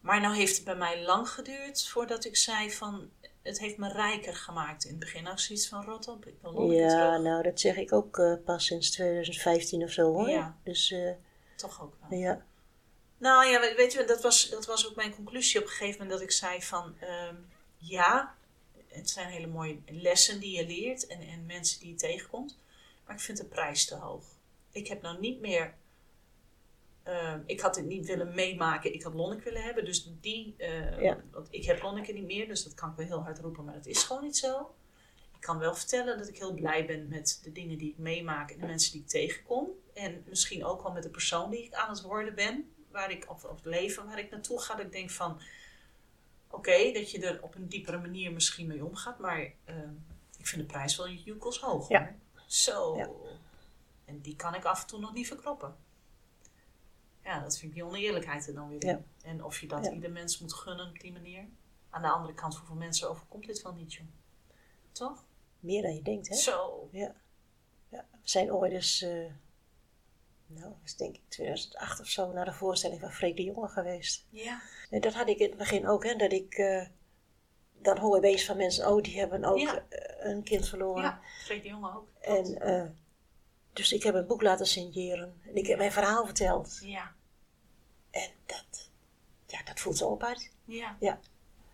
Maar 0.00 0.20
nou 0.20 0.34
heeft 0.34 0.56
het 0.56 0.64
bij 0.64 0.76
mij 0.76 1.02
lang 1.02 1.28
geduurd 1.28 1.88
voordat 1.88 2.24
ik 2.24 2.36
zei 2.36 2.70
van... 2.70 3.10
Het 3.42 3.58
heeft 3.58 3.76
me 3.76 3.88
rijker 3.92 4.34
gemaakt. 4.34 4.84
In 4.84 4.90
het 4.90 4.98
begin 4.98 5.26
ik 5.26 5.38
zoiets 5.38 5.68
van 5.68 5.84
rot 5.84 6.08
op. 6.08 6.26
Ik 6.26 6.34
wil 6.42 6.70
Ja, 6.70 7.16
nou 7.18 7.42
dat 7.42 7.60
zeg 7.60 7.76
ik 7.76 7.92
ook 7.92 8.18
eh, 8.18 8.34
pas 8.44 8.64
sinds 8.66 8.90
2015 8.90 9.82
of 9.82 9.90
zo 9.90 10.02
hoor. 10.12 10.28
Ja. 10.28 10.56
Dus 10.62 10.90
eh, 10.90 11.10
Toch 11.56 11.82
ook 11.82 11.94
wel. 12.08 12.18
ja. 12.18 12.44
Nou 13.20 13.46
ja, 13.46 13.60
we- 13.60 13.74
weet 13.76 13.92
je, 13.92 14.04
dat 14.04 14.22
was, 14.22 14.48
dat 14.48 14.66
was 14.66 14.88
ook 14.88 14.94
mijn 14.94 15.14
conclusie 15.14 15.58
op 15.60 15.64
een 15.66 15.70
gegeven 15.72 15.92
moment 16.00 16.10
dat 16.10 16.20
ik 16.28 16.30
zei 16.34 16.62
van 16.62 16.94
ehm, 16.98 17.34
ja, 17.76 18.34
het 18.88 19.10
zijn 19.10 19.28
hele 19.28 19.46
mooie 19.46 19.78
lessen 19.86 20.40
die 20.40 20.56
je 20.56 20.66
leert 20.66 21.06
en, 21.06 21.20
en 21.20 21.46
mensen 21.46 21.80
die 21.80 21.88
je 21.88 21.94
tegenkomt, 21.94 22.58
maar 23.06 23.14
ik 23.14 23.20
vind 23.20 23.38
de 23.38 23.44
prijs 23.44 23.84
te 23.86 23.94
hoog. 23.94 24.24
Ik 24.72 24.86
heb 24.86 25.02
nou 25.02 25.20
niet 25.20 25.40
meer, 25.40 25.74
ehm, 27.02 27.40
ik 27.46 27.60
had 27.60 27.76
het 27.76 27.84
niet 27.84 28.06
willen 28.06 28.34
meemaken, 28.34 28.94
ik 28.94 29.02
had 29.02 29.14
Lonneke 29.14 29.42
willen 29.44 29.62
hebben, 29.62 29.84
dus 29.84 30.10
die, 30.20 30.54
eh, 30.58 31.00
Ja. 31.02 31.20
want 31.30 31.46
ik 31.50 31.64
heb 31.64 31.82
Lonneke 31.82 32.12
niet 32.12 32.24
meer, 32.26 32.48
dus 32.48 32.64
dat 32.64 32.74
kan 32.74 32.90
ik 32.90 32.96
wel 32.96 33.06
heel 33.06 33.22
hard 33.22 33.38
roepen, 33.38 33.64
maar 33.64 33.74
dat 33.74 33.86
is 33.86 34.02
gewoon 34.02 34.22
niet 34.24 34.36
zo. 34.38 34.74
Ik 35.34 35.46
kan 35.46 35.58
wel 35.58 35.74
vertellen 35.74 36.18
dat 36.18 36.28
ik 36.28 36.38
heel 36.38 36.54
blij 36.54 36.86
ben 36.86 37.08
met 37.08 37.40
de 37.42 37.52
dingen 37.52 37.78
die 37.78 37.90
ik 37.90 37.98
meemaak 37.98 38.50
en 38.50 38.60
de 38.60 38.66
mensen 38.66 38.92
die 38.92 39.00
ik 39.00 39.08
tegenkom. 39.08 39.68
En 39.94 40.24
misschien 40.28 40.64
ook 40.64 40.82
wel 40.82 40.92
met 40.92 41.02
de 41.02 41.08
persoon 41.08 41.50
die 41.50 41.64
ik 41.64 41.74
aan 41.74 41.90
het 41.90 42.00
worden 42.02 42.34
ben, 42.34 42.70
waar 42.90 43.10
ik, 43.10 43.30
of, 43.30 43.44
of 43.44 43.56
het 43.56 43.64
leven 43.64 44.06
waar 44.06 44.18
ik 44.18 44.30
naartoe 44.30 44.60
ga. 44.60 44.74
Dat 44.74 44.86
ik 44.86 44.92
denk 44.92 45.10
van, 45.10 45.40
oké, 46.50 46.92
dat 46.92 47.10
je 47.10 47.26
er 47.26 47.42
op 47.42 47.54
een 47.54 47.68
diepere 47.68 47.98
manier 47.98 48.32
misschien 48.32 48.66
mee 48.66 48.84
omgaat, 48.84 49.18
maar 49.18 49.52
ehm, 49.64 49.92
ik 50.38 50.46
vind 50.46 50.60
de 50.60 50.66
prijs 50.66 50.96
wel 50.96 51.08
joekels 51.08 51.60
hoog 51.60 51.88
Ja. 51.88 52.00
hoor. 52.00 52.14
Zo. 52.46 52.96
Ja. 52.96 53.08
En 54.04 54.20
die 54.20 54.36
kan 54.36 54.54
ik 54.54 54.64
af 54.64 54.80
en 54.80 54.86
toe 54.86 55.00
nog 55.00 55.12
niet 55.12 55.26
verkroppen. 55.26 55.76
Ja, 57.24 57.40
dat 57.40 57.58
vind 57.58 57.70
ik 57.70 57.76
die 57.78 57.86
oneerlijkheid 57.86 58.46
er 58.46 58.54
dan 58.54 58.68
weer 58.68 58.82
in. 58.84 58.88
Ja. 58.88 59.02
En 59.22 59.44
of 59.44 59.60
je 59.60 59.66
dat 59.66 59.86
ieder 59.86 60.10
mens 60.10 60.38
moet 60.38 60.52
gunnen 60.52 60.88
op 60.88 61.00
die 61.00 61.12
manier. 61.12 61.48
Aan 61.90 62.02
de 62.02 62.08
andere 62.08 62.34
kant, 62.34 62.56
hoeveel 62.56 62.74
mensen 62.76 63.10
overkomt 63.10 63.46
dit 63.46 63.62
wel 63.62 63.72
niet, 63.72 63.92
joh? 63.94 64.06
Toch? 64.92 65.24
Meer 65.60 65.82
dan 65.82 65.94
je 65.94 66.02
denkt, 66.02 66.28
hè? 66.28 66.34
Zo. 66.36 66.88
Ja. 66.92 67.14
ja. 67.88 68.06
We 68.10 68.18
zijn 68.22 68.52
ooit 68.52 68.72
eens, 68.72 69.02
eh, 69.02 69.32
nou, 70.50 70.68
dat 70.68 70.78
is 70.84 70.96
denk 70.96 71.14
ik 71.14 71.20
2008 71.28 72.00
of 72.00 72.06
zo, 72.06 72.32
naar 72.32 72.44
de 72.44 72.52
voorstelling 72.52 73.00
van 73.00 73.12
Freek 73.12 73.36
de 73.36 73.42
Jonge 73.44 73.68
geweest. 73.68 74.26
Ja. 74.30 74.60
Nee, 74.90 75.00
dat 75.00 75.14
had 75.14 75.28
ik 75.28 75.38
in 75.38 75.48
het 75.48 75.58
begin 75.58 75.88
ook, 75.88 76.04
hè, 76.04 76.14
dat 76.16 76.32
ik, 76.32 76.54
eh, 76.54 76.86
dan 77.78 77.98
hoor 77.98 78.16
opeens 78.16 78.44
van 78.44 78.56
mensen, 78.56 78.88
oh, 78.92 79.02
die 79.02 79.18
hebben 79.18 79.44
ook 79.44 79.58
Ja. 79.58 79.84
eh, 79.88 80.30
een 80.30 80.42
kind 80.42 80.68
verloren. 80.68 81.02
Ja, 81.02 81.20
Freek 81.44 81.62
de 81.62 81.68
Jonge 81.68 81.94
ook. 81.96 82.08
En, 82.20 82.60
eh, 82.60 82.86
dus 83.72 83.92
ik 83.92 84.02
heb 84.02 84.14
een 84.14 84.26
boek 84.26 84.42
laten 84.42 84.66
signeren 84.66 85.40
en 85.46 85.54
ik 85.56 85.66
heb 85.66 85.78
mijn 85.78 85.92
verhaal 85.92 86.24
verteld. 86.24 86.78
Ja. 86.82 87.12
En 88.10 88.30
dat, 88.46 88.90
ja, 89.46 89.62
dat 89.64 89.80
voelt 89.80 89.96
zo 89.96 90.12
apart. 90.12 90.50
Ja. 90.64 90.96
Ja. 91.00 91.18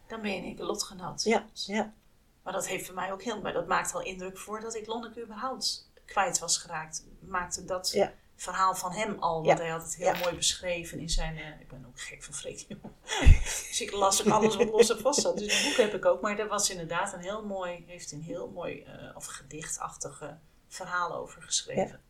Dan 0.07 0.23
ben 0.23 0.31
je 0.31 0.43
in 0.47 0.57
keer 0.57 0.65
lotgenoot. 0.65 1.23
Ja, 1.23 1.47
ja, 1.53 1.95
Maar 2.43 2.53
dat 2.53 2.67
heeft 2.69 2.87
voor 2.87 2.95
mij 2.95 3.13
ook 3.13 3.23
heel... 3.23 3.41
Maar 3.41 3.53
dat 3.53 3.67
maakt 3.67 3.95
al 3.95 4.03
indruk 4.03 4.39
voordat 4.39 4.75
ik 4.75 4.87
Lonneke 4.87 5.23
überhaupt 5.23 5.91
kwijt 6.05 6.39
was 6.39 6.59
geraakt. 6.59 7.05
Maakte 7.21 7.65
dat 7.65 7.91
Ja. 7.91 8.13
Verhaal 8.37 8.75
van 8.75 8.93
hem 8.93 9.17
al. 9.19 9.35
Want 9.35 9.47
Ja. 9.59 9.65
hij 9.65 9.73
had 9.73 9.83
het 9.83 9.97
heel 9.97 10.07
Ja. 10.13 10.19
mooi 10.19 10.35
beschreven 10.35 10.99
in 10.99 11.11
zijn... 11.11 11.37
eh, 11.39 11.61
ik 11.61 11.69
ben 11.69 11.85
ook 11.89 12.01
gek 12.01 12.23
van 12.23 12.35
Freek 12.35 12.67
dus 13.69 13.81
ik 13.81 13.93
las 13.93 14.21
ook 14.27 14.33
alles 14.37 14.57
wat 14.57 14.69
los 14.69 14.91
en 14.91 15.01
vast 15.01 15.21
zat. 15.21 15.39
Dus 15.39 15.59
een 15.65 15.69
boek 15.69 15.77
heb 15.77 15.95
ik 15.95 16.05
ook. 16.05 16.21
Maar 16.21 16.37
daar 16.37 16.49
was 16.49 16.71
inderdaad 16.71 17.13
een 17.13 17.21
heel 17.21 17.45
mooi... 17.45 17.85
Heeft 17.87 18.13
een 18.13 18.23
heel 18.23 18.49
mooi... 18.51 18.83
eh, 18.83 19.17
of 19.17 19.25
gedichtachtige 19.27 20.39
verhaal 20.69 21.15
over 21.15 21.43
geschreven. 21.43 22.01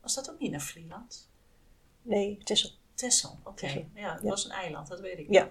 Was 0.00 0.14
dat 0.14 0.30
ook 0.30 0.38
niet 0.38 0.50
naar 0.50 0.60
Vlieland? 0.60 1.28
nee, 2.02 2.38
is 2.44 2.78
Texel, 2.94 3.38
oké. 3.44 3.86
Ja, 3.94 4.12
het 4.14 4.22
was 4.22 4.44
een 4.44 4.50
eiland, 4.50 4.88
dat 4.88 5.00
weet 5.00 5.18
ik. 5.18 5.26
Ja. 5.30 5.50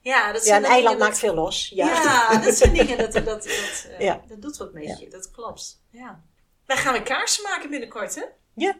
Ja, 0.00 0.32
dat 0.32 0.44
Ja, 0.44 0.56
een 0.56 0.64
eiland 0.64 0.98
maakt 0.98 1.18
veel 1.18 1.34
los. 1.34 1.68
Ja. 1.68 1.86
Ja, 1.86 2.38
dat 2.40 2.54
zijn 2.54 2.72
dingen 2.72 2.98
dat, 2.98 3.12
dat, 3.12 3.24
dat, 3.24 3.88
Ja. 3.98 4.22
dat 4.28 4.42
doet 4.42 4.56
wat 4.56 4.72
met 4.72 4.98
je. 4.98 5.08
Dat 5.08 5.30
klopt. 5.30 5.82
Ja. 5.90 6.22
Wij 6.66 6.76
gaan 6.76 6.92
weer 6.92 7.02
kaarsen 7.02 7.42
maken 7.42 7.70
binnenkort, 7.70 8.14
hè? 8.14 8.24
ja. 8.54 8.76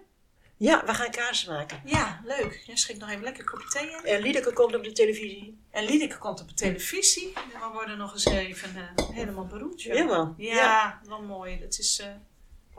Ja, 0.61 0.85
we 0.87 0.95
gaan 0.95 1.11
kaarsen 1.11 1.53
maken. 1.53 1.81
Ja, 1.85 2.21
leuk. 2.25 2.63
Jij 2.67 2.77
schenkt 2.77 3.01
nog 3.01 3.11
even 3.11 3.23
lekker 3.23 3.45
kopje 3.45 3.69
thee 3.69 3.91
in. 3.91 4.05
En 4.05 4.21
Liedeke 4.21 4.53
komt 4.53 4.75
op 4.77 4.85
de 4.85 4.93
televisie. 4.93 5.59
En 5.71 5.85
Liedeke 5.85 6.19
komt 6.19 6.41
op 6.41 6.49
de 6.49 6.55
televisie. 6.55 7.33
En 7.35 7.61
we 7.61 7.69
worden 7.73 7.99
nog 7.99 8.13
eens 8.13 8.25
even 8.25 8.77
eh, 8.77 9.09
helemaal 9.09 9.47
beroemd. 9.47 9.83
joh. 9.83 9.95
Helemaal. 9.95 10.35
Ja, 10.37 10.55
Ja. 10.55 11.01
wel 11.05 11.23
mooi. 11.23 11.61
Het 11.61 11.79
is, 11.79 12.03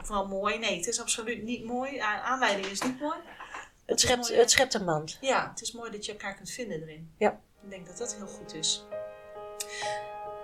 of 0.00 0.08
wel 0.08 0.26
mooi. 0.26 0.58
Nee, 0.58 0.76
het 0.76 0.86
is 0.86 1.00
absoluut 1.00 1.42
niet 1.42 1.64
mooi. 1.64 1.98
Aanleiding 1.98 2.66
is 2.66 2.80
niet 2.82 3.00
mooi. 3.00 3.18
Het 3.86 4.00
schept, 4.00 4.20
mooi. 4.28 4.40
het 4.40 4.50
schept 4.50 4.74
een 4.74 4.84
band. 4.84 5.18
Ja, 5.20 5.48
het 5.50 5.60
is 5.62 5.72
mooi 5.72 5.90
dat 5.90 6.04
je 6.04 6.12
elkaar 6.12 6.34
kunt 6.34 6.50
vinden 6.50 6.82
erin. 6.82 7.12
Ja. 7.18 7.40
Ik 7.62 7.70
denk 7.70 7.86
dat 7.86 7.98
dat 7.98 8.14
heel 8.16 8.26
goed 8.26 8.54
is. 8.54 8.84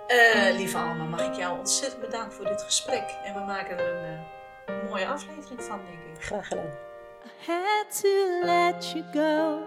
Eh, 0.07 0.55
lieve 0.55 0.77
Alma, 0.77 1.03
mag 1.03 1.21
ik 1.27 1.33
jou 1.35 1.57
ontzettend 1.59 2.01
bedanken 2.01 2.31
voor 2.33 2.45
dit 2.45 2.61
gesprek. 2.61 3.09
En 3.23 3.33
we 3.33 3.39
maken 3.39 3.77
er 3.77 4.19
een 4.65 4.85
mooie 4.89 5.07
aflevering 5.07 5.63
van, 5.63 5.79
denk 5.85 6.17
ik. 6.17 6.23
Graag 6.25 6.47
gedaan. 6.47 6.87
I 7.25 7.51
had 7.51 7.91
to 8.01 8.45
let 8.45 8.93
you 8.93 9.03
go 9.13 9.63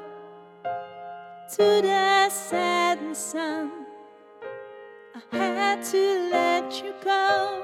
to 1.56 1.80
the 1.82 2.28
setting 2.30 3.14
sun. 3.14 3.70
I 5.32 5.36
had 5.36 5.82
to 5.90 6.28
let 6.30 6.82
you 6.82 6.92
go 7.04 7.62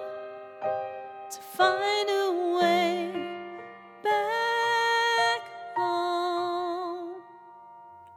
to 1.30 1.40
find 1.40 2.10
a 2.10 2.56
way 2.58 3.12
back 4.02 5.42
home. 5.74 7.22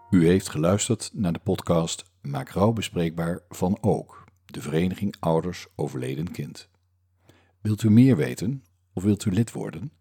U 0.10 0.28
heeft 0.28 0.50
geluisterd 0.50 1.10
naar 1.14 1.34
de 1.34 1.40
podcast 1.40 2.12
Maak 2.22 2.50
rouw 2.50 2.72
bespreekbaar 2.74 3.40
van 3.50 3.78
Ook, 3.82 4.24
de 4.46 4.62
Vereniging 4.62 5.16
Ouders 5.20 5.68
Overleden 5.76 6.32
Kind. 6.32 6.70
Wilt 7.62 7.84
u 7.84 7.90
meer 7.90 8.16
weten 8.16 8.64
of 8.94 9.04
wilt 9.04 9.26
u 9.26 9.32
lid 9.32 9.52
worden? 9.52 10.01